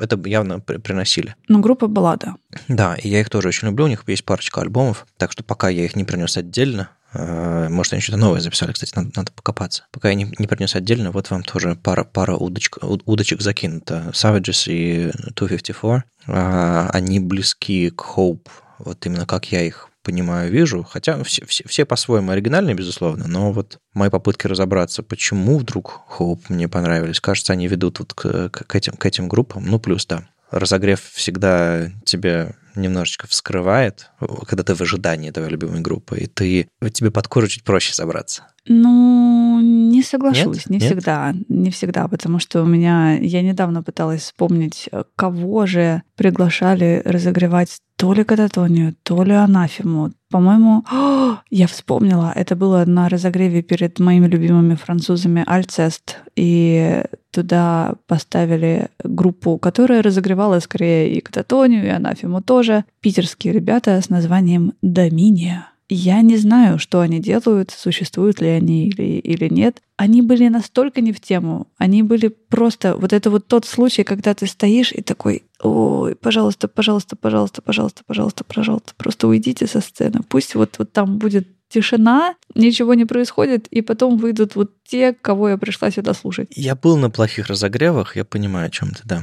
это 0.00 0.20
явно 0.28 0.58
приносили. 0.58 1.36
Ну, 1.46 1.60
группа 1.60 1.86
была, 1.86 2.16
да. 2.16 2.34
Да, 2.66 2.96
и 2.96 3.08
я 3.08 3.20
их 3.20 3.30
тоже 3.30 3.48
очень 3.48 3.68
люблю, 3.68 3.84
у 3.84 3.88
них 3.88 4.02
есть 4.08 4.24
парочка 4.24 4.60
альбомов, 4.60 5.06
так 5.16 5.30
что 5.30 5.44
пока 5.44 5.68
я 5.68 5.84
их 5.84 5.94
не 5.94 6.02
принес 6.02 6.36
отдельно, 6.36 6.90
э, 7.12 7.68
может, 7.70 7.92
они 7.92 8.02
что-то 8.02 8.18
новое 8.18 8.40
записали, 8.40 8.72
кстати, 8.72 8.92
надо, 8.96 9.10
надо 9.14 9.30
покопаться. 9.30 9.84
Пока 9.92 10.08
я 10.08 10.16
не, 10.16 10.24
не 10.38 10.48
принес 10.48 10.74
отдельно, 10.74 11.12
вот 11.12 11.30
вам 11.30 11.44
тоже 11.44 11.76
пара, 11.80 12.02
пара 12.02 12.34
удочек, 12.34 12.78
удочек 12.82 13.42
закинута. 13.42 14.10
Savages 14.12 14.64
и 14.66 15.12
254. 15.36 16.02
А, 16.26 16.90
они 16.92 17.20
близки 17.20 17.90
к 17.90 18.04
Hope, 18.16 18.48
вот 18.80 19.06
именно 19.06 19.24
как 19.24 19.52
я 19.52 19.62
их 19.62 19.89
понимаю, 20.02 20.50
вижу. 20.50 20.82
Хотя 20.82 21.22
все, 21.24 21.44
все, 21.46 21.66
все 21.66 21.84
по-своему 21.84 22.32
оригинальные, 22.32 22.74
безусловно, 22.74 23.26
но 23.26 23.52
вот 23.52 23.78
мои 23.94 24.10
попытки 24.10 24.46
разобраться, 24.46 25.02
почему 25.02 25.58
вдруг 25.58 26.00
Hope 26.18 26.42
мне 26.48 26.68
понравились, 26.68 27.20
кажется, 27.20 27.52
они 27.52 27.68
ведут 27.68 27.98
вот 28.00 28.14
к, 28.14 28.50
к, 28.50 28.74
этим, 28.74 28.94
к 28.94 29.06
этим 29.06 29.28
группам. 29.28 29.66
Ну, 29.66 29.78
плюс, 29.78 30.06
да, 30.06 30.28
разогрев 30.50 31.00
всегда 31.12 31.90
тебе 32.04 32.54
немножечко 32.74 33.26
вскрывает, 33.26 34.10
когда 34.46 34.62
ты 34.62 34.74
в 34.74 34.80
ожидании 34.80 35.30
твоей 35.30 35.50
любимой 35.50 35.80
группы, 35.80 36.18
и 36.18 36.26
ты, 36.26 36.68
тебе 36.92 37.10
под 37.10 37.28
кожу 37.28 37.48
чуть 37.48 37.64
проще 37.64 37.94
забраться. 37.94 38.46
Ну, 38.66 39.59
не 40.00 40.04
соглашусь, 40.04 40.66
Нет? 40.66 40.70
не 40.70 40.78
Нет? 40.78 40.84
всегда, 40.84 41.34
не 41.48 41.70
всегда, 41.70 42.08
потому 42.08 42.38
что 42.38 42.62
у 42.62 42.66
меня, 42.66 43.18
я 43.18 43.42
недавно 43.42 43.82
пыталась 43.82 44.22
вспомнить, 44.22 44.88
кого 45.14 45.66
же 45.66 46.02
приглашали 46.16 47.02
разогревать 47.04 47.80
то 47.96 48.14
ли 48.14 48.24
Кататонию, 48.24 48.94
то 49.02 49.22
ли 49.22 49.32
Анафему. 49.32 50.12
По-моему, 50.30 50.84
я 51.50 51.66
вспомнила, 51.66 52.32
это 52.34 52.56
было 52.56 52.84
на 52.86 53.10
разогреве 53.10 53.62
перед 53.62 53.98
моими 53.98 54.26
любимыми 54.26 54.74
французами 54.74 55.44
Альцест, 55.46 56.16
и 56.34 57.02
туда 57.30 57.94
поставили 58.06 58.88
группу, 59.04 59.58
которая 59.58 60.02
разогревала 60.02 60.60
скорее 60.60 61.12
и 61.12 61.20
Кататонию, 61.20 61.84
и 61.84 61.90
Анафему 61.90 62.40
тоже, 62.40 62.86
питерские 63.00 63.52
ребята 63.52 64.00
с 64.00 64.08
названием 64.08 64.72
«Доминия». 64.80 65.66
Я 65.92 66.22
не 66.22 66.36
знаю, 66.36 66.78
что 66.78 67.00
они 67.00 67.18
делают, 67.18 67.72
существуют 67.72 68.40
ли 68.40 68.46
они 68.46 68.86
или, 68.86 69.18
или 69.18 69.52
нет. 69.52 69.82
Они 69.96 70.22
были 70.22 70.46
настолько 70.46 71.00
не 71.00 71.12
в 71.12 71.20
тему. 71.20 71.66
Они 71.78 72.04
были 72.04 72.28
просто... 72.28 72.96
Вот 72.96 73.12
это 73.12 73.28
вот 73.28 73.48
тот 73.48 73.66
случай, 73.66 74.04
когда 74.04 74.32
ты 74.34 74.46
стоишь 74.46 74.92
и 74.92 75.02
такой, 75.02 75.42
ой, 75.60 76.14
пожалуйста, 76.14 76.68
пожалуйста, 76.68 77.16
пожалуйста, 77.16 77.60
пожалуйста, 77.60 78.04
пожалуйста, 78.06 78.44
пожалуйста, 78.44 78.92
просто 78.96 79.26
уйдите 79.26 79.66
со 79.66 79.80
сцены. 79.80 80.20
Пусть 80.28 80.54
вот, 80.54 80.76
вот 80.78 80.92
там 80.92 81.18
будет 81.18 81.48
тишина, 81.68 82.34
ничего 82.54 82.94
не 82.94 83.04
происходит, 83.04 83.66
и 83.68 83.80
потом 83.80 84.16
выйдут 84.16 84.54
вот 84.54 84.70
те, 84.84 85.12
кого 85.12 85.48
я 85.48 85.58
пришла 85.58 85.90
сюда 85.90 86.14
слушать. 86.14 86.48
Я 86.54 86.76
был 86.76 86.96
на 86.96 87.10
плохих 87.10 87.48
разогревах, 87.48 88.16
я 88.16 88.24
понимаю, 88.24 88.68
о 88.68 88.70
чем 88.70 88.90
ты, 88.90 89.02
да. 89.04 89.22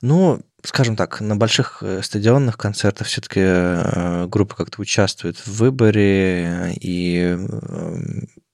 Ну, 0.00 0.40
скажем 0.68 0.96
так, 0.96 1.20
на 1.20 1.36
больших 1.36 1.78
э, 1.82 2.02
стадионных 2.02 2.58
концертах 2.58 3.06
все-таки 3.06 3.40
э, 3.40 4.26
группа 4.26 4.54
как-то 4.56 4.80
участвует 4.80 5.36
в 5.38 5.58
выборе, 5.58 6.74
и 6.80 7.36
э, 7.38 7.88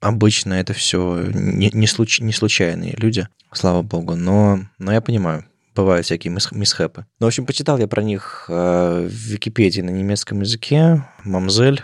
обычно 0.00 0.54
это 0.54 0.72
все 0.72 1.22
не, 1.32 1.70
не, 1.72 1.86
случ, 1.86 2.20
не 2.20 2.32
случайные 2.32 2.94
люди, 2.96 3.28
слава 3.52 3.82
богу, 3.82 4.14
но, 4.14 4.60
но 4.78 4.92
я 4.92 5.00
понимаю, 5.00 5.44
бывают 5.74 6.06
всякие 6.06 6.32
мис 6.32 6.50
мисхэпы. 6.52 7.06
Ну, 7.18 7.26
в 7.26 7.28
общем, 7.28 7.46
почитал 7.46 7.78
я 7.78 7.88
про 7.88 8.02
них 8.02 8.44
в 8.48 9.06
Википедии 9.06 9.80
на 9.80 9.90
немецком 9.90 10.40
языке, 10.40 11.04
мамзель, 11.24 11.82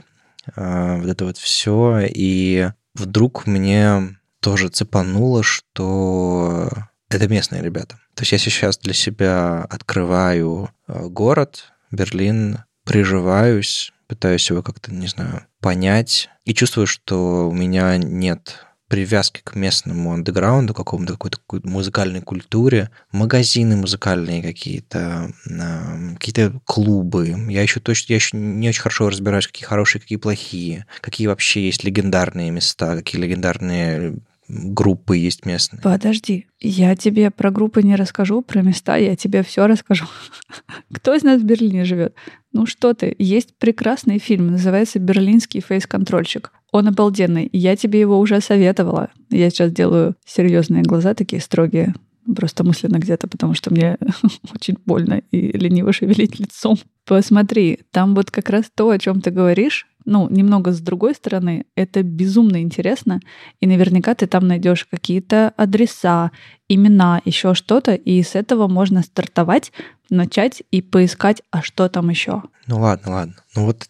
вот 0.56 1.06
это 1.06 1.24
вот 1.24 1.36
все, 1.36 2.06
и 2.08 2.70
вдруг 2.94 3.46
мне 3.46 4.18
тоже 4.40 4.68
цепануло, 4.68 5.42
что 5.42 6.70
это 7.10 7.28
местные 7.28 7.62
ребята. 7.62 7.98
То 8.18 8.22
есть 8.22 8.32
я 8.32 8.38
сейчас 8.38 8.78
для 8.78 8.94
себя 8.94 9.62
открываю 9.70 10.70
э, 10.88 11.06
город, 11.06 11.66
Берлин, 11.92 12.64
приживаюсь, 12.82 13.92
пытаюсь 14.08 14.50
его 14.50 14.60
как-то, 14.60 14.92
не 14.92 15.06
знаю, 15.06 15.46
понять, 15.60 16.28
и 16.44 16.52
чувствую, 16.52 16.88
что 16.88 17.48
у 17.48 17.52
меня 17.52 17.96
нет 17.96 18.66
привязки 18.88 19.40
к 19.44 19.54
местному 19.54 20.14
андеграунду, 20.14 20.74
какому-то 20.74 21.12
какой-то 21.12 21.68
музыкальной 21.68 22.20
культуре, 22.20 22.90
магазины 23.12 23.76
музыкальные 23.76 24.42
какие-то, 24.42 25.30
э, 25.48 26.14
какие-то 26.14 26.60
клубы. 26.64 27.36
Я 27.48 27.62
еще 27.62 27.78
точно, 27.78 28.14
я 28.14 28.16
еще 28.16 28.36
не 28.36 28.68
очень 28.68 28.82
хорошо 28.82 29.10
разбираюсь, 29.10 29.46
какие 29.46 29.64
хорошие, 29.64 30.02
какие 30.02 30.18
плохие, 30.18 30.86
какие 31.02 31.28
вообще 31.28 31.66
есть 31.66 31.84
легендарные 31.84 32.50
места, 32.50 32.96
какие 32.96 33.22
легендарные 33.22 34.18
группы 34.48 35.16
есть 35.16 35.44
местные. 35.44 35.80
Подожди, 35.82 36.46
я 36.58 36.96
тебе 36.96 37.30
про 37.30 37.50
группы 37.50 37.82
не 37.82 37.96
расскажу, 37.96 38.42
про 38.42 38.62
места 38.62 38.96
я 38.96 39.14
тебе 39.14 39.42
все 39.42 39.66
расскажу. 39.66 40.06
Кто 40.92 41.14
из 41.14 41.22
нас 41.22 41.40
в 41.40 41.44
Берлине 41.44 41.84
живет? 41.84 42.14
Ну 42.52 42.66
что 42.66 42.94
ты, 42.94 43.14
есть 43.18 43.56
прекрасный 43.58 44.18
фильм, 44.18 44.48
называется 44.48 44.98
«Берлинский 44.98 45.60
фейс-контрольщик». 45.60 46.52
Он 46.72 46.88
обалденный, 46.88 47.48
я 47.52 47.76
тебе 47.76 48.00
его 48.00 48.18
уже 48.18 48.40
советовала. 48.40 49.10
Я 49.30 49.50
сейчас 49.50 49.72
делаю 49.72 50.16
серьезные 50.26 50.82
глаза, 50.82 51.14
такие 51.14 51.40
строгие, 51.40 51.94
просто 52.34 52.64
мысленно 52.64 52.98
где-то, 52.98 53.28
потому 53.28 53.54
что 53.54 53.70
мне 53.70 53.96
очень 54.54 54.76
больно 54.84 55.22
и 55.30 55.52
лениво 55.56 55.92
шевелить 55.92 56.38
лицом. 56.38 56.78
Посмотри, 57.04 57.80
там 57.90 58.14
вот 58.14 58.30
как 58.30 58.50
раз 58.50 58.66
то, 58.74 58.90
о 58.90 58.98
чем 58.98 59.20
ты 59.20 59.30
говоришь, 59.30 59.86
ну, 60.04 60.28
немного 60.30 60.72
с 60.72 60.80
другой 60.80 61.14
стороны, 61.14 61.66
это 61.74 62.02
безумно 62.02 62.62
интересно, 62.62 63.20
и 63.60 63.66
наверняка 63.66 64.14
ты 64.14 64.26
там 64.26 64.48
найдешь 64.48 64.86
какие-то 64.90 65.52
адреса, 65.56 66.32
имена, 66.68 67.20
еще 67.24 67.54
что-то, 67.54 67.94
и 67.94 68.22
с 68.22 68.34
этого 68.34 68.68
можно 68.68 69.02
стартовать, 69.02 69.70
начать 70.08 70.62
и 70.70 70.80
поискать, 70.80 71.42
а 71.50 71.62
что 71.62 71.88
там 71.88 72.08
еще. 72.08 72.42
Ну 72.66 72.80
ладно, 72.80 73.12
ладно. 73.12 73.34
Ну 73.54 73.66
вот 73.66 73.86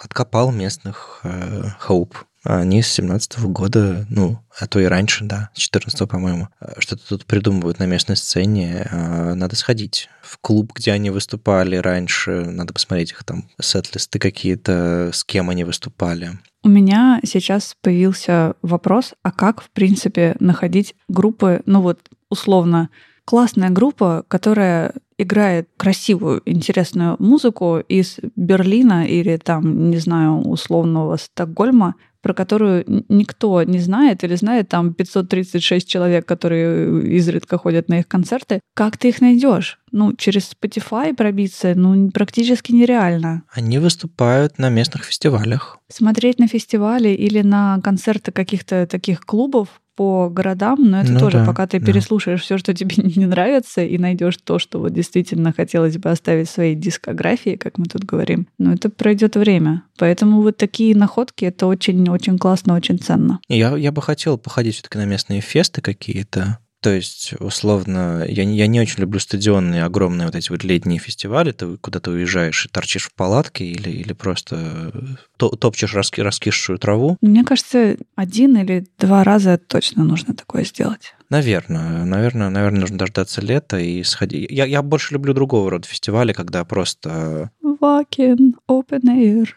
откопал 0.00 0.52
местных 0.52 1.20
э, 1.24 1.64
Hope. 1.88 2.14
Они 2.44 2.82
с 2.82 2.92
17 2.92 3.40
года, 3.40 4.06
ну, 4.08 4.38
а 4.58 4.66
то 4.66 4.78
и 4.78 4.84
раньше, 4.84 5.24
да, 5.24 5.50
с 5.54 5.58
14 5.58 6.08
по-моему, 6.08 6.48
что-то 6.78 7.06
тут 7.08 7.26
придумывают 7.26 7.78
на 7.78 7.86
местной 7.86 8.16
сцене. 8.16 8.88
А, 8.90 9.34
надо 9.34 9.56
сходить 9.56 10.08
в 10.22 10.38
клуб, 10.38 10.72
где 10.74 10.92
они 10.92 11.10
выступали 11.10 11.76
раньше, 11.76 12.44
надо 12.44 12.72
посмотреть 12.72 13.12
их 13.12 13.24
там 13.24 13.48
сет-листы 13.60 14.18
какие-то, 14.18 15.10
с 15.12 15.24
кем 15.24 15.50
они 15.50 15.64
выступали. 15.64 16.38
У 16.62 16.68
меня 16.68 17.20
сейчас 17.24 17.76
появился 17.80 18.54
вопрос, 18.62 19.14
а 19.22 19.30
как, 19.30 19.62
в 19.62 19.70
принципе, 19.70 20.36
находить 20.40 20.94
группы, 21.08 21.62
ну 21.66 21.80
вот, 21.80 22.00
условно, 22.30 22.90
классная 23.28 23.68
группа, 23.68 24.24
которая 24.26 24.94
играет 25.18 25.68
красивую, 25.76 26.40
интересную 26.46 27.16
музыку 27.18 27.78
из 27.78 28.16
Берлина 28.36 29.06
или 29.06 29.36
там, 29.36 29.90
не 29.90 29.98
знаю, 29.98 30.38
условного 30.48 31.18
Стокгольма, 31.18 31.96
про 32.22 32.32
которую 32.32 33.04
никто 33.10 33.62
не 33.64 33.80
знает 33.80 34.24
или 34.24 34.34
знает 34.34 34.70
там 34.70 34.94
536 34.94 35.86
человек, 35.86 36.24
которые 36.24 37.16
изредка 37.18 37.58
ходят 37.58 37.90
на 37.90 37.98
их 37.98 38.08
концерты. 38.08 38.60
Как 38.72 38.96
ты 38.96 39.10
их 39.10 39.20
найдешь? 39.20 39.78
Ну, 39.92 40.14
через 40.14 40.50
Spotify 40.50 41.14
пробиться, 41.14 41.74
ну, 41.74 42.10
практически 42.10 42.72
нереально. 42.72 43.42
Они 43.52 43.78
выступают 43.78 44.58
на 44.58 44.70
местных 44.70 45.04
фестивалях. 45.04 45.78
Смотреть 45.88 46.38
на 46.38 46.48
фестивали 46.48 47.10
или 47.10 47.42
на 47.42 47.78
концерты 47.84 48.32
каких-то 48.32 48.86
таких 48.86 49.20
клубов 49.20 49.68
по 49.98 50.30
городам, 50.30 50.78
но 50.88 51.00
это 51.00 51.10
ну, 51.10 51.18
тоже, 51.18 51.38
да, 51.38 51.44
пока 51.44 51.66
ты 51.66 51.80
да. 51.80 51.86
переслушаешь 51.86 52.42
все, 52.42 52.56
что 52.56 52.72
тебе 52.72 52.94
не 53.16 53.26
нравится, 53.26 53.82
и 53.82 53.98
найдешь 53.98 54.36
то, 54.36 54.60
что 54.60 54.78
вот 54.78 54.92
действительно 54.92 55.52
хотелось 55.52 55.98
бы 55.98 56.08
оставить 56.08 56.48
в 56.48 56.52
своей 56.52 56.76
дискографии, 56.76 57.56
как 57.56 57.78
мы 57.78 57.86
тут 57.86 58.04
говорим, 58.04 58.46
но 58.58 58.72
это 58.72 58.90
пройдет 58.90 59.34
время. 59.34 59.82
Поэтому 59.98 60.42
вот 60.42 60.56
такие 60.56 60.94
находки 60.94 61.46
это 61.46 61.66
очень-очень 61.66 62.38
классно, 62.38 62.76
очень 62.76 63.00
ценно. 63.00 63.40
Я, 63.48 63.76
я 63.76 63.90
бы 63.90 64.00
хотел 64.00 64.38
походить 64.38 64.74
все-таки 64.74 64.98
на 64.98 65.04
местные 65.04 65.40
фесты 65.40 65.80
какие-то, 65.80 66.60
то 66.80 66.90
есть, 66.90 67.34
условно, 67.40 68.24
я, 68.28 68.44
я 68.44 68.66
не 68.68 68.80
очень 68.80 69.00
люблю 69.00 69.18
стадионные 69.18 69.84
огромные 69.84 70.26
вот 70.26 70.36
эти 70.36 70.50
вот 70.50 70.62
летние 70.62 71.00
фестивали, 71.00 71.50
ты 71.50 71.76
куда 71.76 71.98
то 71.98 72.12
уезжаешь 72.12 72.66
и 72.66 72.68
торчишь 72.68 73.06
в 73.06 73.14
палатке 73.14 73.64
или, 73.64 73.90
или 73.90 74.12
просто 74.12 74.92
топчешь 75.36 75.94
раски, 75.94 76.20
раскисшую 76.20 76.78
траву. 76.78 77.16
Мне 77.20 77.44
кажется, 77.44 77.96
один 78.14 78.56
или 78.56 78.86
два 78.98 79.24
раза 79.24 79.58
точно 79.58 80.04
нужно 80.04 80.34
такое 80.34 80.64
сделать. 80.64 81.14
Наверное, 81.30 82.04
наверное, 82.04 82.48
наверное, 82.48 82.80
нужно 82.80 82.98
дождаться 82.98 83.40
лета 83.40 83.78
и 83.78 84.02
сходить. 84.04 84.50
Я, 84.50 84.64
я 84.64 84.82
больше 84.82 85.14
люблю 85.14 85.34
другого 85.34 85.70
рода 85.70 85.86
фестивали, 85.86 86.32
когда 86.32 86.64
просто... 86.64 87.50
Вакин, 87.60 88.56
open 88.68 89.02
air 89.02 89.48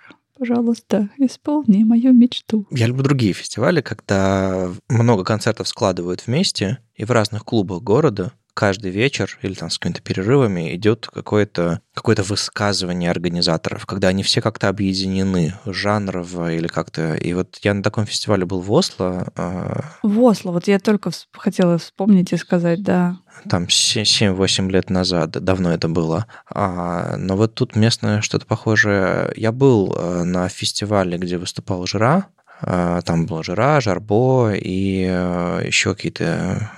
Пожалуйста, 0.41 1.07
исполни 1.19 1.83
мою 1.83 2.13
мечту. 2.13 2.65
Я 2.71 2.87
люблю 2.87 3.03
другие 3.03 3.31
фестивали, 3.31 3.81
когда 3.81 4.71
много 4.89 5.23
концертов 5.23 5.67
складывают 5.67 6.25
вместе, 6.25 6.79
и 6.95 7.05
в 7.05 7.11
разных 7.11 7.45
клубах 7.45 7.83
города 7.83 8.31
каждый 8.55 8.89
вечер 8.89 9.37
или 9.43 9.53
там 9.53 9.69
с 9.69 9.77
какими-то 9.77 10.01
перерывами 10.01 10.75
идет 10.75 11.07
какое-то 11.07 11.81
какое 11.93 12.15
высказывание 12.17 13.11
организаторов, 13.11 13.85
когда 13.85 14.07
они 14.07 14.23
все 14.23 14.41
как-то 14.41 14.67
объединены 14.69 15.53
жанрово 15.65 16.53
или 16.53 16.67
как-то. 16.67 17.13
И 17.13 17.33
вот 17.33 17.59
я 17.61 17.75
на 17.75 17.83
таком 17.83 18.07
фестивале 18.07 18.45
был 18.45 18.61
в 18.61 18.71
Осло. 18.71 19.31
А, 19.35 19.83
в 20.01 20.19
Осло, 20.21 20.51
вот 20.51 20.67
я 20.67 20.79
только 20.79 21.11
хотела 21.33 21.77
вспомнить 21.77 22.33
и 22.33 22.37
сказать, 22.37 22.81
да. 22.81 23.19
Там 23.49 23.63
7-8 23.65 24.69
лет 24.69 24.89
назад, 24.89 25.31
давно 25.31 25.73
это 25.73 25.87
было. 25.87 26.27
А, 26.49 27.15
но 27.17 27.35
вот 27.35 27.55
тут 27.55 27.75
местное 27.75 28.21
что-то 28.21 28.45
похожее. 28.45 29.31
Я 29.35 29.51
был 29.51 29.95
э, 29.97 30.23
на 30.23 30.47
фестивале, 30.49 31.17
где 31.17 31.37
выступал 31.37 31.85
Жира, 31.87 32.27
а, 32.61 33.01
там 33.01 33.25
был 33.25 33.43
Жира, 33.43 33.81
Жарбо 33.81 34.53
и 34.53 35.07
э, 35.09 35.63
еще 35.65 35.95
какие-то 35.95 36.71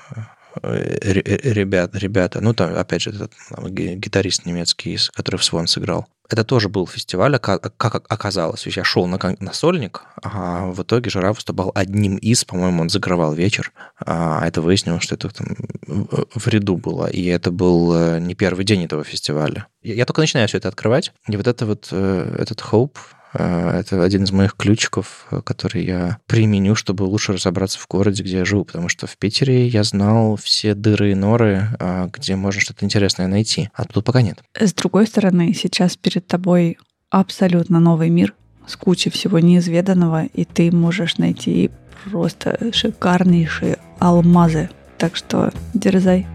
ребят, 0.62 1.96
ребята, 1.96 2.40
ну 2.40 2.54
там, 2.54 2.76
опять 2.76 3.02
же, 3.02 3.10
этот 3.10 3.34
гитарист 3.70 4.46
немецкий, 4.46 5.00
который 5.14 5.38
в 5.38 5.44
Свон 5.44 5.66
сыграл. 5.68 6.08
Это 6.30 6.44
тоже 6.44 6.70
был 6.70 6.88
фестиваль, 6.88 7.38
как 7.38 7.66
оказалось. 8.10 8.66
Я 8.68 8.84
шел 8.84 9.08
на, 9.08 9.20
на 9.40 9.54
сольник, 9.54 10.04
а 10.22 10.68
в 10.68 10.82
итоге 10.82 11.10
Жара 11.10 11.34
выступал 11.34 11.72
одним 11.76 12.18
из, 12.18 12.46
по-моему, 12.46 12.82
он 12.82 12.90
закрывал 12.90 13.34
вечер, 13.34 13.72
а 14.00 14.46
это 14.48 14.62
выяснилось, 14.62 15.04
что 15.04 15.16
это 15.16 15.30
там 15.30 15.56
в 15.86 16.48
ряду 16.48 16.78
было. 16.78 17.08
И 17.08 17.26
это 17.26 17.52
был 17.52 17.94
э, 17.94 18.20
не 18.20 18.36
первый 18.36 18.64
день 18.64 18.86
этого 18.86 19.04
фестиваля. 19.04 19.68
Я 19.82 20.06
только 20.06 20.22
начинаю 20.22 20.48
все 20.48 20.58
это 20.58 20.70
открывать, 20.70 21.12
и 21.28 21.36
вот 21.36 21.48
это 21.48 21.66
вот, 21.66 21.90
э, 21.92 22.36
этот 22.40 22.62
хоуп, 22.62 22.98
это 23.40 24.04
один 24.04 24.24
из 24.24 24.32
моих 24.32 24.56
ключиков, 24.56 25.28
э, 25.32 25.42
который 25.44 25.86
я 25.86 26.18
применю, 26.28 26.76
чтобы 26.76 27.04
лучше 27.04 27.34
разобраться 27.34 27.80
в 27.80 27.88
городе, 27.88 28.24
где 28.24 28.38
я 28.38 28.46
живу, 28.46 28.66
потому 28.66 28.90
что 28.90 29.08
в 29.08 29.18
Питере 29.18 29.68
я 29.68 29.84
знал 29.84 30.36
все 30.36 30.76
дыры 30.76 31.12
и 31.12 31.16
норы, 31.16 31.68
э, 31.80 32.10
где 32.14 32.36
можно 32.36 32.62
что-то 32.62 32.86
интересное 32.86 33.28
найти, 33.28 33.70
а 33.74 33.86
тут 33.86 34.06
пока 34.06 34.22
нет. 34.22 34.40
С 34.60 34.74
другой 34.74 35.08
стороны, 35.08 35.54
сейчас 35.54 35.98
перед 35.98 36.28
тобой 36.28 36.78
абсолютно 37.10 37.80
новый 37.80 38.10
мир 38.10 38.34
с 38.68 38.76
кучей 38.76 39.10
всего 39.10 39.40
неизведанного, 39.40 40.26
и 40.26 40.46
ты 40.46 40.72
можешь 40.72 41.18
найти 41.18 41.72
просто 42.06 42.58
шикарнейшие 42.72 43.78
алмазы. 44.00 44.70
Так 44.98 45.16
что 45.16 45.52
дерзай. 45.74 46.28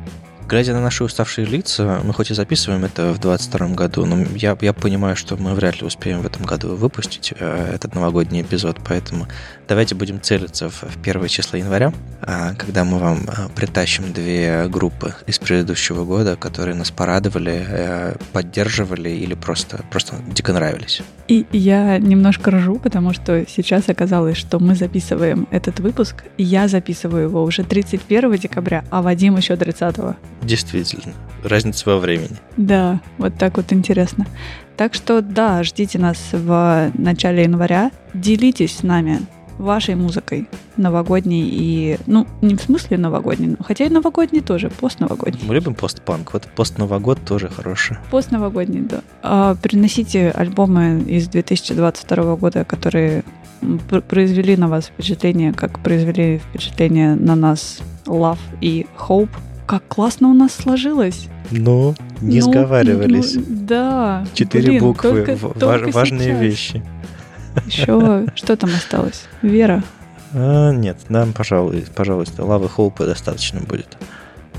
Глядя 0.48 0.72
на 0.72 0.80
наши 0.80 1.04
уставшие 1.04 1.46
лица, 1.46 2.00
мы 2.04 2.14
хоть 2.14 2.30
и 2.30 2.34
записываем 2.34 2.82
это 2.86 3.12
в 3.12 3.18
2022 3.20 3.68
году, 3.74 4.06
но 4.06 4.24
я, 4.34 4.56
я 4.62 4.72
понимаю, 4.72 5.14
что 5.14 5.36
мы 5.36 5.52
вряд 5.52 5.82
ли 5.82 5.86
успеем 5.86 6.22
в 6.22 6.26
этом 6.26 6.46
году 6.46 6.74
выпустить 6.74 7.34
э, 7.38 7.72
этот 7.74 7.94
новогодний 7.94 8.40
эпизод, 8.40 8.78
поэтому 8.82 9.26
давайте 9.68 9.94
будем 9.94 10.22
целиться 10.22 10.70
в, 10.70 10.84
в 10.84 11.02
первое 11.02 11.28
число 11.28 11.58
января, 11.58 11.92
э, 12.22 12.54
когда 12.56 12.84
мы 12.84 12.98
вам 12.98 13.28
э, 13.28 13.48
притащим 13.54 14.10
две 14.14 14.68
группы 14.68 15.14
из 15.26 15.38
предыдущего 15.38 16.06
года, 16.06 16.34
которые 16.36 16.74
нас 16.74 16.90
порадовали, 16.90 17.66
э, 17.68 18.16
поддерживали 18.32 19.10
или 19.10 19.34
просто, 19.34 19.84
просто 19.90 20.16
дико 20.28 20.54
нравились. 20.54 21.02
И 21.28 21.44
я 21.52 21.98
немножко 21.98 22.52
ржу, 22.52 22.76
потому 22.82 23.12
что 23.12 23.44
сейчас 23.46 23.90
оказалось, 23.90 24.38
что 24.38 24.58
мы 24.60 24.74
записываем 24.74 25.46
этот 25.50 25.78
выпуск, 25.80 26.24
я 26.38 26.68
записываю 26.68 27.24
его 27.24 27.42
уже 27.42 27.64
31 27.64 28.32
декабря, 28.38 28.82
а 28.88 29.02
Вадим 29.02 29.36
еще 29.36 29.54
30. 29.54 30.16
Действительно, 30.42 31.14
разница 31.42 31.90
во 31.90 31.98
времени. 31.98 32.36
Да, 32.56 33.00
вот 33.18 33.36
так 33.36 33.56
вот 33.56 33.72
интересно. 33.72 34.26
Так 34.76 34.94
что 34.94 35.20
да, 35.20 35.62
ждите 35.64 35.98
нас 35.98 36.18
в 36.32 36.92
начале 36.94 37.42
января. 37.42 37.90
Делитесь 38.14 38.76
с 38.76 38.82
нами 38.82 39.20
вашей 39.58 39.96
музыкой 39.96 40.48
новогодней 40.76 41.48
и... 41.50 41.98
Ну, 42.06 42.26
не 42.40 42.54
в 42.54 42.62
смысле 42.62 42.96
новогодней, 42.96 43.56
хотя 43.60 43.84
и 43.84 43.88
новогодний 43.88 44.40
тоже, 44.40 44.70
постновогодний. 44.70 45.40
Мы 45.44 45.54
любим 45.54 45.74
постпанк, 45.74 46.32
вот 46.32 46.46
постновогод 46.54 47.18
тоже 47.24 47.48
хороший. 47.48 47.96
Постновогодний, 48.10 48.80
да. 48.80 49.00
А, 49.22 49.56
приносите 49.56 50.30
альбомы 50.30 51.02
из 51.06 51.28
2022 51.28 52.36
года, 52.36 52.64
которые 52.64 53.24
произвели 54.08 54.56
на 54.56 54.68
вас 54.68 54.86
впечатление, 54.86 55.52
как 55.52 55.80
произвели 55.80 56.38
впечатление 56.38 57.16
на 57.16 57.34
нас 57.34 57.80
Love 58.06 58.38
и 58.60 58.86
Hope 58.96 59.30
как 59.68 59.86
классно 59.86 60.30
у 60.30 60.34
нас 60.34 60.54
сложилось. 60.54 61.28
Ну, 61.50 61.94
не 62.22 62.40
ну, 62.40 62.50
сговаривались. 62.50 63.34
Ну, 63.34 63.42
да. 63.48 64.26
Четыре 64.32 64.68
блин, 64.68 64.80
буквы, 64.80 65.10
только, 65.10 65.36
в, 65.36 65.58
только 65.58 65.90
важные 65.90 66.30
сейчас. 66.30 66.40
вещи. 66.40 66.82
Еще 67.66 68.26
что 68.34 68.56
там 68.56 68.70
осталось? 68.70 69.26
Вера? 69.42 69.84
А, 70.32 70.72
нет, 70.72 70.96
нам, 71.10 71.34
пожалуй, 71.34 71.84
пожалуйста, 71.94 72.44
лавы 72.44 72.68
Хоупа 72.68 73.04
достаточно 73.04 73.60
будет. 73.60 73.98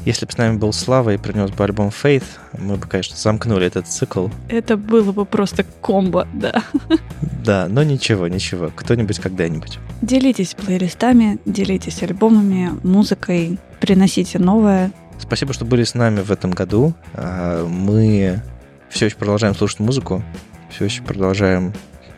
Если 0.06 0.26
бы 0.26 0.32
с 0.32 0.38
нами 0.38 0.58
был 0.58 0.74
Слава 0.74 1.14
и 1.14 1.18
принес 1.18 1.52
бы 1.52 1.64
альбом 1.64 1.90
Faith, 1.90 2.24
мы 2.58 2.78
бы, 2.78 2.88
конечно, 2.88 3.16
замкнули 3.18 3.68
этот 3.68 3.88
цикл. 3.88 4.28
Это 4.48 4.78
было 4.78 5.12
бы 5.12 5.26
просто 5.26 5.66
комбо, 5.82 6.28
да. 6.34 6.64
Да, 7.44 7.68
но 7.70 7.84
ничего, 7.84 8.28
ничего, 8.28 8.72
кто-нибудь 8.76 9.20
когда-нибудь. 9.20 9.80
Делитесь 10.02 10.54
плейлистами, 10.54 11.40
делитесь 11.46 12.04
альбомами, 12.04 12.72
музыкой, 12.84 13.60
приносите 13.80 14.40
новое. 14.40 14.92
Спасибо, 15.20 15.54
что 15.54 15.66
были 15.66 15.84
с 15.84 15.94
нами 15.96 16.22
в 16.22 16.32
этом 16.32 16.52
году. 16.52 16.94
А, 17.14 17.66
мы 17.66 18.42
все 18.90 19.06
еще 19.06 19.16
продолжаем 19.16 19.56
слушать 19.56 19.80
музыку, 19.80 20.24
все 20.70 20.86
еще 20.86 21.02
продолжаем 21.02 21.74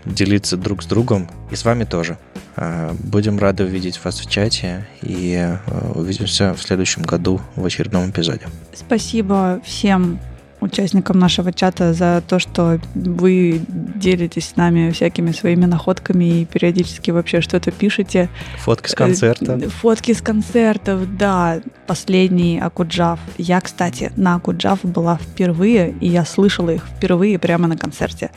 делиться 0.06 0.58
друг 0.58 0.84
с 0.84 0.86
другом 0.86 1.30
и 1.52 1.56
с 1.56 1.66
вами 1.66 1.84
тоже. 1.84 2.18
А, 2.56 2.93
будем 3.04 3.39
рады 3.39 3.64
увидеть 3.64 4.04
вас 4.04 4.20
в 4.20 4.30
чате 4.30 4.86
и 5.02 5.36
а, 5.38 5.91
увидимся 5.95 6.54
в 6.54 6.62
следующем 6.62 7.04
году 7.04 7.41
в 7.56 7.66
очередном 7.66 8.10
эпизоде. 8.10 8.47
Спасибо 8.74 9.62
всем 9.64 10.20
участникам 10.62 11.20
нашего 11.20 11.52
чата 11.52 11.93
за 11.93 12.24
то, 12.28 12.39
что 12.39 12.80
вы 12.93 13.62
делитесь 13.68 14.49
с 14.49 14.56
нами 14.56 14.91
всякими 14.91 15.32
своими 15.32 15.66
находками 15.66 16.41
и 16.41 16.45
периодически 16.45 17.12
вообще 17.12 17.41
что-то 17.41 17.72
пишете. 17.72 18.30
Фотки 18.60 18.89
с 18.89 18.95
концерта. 18.95 19.60
Э, 19.62 19.68
фотки 19.68 20.14
с 20.14 20.22
концертов, 20.22 21.18
да. 21.18 21.62
Последний 21.88 22.60
Акуджав. 22.60 23.20
Я, 23.38 23.60
кстати, 23.60 24.12
на 24.16 24.36
Акуджав 24.36 24.80
была 24.84 25.18
впервые, 25.18 25.95
и 25.99 26.08
я 26.08 26.26
слышала 26.26 26.70
их 26.70 26.86
впервые 26.86 27.39
прямо 27.39 27.68
на 27.68 27.78
концерте. 27.78 28.32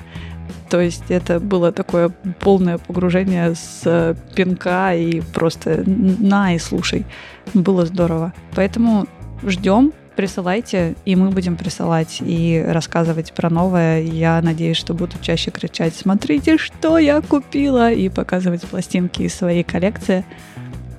То 0.71 0.81
есть 0.81 1.05
это 1.09 1.41
было 1.41 1.73
такое 1.73 2.11
полное 2.41 2.79
погружение 2.79 3.55
с 3.55 4.17
пинка 4.35 4.95
и 4.95 5.21
просто 5.21 5.85
на 5.87 6.55
и 6.55 6.59
слушай. 6.59 7.05
Было 7.53 7.87
здорово. 7.87 8.33
Поэтому 8.55 9.07
ждем 9.43 9.93
присылайте, 10.17 10.95
и 11.05 11.17
мы 11.17 11.31
будем 11.31 11.57
присылать 11.57 12.19
и 12.21 12.65
рассказывать 12.67 13.33
про 13.33 13.51
новое. 13.51 14.03
Я 14.03 14.41
надеюсь, 14.43 14.77
что 14.77 14.95
буду 14.95 15.15
чаще 15.21 15.51
кричать 15.51 15.95
«Смотрите, 15.95 16.57
что 16.59 16.99
я 16.99 17.21
купила!» 17.21 17.93
и 17.93 18.09
показывать 18.09 18.63
пластинки 18.63 19.23
из 19.23 19.35
своей 19.35 19.65
коллекции. 19.65 20.25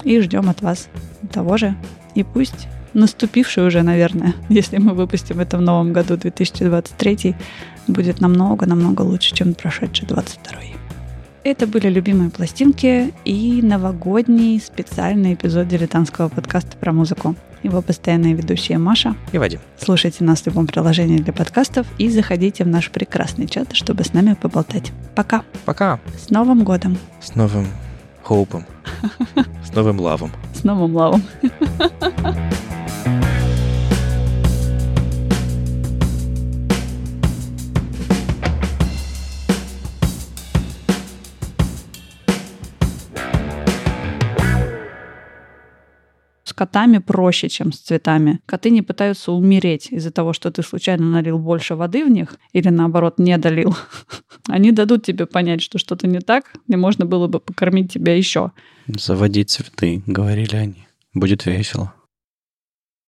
И 0.04 0.20
ждем 0.20 0.50
от 0.50 0.62
вас 0.62 0.90
того 1.32 1.58
же. 1.58 1.76
И 2.14 2.24
пусть 2.24 2.68
наступивший 2.94 3.66
уже, 3.68 3.84
наверное, 3.84 4.34
если 4.50 4.78
мы 4.78 4.94
выпустим 4.94 5.40
это 5.40 5.58
в 5.58 5.62
новом 5.62 5.94
году 5.94 6.18
2023, 6.18 7.36
будет 7.88 8.22
намного-намного 8.22 9.02
лучше, 9.02 9.34
чем 9.36 9.54
прошедший 9.54 10.08
22 10.08 10.76
это 11.46 11.68
были 11.68 11.90
любимые 11.90 12.32
пластинки 12.32 13.14
и 13.24 13.62
новогодний 13.62 14.60
специальный 14.60 15.36
эпизод 15.36 15.68
дилетантского 15.68 16.28
подкаста 16.28 16.76
про 16.76 16.92
музыку. 16.92 17.36
Его 17.62 17.84
постоянные 17.84 18.34
ведущие 18.34 18.80
Маша 18.80 19.16
и 19.32 19.38
Вадим. 19.38 19.60
Слушайте 19.80 20.24
нас 20.24 20.42
в 20.42 20.48
любом 20.48 20.66
приложении 20.66 21.20
для 21.20 21.34
подкастов 21.34 21.86
и 22.00 22.10
заходите 22.10 22.64
в 22.64 22.68
наш 22.68 22.90
прекрасный 22.90 23.48
чат, 23.48 23.74
чтобы 23.74 24.04
с 24.04 24.14
нами 24.14 24.34
поболтать. 24.34 24.92
Пока. 25.14 25.44
Пока. 25.66 26.00
С 26.18 26.32
Новым 26.32 26.64
годом. 26.64 26.98
С 27.22 27.36
новым 27.36 27.68
хоупом. 28.24 28.66
С 29.64 29.72
новым 29.72 30.00
лавом. 30.00 30.32
С 30.56 30.64
новым 30.64 30.96
лавом. 30.96 31.24
котами 46.56 47.00
проще, 47.00 47.50
чем 47.50 47.72
с 47.72 47.80
цветами. 47.80 48.40
Коты 48.46 48.70
не 48.70 48.82
пытаются 48.82 49.32
умереть 49.32 49.90
из-за 49.92 50.12
того, 50.12 50.34
что 50.34 50.52
ты 50.52 50.64
случайно 50.64 51.06
налил 51.06 51.38
больше 51.38 51.76
воды 51.76 52.06
в 52.06 52.10
них 52.10 52.36
или 52.54 52.70
наоборот 52.70 53.20
не 53.20 53.38
долил. 53.38 53.76
Они 54.48 54.72
дадут 54.72 55.04
тебе 55.04 55.26
понять, 55.26 55.62
что 55.62 55.78
что-то 55.78 56.08
не 56.08 56.20
так, 56.20 56.46
и 56.68 56.76
можно 56.76 57.06
было 57.06 57.28
бы 57.28 57.40
покормить 57.40 57.94
тебя 57.94 58.16
еще. 58.16 58.52
Заводить 58.88 59.50
цветы, 59.50 60.02
говорили 60.06 60.56
они. 60.56 60.88
Будет 61.14 61.46
весело. 61.46 61.94